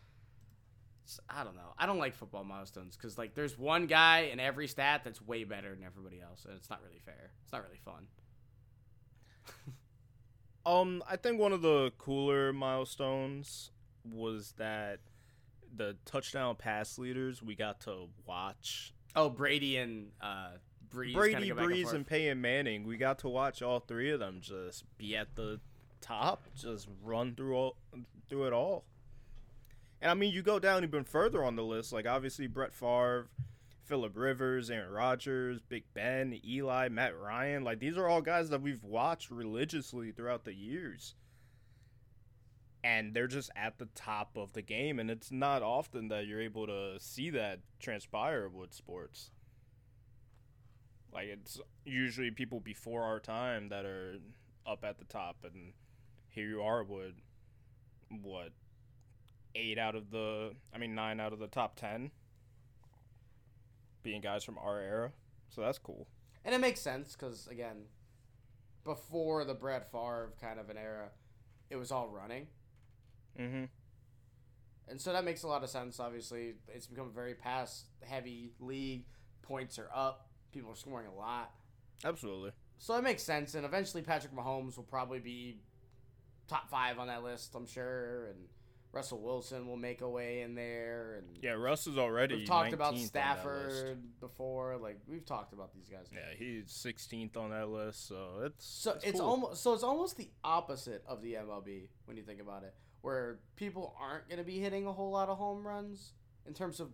It's- 1.03 1.19
I 1.29 1.43
don't 1.43 1.55
know. 1.55 1.73
I 1.77 1.85
don't 1.85 1.99
like 1.99 2.13
football 2.15 2.43
milestones 2.43 2.95
because 2.95 3.17
like 3.17 3.33
there's 3.35 3.57
one 3.57 3.87
guy 3.87 4.29
in 4.31 4.39
every 4.39 4.67
stat 4.67 5.01
that's 5.03 5.21
way 5.21 5.43
better 5.43 5.73
than 5.75 5.83
everybody 5.83 6.21
else, 6.21 6.45
and 6.45 6.55
it's 6.55 6.69
not 6.69 6.81
really 6.83 6.99
fair. 6.99 7.31
It's 7.43 7.51
not 7.51 7.63
really 7.63 7.79
fun. 7.83 8.07
Um, 10.67 11.01
I 11.09 11.15
think 11.15 11.39
one 11.39 11.53
of 11.53 11.61
the 11.61 11.91
cooler 11.97 12.51
milestones 12.51 13.71
was 14.03 14.53
that 14.57 14.99
the 15.75 15.95
touchdown 16.05 16.55
pass 16.55 16.97
leaders 16.97 17.41
we 17.41 17.55
got 17.55 17.79
to 17.81 18.07
watch 18.25 18.93
Oh, 19.15 19.29
Brady 19.29 19.77
and 19.77 20.11
uh, 20.21 20.49
Brees. 20.93 21.13
Brady, 21.13 21.51
back 21.51 21.65
and 21.71 21.87
and 21.87 22.07
Peyton 22.07 22.39
Manning. 22.39 22.85
We 22.85 22.97
got 22.97 23.19
to 23.19 23.29
watch 23.29 23.61
all 23.63 23.79
three 23.79 24.11
of 24.11 24.19
them 24.19 24.39
just 24.41 24.83
be 24.97 25.15
at 25.15 25.35
the 25.35 25.59
top, 26.01 26.43
just 26.55 26.87
run 27.03 27.33
through 27.33 27.55
all 27.55 27.77
through 28.29 28.45
it 28.45 28.53
all. 28.53 28.83
And 30.01 30.11
I 30.11 30.13
mean, 30.13 30.31
you 30.31 30.43
go 30.43 30.59
down 30.59 30.83
even 30.83 31.03
further 31.03 31.43
on 31.43 31.55
the 31.55 31.63
list, 31.63 31.91
like 31.91 32.05
obviously 32.05 32.45
Brett 32.45 32.73
Favre, 32.73 33.27
Philip 33.87 34.17
Rivers, 34.17 34.69
Aaron 34.69 34.91
Rodgers, 34.91 35.61
Big 35.61 35.85
Ben, 35.93 36.39
Eli, 36.45 36.89
Matt 36.89 37.17
Ryan. 37.17 37.63
Like 37.63 37.79
these 37.79 37.97
are 37.97 38.07
all 38.07 38.21
guys 38.21 38.49
that 38.49 38.61
we've 38.61 38.83
watched 38.83 39.31
religiously 39.31 40.11
throughout 40.11 40.43
the 40.43 40.53
years. 40.53 41.15
And 42.83 43.13
they're 43.13 43.27
just 43.27 43.49
at 43.55 43.79
the 43.79 43.87
top 43.95 44.37
of 44.37 44.53
the 44.53 44.61
game, 44.61 44.99
and 44.99 45.09
it's 45.09 45.31
not 45.31 45.63
often 45.63 46.09
that 46.09 46.27
you're 46.27 46.41
able 46.41 46.67
to 46.67 46.97
see 46.99 47.29
that 47.31 47.59
transpire 47.79 48.47
with 48.47 48.73
sports. 48.73 49.31
Like 51.11 51.27
it's 51.27 51.59
usually 51.85 52.31
people 52.31 52.59
before 52.59 53.03
our 53.03 53.19
time 53.19 53.69
that 53.69 53.85
are 53.85 54.17
up 54.65 54.83
at 54.83 54.99
the 54.99 55.05
top, 55.05 55.37
and 55.43 55.73
here 56.29 56.47
you 56.47 56.61
are 56.61 56.83
with 56.83 57.13
what 58.21 58.51
eight 59.55 59.79
out 59.79 59.95
of 59.95 60.11
the, 60.11 60.51
I 60.73 60.77
mean 60.77 60.93
nine 60.93 61.19
out 61.19 61.33
of 61.33 61.39
the 61.39 61.47
top 61.47 61.75
ten 61.75 62.11
being 64.07 64.21
guys 64.21 64.45
from 64.45 64.57
our 64.57 64.79
era. 64.79 65.11
So 65.49 65.59
that's 65.59 65.77
cool. 65.77 66.07
And 66.45 66.55
it 66.55 66.59
makes 66.59 66.79
sense 66.79 67.11
because 67.11 67.45
again, 67.47 67.83
before 68.85 69.43
the 69.43 69.53
Brett 69.53 69.91
Favre 69.91 70.31
kind 70.39 70.61
of 70.61 70.69
an 70.69 70.77
era, 70.77 71.09
it 71.69 71.75
was 71.75 71.91
all 71.91 72.07
running. 72.07 72.47
Mm-hmm. 73.37 73.65
And 74.87 75.01
so 75.01 75.11
that 75.11 75.25
makes 75.25 75.43
a 75.43 75.47
lot 75.49 75.61
of 75.61 75.69
sense. 75.69 75.99
Obviously, 75.99 76.53
it's 76.69 76.87
become 76.87 77.07
a 77.07 77.13
very 77.13 77.33
pass 77.33 77.83
heavy 78.01 78.53
league. 78.61 79.03
Points 79.41 79.77
are 79.77 79.89
up. 79.93 80.29
People 80.53 80.71
are 80.71 80.77
scoring 80.77 81.07
a 81.07 81.13
lot. 81.13 81.51
Absolutely. 82.05 82.51
So 82.77 82.95
it 82.95 83.03
makes 83.03 83.23
sense. 83.23 83.55
And 83.55 83.65
eventually, 83.65 84.03
Patrick 84.03 84.33
Mahomes 84.33 84.77
will 84.77 84.85
probably 84.85 85.19
be 85.19 85.59
top 86.47 86.69
five 86.69 86.97
on 86.97 87.07
that 87.07 87.23
list, 87.23 87.53
I'm 87.55 87.67
sure. 87.67 88.27
And 88.27 88.37
Russell 88.93 89.19
Wilson 89.21 89.67
will 89.67 89.77
make 89.77 90.01
a 90.01 90.09
way 90.09 90.41
in 90.41 90.55
there. 90.55 91.15
And 91.19 91.37
Yeah, 91.41 91.51
Russ 91.51 91.85
is 91.87 91.97
already. 91.97 92.37
we've 92.37 92.47
talked 92.47 92.73
about 92.73 92.93
19th 92.93 92.99
on. 93.01 93.05
Stafford 93.07 94.19
before. 94.19 94.77
Like 94.77 94.99
we've 95.07 95.25
talked 95.25 95.53
about 95.53 95.73
these 95.73 95.87
guys. 95.89 96.07
Yeah, 96.11 96.33
he's 96.35 96.65
16th 96.67 97.35
on 97.37 97.51
that 97.51 97.69
list, 97.69 98.07
so 98.07 98.41
it's 98.43 98.65
So 98.65 98.97
it's, 99.03 99.19
cool. 99.19 99.29
almost 99.29 99.61
so 99.61 99.73
it's 99.73 99.83
almost 99.83 100.17
the 100.17 100.29
opposite 100.43 101.03
of 101.07 101.21
the 101.21 101.33
MLB 101.33 101.89
when 102.05 102.17
you 102.17 102.23
think 102.23 102.41
about 102.41 102.63
it, 102.63 102.73
where 103.01 103.39
people 103.55 103.95
aren't 103.99 104.27
going 104.29 104.39
to 104.39 104.45
be 104.45 104.57
hitting 104.59 104.87
a 104.87 104.91
whole 104.93 105.11
lot 105.11 105.29
of 105.29 105.37
home 105.37 105.67
runs 105.67 106.13
in 106.47 106.53
terms 106.53 106.79
of 106.79 106.89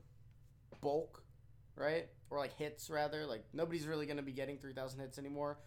bulk, 0.82 1.24
right? 1.76 2.08
Or 2.30 2.40
like 2.40 2.58
hits 2.58 2.90
rather. 2.90 3.26
Like 3.26 3.46
nobody's 3.54 3.86
really 3.88 4.08
going 4.08 4.18
to 4.18 4.24
be 4.24 4.34
getting 4.34 4.58
3000 4.58 5.00
hits 5.00 5.18
anymore. 5.20 5.60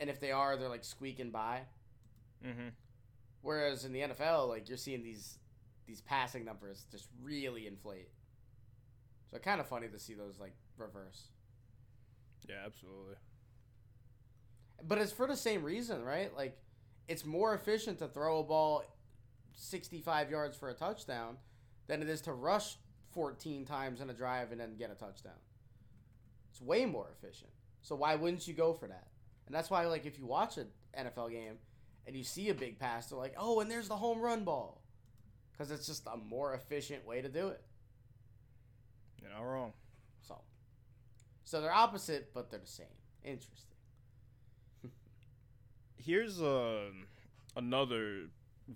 And 0.00 0.10
if 0.10 0.20
they 0.20 0.32
are, 0.32 0.56
they're 0.56 0.68
like 0.68 0.84
squeaking 0.84 1.30
by. 1.30 1.60
Mm-hmm. 2.44 2.68
Whereas 3.44 3.84
in 3.84 3.92
the 3.92 4.00
NFL, 4.00 4.48
like 4.48 4.70
you're 4.70 4.78
seeing 4.78 5.02
these 5.02 5.38
these 5.86 6.00
passing 6.00 6.46
numbers 6.46 6.86
just 6.90 7.08
really 7.22 7.66
inflate. 7.66 8.08
So 9.30 9.38
kind 9.38 9.60
of 9.60 9.68
funny 9.68 9.88
to 9.88 9.98
see 9.98 10.14
those 10.14 10.40
like 10.40 10.54
reverse. 10.78 11.28
Yeah, 12.48 12.62
absolutely. 12.64 13.16
But 14.82 14.98
it's 14.98 15.12
for 15.12 15.26
the 15.26 15.36
same 15.36 15.62
reason, 15.62 16.02
right? 16.02 16.34
Like, 16.34 16.58
it's 17.06 17.24
more 17.24 17.54
efficient 17.54 17.98
to 17.98 18.08
throw 18.08 18.40
a 18.40 18.42
ball 18.42 18.82
65 19.54 20.30
yards 20.30 20.56
for 20.56 20.70
a 20.70 20.74
touchdown 20.74 21.36
than 21.86 22.00
it 22.00 22.08
is 22.08 22.22
to 22.22 22.32
rush 22.32 22.76
14 23.12 23.66
times 23.66 24.00
in 24.00 24.08
a 24.08 24.14
drive 24.14 24.52
and 24.52 24.60
then 24.60 24.76
get 24.76 24.90
a 24.90 24.94
touchdown. 24.94 25.38
It's 26.50 26.62
way 26.62 26.86
more 26.86 27.10
efficient. 27.12 27.50
So 27.82 27.94
why 27.94 28.14
wouldn't 28.14 28.48
you 28.48 28.54
go 28.54 28.72
for 28.72 28.88
that? 28.88 29.08
And 29.46 29.54
that's 29.54 29.70
why, 29.70 29.84
like, 29.84 30.06
if 30.06 30.18
you 30.18 30.26
watch 30.26 30.56
an 30.56 30.68
NFL 30.98 31.30
game 31.30 31.58
and 32.06 32.16
you 32.16 32.24
see 32.24 32.48
a 32.48 32.54
big 32.54 32.78
pass, 32.78 33.06
they're 33.06 33.18
like, 33.18 33.34
oh, 33.38 33.60
and 33.60 33.70
there's 33.70 33.88
the 33.88 33.96
home 33.96 34.20
run 34.20 34.44
ball. 34.44 34.82
Because 35.52 35.70
it's 35.70 35.86
just 35.86 36.06
a 36.06 36.16
more 36.16 36.54
efficient 36.54 37.06
way 37.06 37.22
to 37.22 37.28
do 37.28 37.48
it. 37.48 37.62
You're 39.22 39.30
not 39.30 39.42
wrong. 39.42 39.72
So, 40.26 40.40
so 41.44 41.60
they're 41.60 41.72
opposite, 41.72 42.34
but 42.34 42.50
they're 42.50 42.60
the 42.60 42.66
same. 42.66 42.86
Interesting. 43.22 43.76
Here's 45.96 46.42
uh, 46.42 46.90
another 47.56 48.24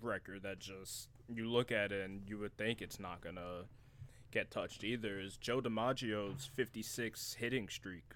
record 0.01 0.43
that 0.43 0.59
just 0.59 1.09
you 1.27 1.49
look 1.49 1.71
at 1.71 1.91
it 1.91 2.05
and 2.05 2.21
you 2.27 2.37
would 2.37 2.57
think 2.57 2.81
it's 2.81 2.99
not 2.99 3.21
gonna 3.21 3.65
get 4.31 4.51
touched 4.51 4.83
either. 4.83 5.19
Is 5.19 5.37
Joe 5.37 5.61
DiMaggio's 5.61 6.45
56 6.45 7.35
hitting 7.39 7.67
streak? 7.67 8.13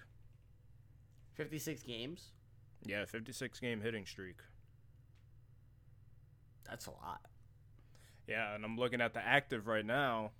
56 1.34 1.82
games? 1.82 2.30
Yeah, 2.84 3.04
56 3.04 3.58
game 3.60 3.80
hitting 3.80 4.06
streak. 4.06 4.36
That's 6.68 6.86
a 6.86 6.90
lot. 6.90 7.20
Yeah, 8.26 8.54
and 8.54 8.64
I'm 8.64 8.76
looking 8.76 9.00
at 9.00 9.12
the 9.14 9.20
active 9.20 9.66
right 9.66 9.84
now, 9.84 10.30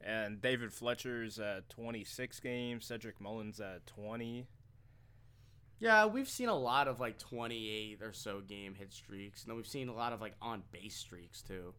and 0.00 0.40
David 0.42 0.72
Fletcher's 0.72 1.38
at 1.38 1.68
26 1.68 2.40
games, 2.40 2.86
Cedric 2.86 3.20
Mullins 3.20 3.60
at 3.60 3.86
20. 3.86 4.46
Yeah, 5.78 6.06
we've 6.06 6.28
seen 6.28 6.48
a 6.48 6.58
lot 6.58 6.88
of 6.88 7.00
like 7.00 7.18
28 7.18 8.02
or 8.02 8.12
so 8.12 8.40
game 8.40 8.74
hit 8.74 8.92
streaks. 8.92 9.42
And 9.42 9.50
then 9.50 9.56
we've 9.56 9.66
seen 9.66 9.88
a 9.88 9.94
lot 9.94 10.12
of 10.12 10.20
like 10.20 10.34
on 10.42 10.62
base 10.72 10.96
streaks 10.96 11.40
too. 11.40 11.72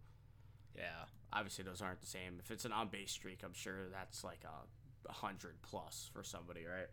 Yeah, 0.76 1.06
Obviously, 1.34 1.64
those 1.64 1.82
aren't 1.82 2.02
the 2.02 2.08
same. 2.08 2.40
If 2.44 2.52
it's 2.52 2.66
an 2.66 2.74
on 2.74 2.90
base 2.90 3.12
streak, 3.12 3.42
I'm 3.44 3.54
sure 3.54 3.88
that's 3.92 4.24
like 4.24 4.44
a 4.44 5.08
100 5.08 5.62
plus 5.62 6.10
for 6.14 6.24
somebody, 6.24 6.66
right? 6.66 6.88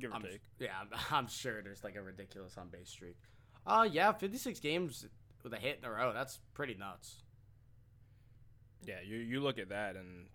give 0.00 0.10
or 0.10 0.14
I'm, 0.14 0.22
take. 0.22 0.40
yeah, 0.58 0.70
I'm, 0.80 0.88
I'm 1.10 1.26
sure 1.26 1.60
there's 1.62 1.82
like 1.82 1.96
a 1.96 2.02
ridiculous 2.02 2.56
on 2.56 2.68
base 2.68 2.88
streak. 2.88 3.16
Uh, 3.66 3.88
yeah, 3.90 4.12
56 4.12 4.60
games 4.60 5.06
with 5.42 5.52
a 5.52 5.58
hit 5.58 5.78
in 5.82 5.88
a 5.88 5.92
row. 5.92 6.12
That's 6.12 6.40
pretty 6.54 6.74
nuts. 6.74 7.22
Yeah, 8.84 9.00
you 9.04 9.18
you 9.18 9.40
look 9.40 9.58
at 9.58 9.68
that 9.68 9.94
and 9.94 10.26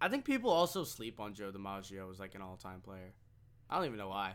I 0.00 0.08
think 0.08 0.24
people 0.24 0.50
also 0.50 0.84
sleep 0.84 1.20
on 1.20 1.34
Joe 1.34 1.50
DiMaggio 1.50 2.10
as 2.10 2.20
like 2.20 2.34
an 2.34 2.42
all-time 2.42 2.80
player. 2.80 3.12
I 3.70 3.76
don't 3.76 3.86
even 3.86 3.98
know 3.98 4.08
why. 4.08 4.34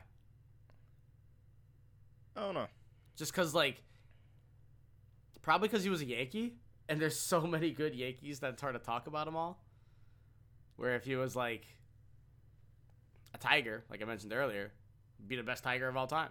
I 2.36 2.42
don't 2.42 2.54
know. 2.54 2.68
Just 3.16 3.32
because, 3.32 3.54
like, 3.54 3.84
probably 5.42 5.68
because 5.68 5.84
he 5.84 5.90
was 5.90 6.02
a 6.02 6.06
Yankee, 6.06 6.56
and 6.90 7.00
there's 7.00 7.20
so 7.20 7.42
many 7.48 7.72
good 7.72 7.94
Yankees 7.94 8.40
that 8.40 8.54
it's 8.54 8.62
hard 8.62 8.74
to 8.74 8.80
talk 8.80 9.08
about 9.08 9.26
them 9.26 9.36
all. 9.36 9.64
Where 10.78 10.96
if 10.96 11.04
he 11.04 11.16
was 11.16 11.36
like 11.36 11.66
a 13.34 13.38
Tiger, 13.38 13.84
like 13.90 14.02
I 14.02 14.06
mentioned 14.06 14.34
earlier, 14.34 14.72
be 15.28 15.36
the 15.36 15.44
best 15.44 15.64
Tiger 15.64 15.88
of 15.88 15.96
all 15.96 16.08
time. 16.08 16.30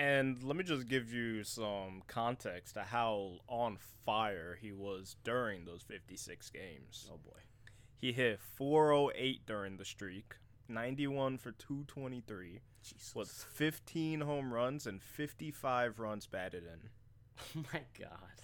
And 0.00 0.42
let 0.42 0.56
me 0.56 0.64
just 0.64 0.88
give 0.88 1.12
you 1.12 1.44
some 1.44 2.02
context 2.06 2.72
to 2.72 2.80
how 2.84 3.32
on 3.46 3.76
fire 4.06 4.56
he 4.58 4.72
was 4.72 5.16
during 5.24 5.66
those 5.66 5.82
56 5.82 6.48
games. 6.48 7.06
Oh 7.12 7.18
boy. 7.22 7.36
He 7.98 8.12
hit 8.12 8.40
408 8.40 9.44
during 9.44 9.76
the 9.76 9.84
streak, 9.84 10.36
91 10.70 11.36
for 11.36 11.52
223, 11.52 12.60
Jesus. 12.82 13.14
with 13.14 13.28
15 13.28 14.22
home 14.22 14.54
runs 14.54 14.86
and 14.86 15.02
55 15.02 15.98
runs 15.98 16.26
batted 16.26 16.64
in. 16.64 16.88
Oh 17.38 17.64
my 17.74 17.82
god. 17.98 18.40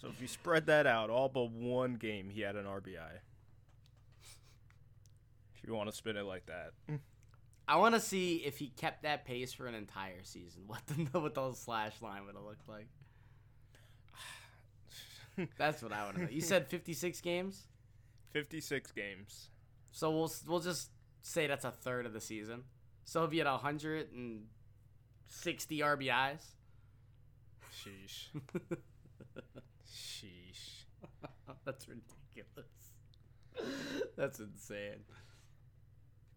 So 0.00 0.08
if 0.08 0.18
you 0.18 0.28
spread 0.28 0.64
that 0.64 0.86
out, 0.86 1.10
all 1.10 1.28
but 1.28 1.50
one 1.50 1.96
game 1.96 2.30
he 2.30 2.40
had 2.40 2.56
an 2.56 2.64
RBI. 2.64 3.18
If 5.54 5.68
you 5.68 5.74
want 5.74 5.90
to 5.90 5.94
spin 5.94 6.16
it 6.16 6.24
like 6.24 6.46
that. 6.46 6.70
Mm. 6.90 7.00
I 7.66 7.76
want 7.76 7.94
to 7.94 8.00
see 8.00 8.36
if 8.36 8.58
he 8.58 8.68
kept 8.68 9.02
that 9.04 9.24
pace 9.24 9.52
for 9.52 9.66
an 9.66 9.74
entire 9.74 10.22
season. 10.22 10.62
What 10.66 10.82
the 10.86 11.20
what 11.20 11.34
the 11.34 11.52
slash 11.54 12.00
line 12.02 12.26
would 12.26 12.34
have 12.34 12.44
looked 12.44 12.68
like. 12.68 12.88
That's 15.58 15.82
what 15.82 15.92
I 15.92 16.04
want 16.04 16.16
to 16.16 16.22
know. 16.24 16.28
You 16.30 16.40
said 16.40 16.68
56 16.74 17.20
games, 17.20 17.66
56 18.32 18.90
games. 18.92 19.48
so 19.92 20.10
we'll 20.10 20.32
we'll 20.46 20.60
just 20.60 20.90
say 21.22 21.46
that's 21.46 21.64
a 21.64 21.70
third 21.70 22.06
of 22.06 22.12
the 22.12 22.20
season. 22.20 22.64
So 23.04 23.20
he'll 23.20 23.28
be 23.28 23.40
at 23.40 23.46
160 23.46 25.78
RBIs. 25.80 26.42
Sheesh. 27.72 28.28
Sheesh. 29.90 30.84
that's 31.64 31.88
ridiculous. 31.88 32.92
That's 34.16 34.40
insane. 34.40 35.04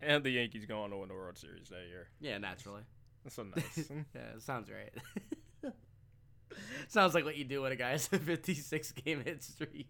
And 0.01 0.23
the 0.23 0.29
Yankees 0.29 0.65
go 0.65 0.81
on 0.81 0.91
to 0.91 0.97
win 0.97 1.07
the 1.09 1.15
World 1.15 1.37
Series 1.37 1.69
that 1.69 1.87
year. 1.89 2.07
Yeah, 2.19 2.37
naturally. 2.37 2.81
That's 3.23 3.35
so 3.35 3.43
nice. 3.55 3.89
yeah, 4.15 4.21
sounds 4.39 4.69
right. 4.69 5.73
sounds 6.87 7.13
like 7.13 7.25
what 7.25 7.35
you 7.37 7.43
do 7.43 7.61
when 7.63 7.71
a 7.71 7.75
guy 7.75 7.91
has 7.91 8.07
a 8.11 8.19
56 8.19 8.91
game 8.93 9.23
hit 9.23 9.43
streak. 9.43 9.89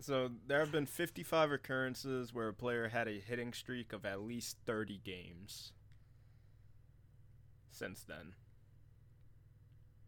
so 0.00 0.30
there 0.46 0.60
have 0.60 0.72
been 0.72 0.86
55 0.86 1.52
occurrences 1.52 2.34
where 2.34 2.48
a 2.48 2.54
player 2.54 2.88
had 2.88 3.06
a 3.08 3.20
hitting 3.20 3.52
streak 3.52 3.92
of 3.92 4.04
at 4.04 4.20
least 4.20 4.56
30 4.66 5.00
games 5.04 5.72
since 7.70 8.02
then. 8.02 8.34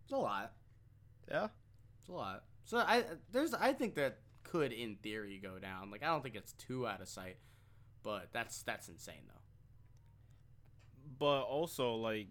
It's 0.04 0.12
a 0.12 0.16
lot. 0.16 0.52
Yeah? 1.30 1.48
It's 2.00 2.08
a 2.08 2.12
lot. 2.12 2.44
So 2.64 2.78
I 2.78 3.04
there's 3.30 3.54
I 3.54 3.72
think 3.72 3.94
that 3.94 4.18
could 4.53 4.72
in 4.72 4.96
theory 4.96 5.40
go 5.42 5.59
down. 5.59 5.90
Like 5.90 6.03
I 6.03 6.09
don't 6.09 6.22
think 6.22 6.34
it's 6.34 6.53
too 6.53 6.86
out 6.86 7.00
of 7.00 7.09
sight, 7.09 7.36
but 8.03 8.28
that's 8.32 8.62
that's 8.62 8.88
insane 8.88 9.22
though. 9.26 9.40
But 11.18 11.42
also 11.42 11.94
like 11.94 12.28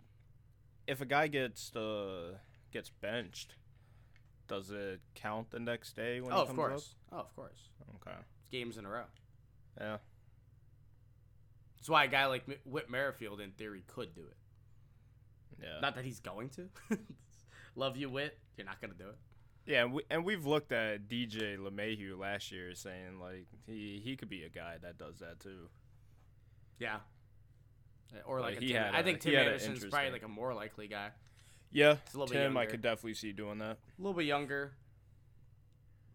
if 0.86 1.02
a 1.02 1.06
guy 1.06 1.28
gets 1.28 1.76
uh 1.76 2.36
gets 2.72 2.90
benched, 2.90 3.56
does 4.48 4.70
it 4.70 5.02
count 5.16 5.50
the 5.50 5.60
next 5.60 5.96
day 5.96 6.22
when 6.22 6.32
oh, 6.32 6.44
of 6.44 6.56
course. 6.56 6.96
Oh, 7.12 7.18
of 7.18 7.36
course. 7.36 7.70
up? 7.82 8.08
Okay. 8.08 8.18
Games 8.52 8.78
in 8.78 8.86
a 8.86 8.90
row. 8.90 9.06
Yeah. 9.80 9.98
That's 11.78 11.90
why 11.90 12.04
a 12.04 12.08
guy 12.08 12.28
like 12.28 12.44
Whit 12.66 12.90
Merrifield 12.90 13.42
in 13.42 13.52
theory 13.52 13.84
could 13.88 14.14
do 14.14 14.22
it. 14.22 14.38
Yeah. 15.60 15.80
Not 15.82 15.96
that 15.96 16.06
he's 16.06 16.20
going 16.20 16.50
to. 16.50 16.70
Love 17.76 17.98
you, 17.98 18.10
Whit. 18.10 18.38
You're 18.58 18.68
not 18.68 18.80
gonna 18.80 18.94
do 18.94 19.10
it. 19.10 19.18
Yeah, 19.66 19.84
and, 19.84 19.94
we, 19.94 20.02
and 20.10 20.26
we've 20.26 20.46
looked 20.46 20.72
at 20.72 21.08
DJ 21.08 21.58
LeMahieu 21.58 22.18
last 22.18 22.52
year, 22.52 22.74
saying 22.74 23.20
like 23.20 23.48
he 23.68 24.02
he 24.04 24.16
could 24.16 24.30
be 24.30 24.44
a 24.44 24.50
guy 24.50 24.78
that 24.82 24.98
does 24.98 25.20
that 25.20 25.40
too. 25.40 25.70
Yeah. 26.80 26.98
Or 28.26 28.42
like, 28.42 28.56
Like, 28.56 28.68
Tim, 28.68 28.76
had 28.76 28.96
I 28.96 29.04
think 29.04 29.22
Tim 29.22 29.36
Anderson's 29.36 29.86
probably 29.86 30.12
like 30.12 30.24
a 30.24 30.28
more 30.28 30.54
likely 30.54 30.88
guy. 30.88 31.12
Yeah, 31.72 31.98
He's 32.06 32.16
a 32.16 32.20
little 32.20 32.34
bit 32.34 32.42
Tim, 32.42 32.58
I 32.58 32.66
could 32.66 32.82
definitely 32.82 33.14
see 33.14 33.32
doing 33.32 33.60
that. 33.60 33.78
A 33.78 34.02
little 34.02 34.14
bit 34.14 34.26
younger. 34.26 34.74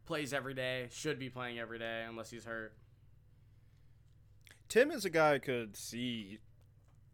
Plays 0.05 0.34
every 0.34 0.53
day. 0.55 0.88
Should 0.90 1.18
be 1.18 1.30
playing 1.30 1.59
every 1.59 1.78
day 1.78 2.05
unless 2.07 2.30
he's 2.30 2.44
hurt. 2.44 2.74
Tim 4.68 4.90
is 4.90 5.05
a 5.05 5.11
guy 5.11 5.34
I 5.34 5.38
could 5.38 5.76
see 5.76 6.40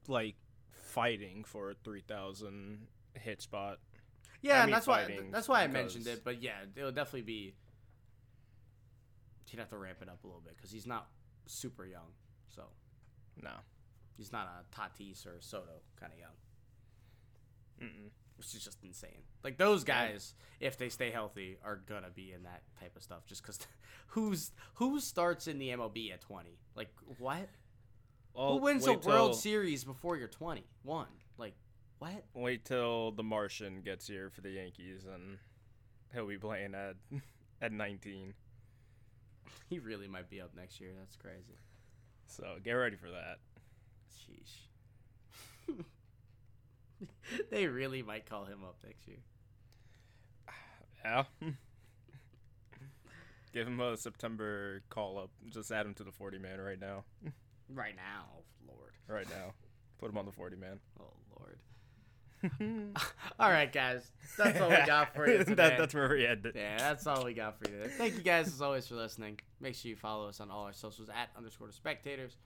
like 0.08 0.36
fighting 0.70 1.44
for 1.44 1.70
a 1.70 1.74
three 1.74 2.02
thousand 2.06 2.86
hit 3.14 3.40
spot. 3.42 3.78
Yeah, 4.42 4.64
and 4.64 4.72
that's 4.72 4.86
why 4.86 5.06
that's 5.30 5.48
why 5.48 5.62
I 5.62 5.66
mentioned 5.68 6.06
it. 6.06 6.22
But 6.24 6.42
yeah, 6.42 6.56
it'll 6.76 6.90
definitely 6.92 7.22
be. 7.22 7.54
He'd 9.48 9.58
have 9.58 9.68
to 9.70 9.76
ramp 9.78 9.98
it 10.00 10.08
up 10.08 10.24
a 10.24 10.26
little 10.26 10.40
bit 10.40 10.56
because 10.56 10.70
he's 10.70 10.86
not 10.86 11.08
super 11.46 11.84
young. 11.84 12.12
So 12.48 12.62
No. 13.42 13.52
he's 14.16 14.32
not 14.32 14.46
a 14.48 14.74
Tatis 14.74 15.26
or 15.26 15.40
Soto 15.40 15.82
kind 16.00 16.10
of 16.12 16.18
young, 16.18 16.30
Mm-mm. 17.82 18.10
which 18.36 18.54
is 18.54 18.64
just 18.64 18.78
insane. 18.82 19.22
Like 19.44 19.58
those 19.58 19.84
guys, 19.84 20.34
if 20.60 20.78
they 20.78 20.88
stay 20.88 21.10
healthy, 21.10 21.58
are 21.62 21.76
gonna 21.76 22.10
be 22.10 22.32
in 22.32 22.44
that 22.44 22.62
type 22.80 22.96
of 22.96 23.02
stuff. 23.02 23.26
Just 23.26 23.42
because 23.42 23.58
who's 24.08 24.52
who 24.74 24.98
starts 25.00 25.46
in 25.48 25.58
the 25.58 25.68
MLB 25.68 26.12
at 26.12 26.20
twenty? 26.22 26.58
Like 26.74 26.90
what? 27.18 27.48
Well, 28.34 28.52
who 28.54 28.56
wins 28.64 28.86
a 28.86 28.92
World 28.94 29.02
till- 29.04 29.32
Series 29.34 29.84
before 29.84 30.16
you're 30.16 30.28
twenty 30.28 30.64
one? 30.82 31.06
Like 31.08 31.21
what? 32.02 32.24
Wait 32.34 32.64
till 32.64 33.12
the 33.12 33.22
Martian 33.22 33.80
gets 33.80 34.08
here 34.08 34.28
for 34.28 34.40
the 34.40 34.50
Yankees, 34.50 35.04
and 35.04 35.38
he'll 36.12 36.26
be 36.26 36.36
playing 36.36 36.74
at 36.74 36.96
at 37.62 37.72
nineteen. 37.72 38.34
He 39.68 39.78
really 39.78 40.08
might 40.08 40.28
be 40.28 40.38
up 40.38 40.50
next 40.54 40.80
year. 40.82 40.90
That's 40.98 41.16
crazy. 41.16 41.56
So 42.26 42.44
get 42.62 42.72
ready 42.72 42.96
for 42.96 43.08
that. 43.08 43.38
Sheesh. 44.12 44.66
they 47.50 47.66
really 47.66 48.02
might 48.02 48.28
call 48.28 48.44
him 48.44 48.64
up 48.64 48.76
next 48.84 49.08
year. 49.08 49.18
Yeah. 51.04 51.24
Give 53.54 53.66
him 53.66 53.80
a 53.80 53.96
September 53.96 54.82
call 54.90 55.18
up. 55.18 55.30
Just 55.48 55.72
add 55.72 55.86
him 55.86 55.94
to 55.94 56.04
the 56.04 56.12
forty 56.12 56.38
man 56.38 56.60
right 56.60 56.80
now. 56.80 57.04
Right 57.70 57.96
now, 57.96 58.26
Lord. 58.68 58.92
Right 59.08 59.28
now. 59.30 59.54
Put 59.98 60.10
him 60.10 60.18
on 60.18 60.26
the 60.26 60.32
forty 60.32 60.56
man. 60.56 60.80
Oh 61.00 61.14
Lord. 61.38 61.58
All 63.38 63.50
right, 63.50 63.72
guys. 63.72 64.10
That's 64.36 64.60
all 64.60 64.68
we 64.70 64.76
got 64.86 65.14
for 65.14 65.28
you 65.28 65.38
today. 65.38 65.54
that, 65.54 65.78
that's 65.78 65.94
where 65.94 66.08
we 66.08 66.26
ended. 66.26 66.54
yeah, 66.56 66.78
that's 66.78 67.06
all 67.06 67.24
we 67.24 67.34
got 67.34 67.58
for 67.58 67.70
you 67.70 67.78
today. 67.78 67.92
Thank 67.96 68.14
you 68.14 68.22
guys 68.22 68.46
as 68.48 68.60
always 68.60 68.86
for 68.86 68.94
listening. 68.94 69.38
Make 69.60 69.74
sure 69.74 69.88
you 69.90 69.96
follow 69.96 70.28
us 70.28 70.40
on 70.40 70.50
all 70.50 70.64
our 70.64 70.72
socials 70.72 71.08
at 71.08 71.30
underscore 71.36 71.66
the 71.68 71.72
spectators. 71.72 72.36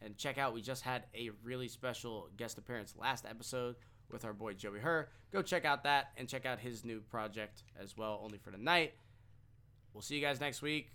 And 0.00 0.16
check 0.16 0.38
out, 0.38 0.54
we 0.54 0.62
just 0.62 0.82
had 0.82 1.04
a 1.14 1.30
really 1.42 1.68
special 1.68 2.28
guest 2.36 2.56
appearance 2.56 2.94
last 2.96 3.26
episode 3.28 3.76
with 4.10 4.24
our 4.24 4.32
boy 4.32 4.54
Joey 4.54 4.78
Herr. 4.78 5.08
Go 5.32 5.42
check 5.42 5.64
out 5.64 5.82
that 5.84 6.12
and 6.16 6.28
check 6.28 6.46
out 6.46 6.58
his 6.60 6.84
new 6.84 7.00
project 7.00 7.62
as 7.80 7.96
well, 7.96 8.20
only 8.22 8.38
for 8.38 8.50
tonight. 8.50 8.94
We'll 9.92 10.02
see 10.02 10.14
you 10.14 10.20
guys 10.20 10.40
next 10.40 10.62
week. 10.62 10.90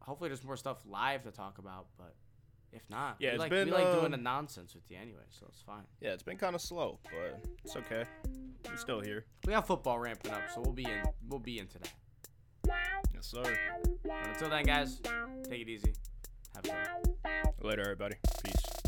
Hopefully, 0.00 0.28
there's 0.28 0.44
more 0.44 0.56
stuff 0.56 0.78
live 0.86 1.22
to 1.24 1.30
talk 1.30 1.58
about, 1.58 1.86
but 1.96 2.14
if 2.72 2.82
not, 2.90 3.16
Yeah, 3.18 3.30
we 3.30 3.34
it's 3.34 3.40
like, 3.40 3.50
been, 3.50 3.66
we 3.66 3.72
like 3.72 3.92
doing 3.92 4.06
um, 4.06 4.10
the 4.12 4.16
nonsense 4.16 4.74
with 4.74 4.84
you 4.90 4.96
anyway, 5.00 5.22
so 5.30 5.46
it's 5.48 5.60
fine. 5.60 5.84
Yeah, 6.00 6.10
it's 6.10 6.22
been 6.22 6.36
kind 6.36 6.54
of 6.54 6.60
slow, 6.60 6.98
but 7.04 7.42
it's 7.64 7.76
okay. 7.76 8.04
We're 8.68 8.76
still 8.76 9.00
here. 9.00 9.24
We 9.46 9.52
have 9.52 9.66
football 9.66 9.98
ramping 9.98 10.32
up, 10.32 10.42
so 10.54 10.60
we'll 10.60 10.72
be 10.72 10.84
in. 10.84 11.02
We'll 11.28 11.40
be 11.40 11.58
into 11.58 11.78
that. 11.78 11.92
Yes, 13.14 13.26
sir. 13.26 13.42
But 14.02 14.12
until 14.28 14.50
then, 14.50 14.64
guys, 14.64 15.00
take 15.48 15.62
it 15.62 15.68
easy. 15.68 15.92
Have 16.54 16.64
a 16.64 16.68
good 16.68 16.74
one. 17.24 17.70
Later, 17.70 17.82
everybody. 17.82 18.16
Peace. 18.44 18.87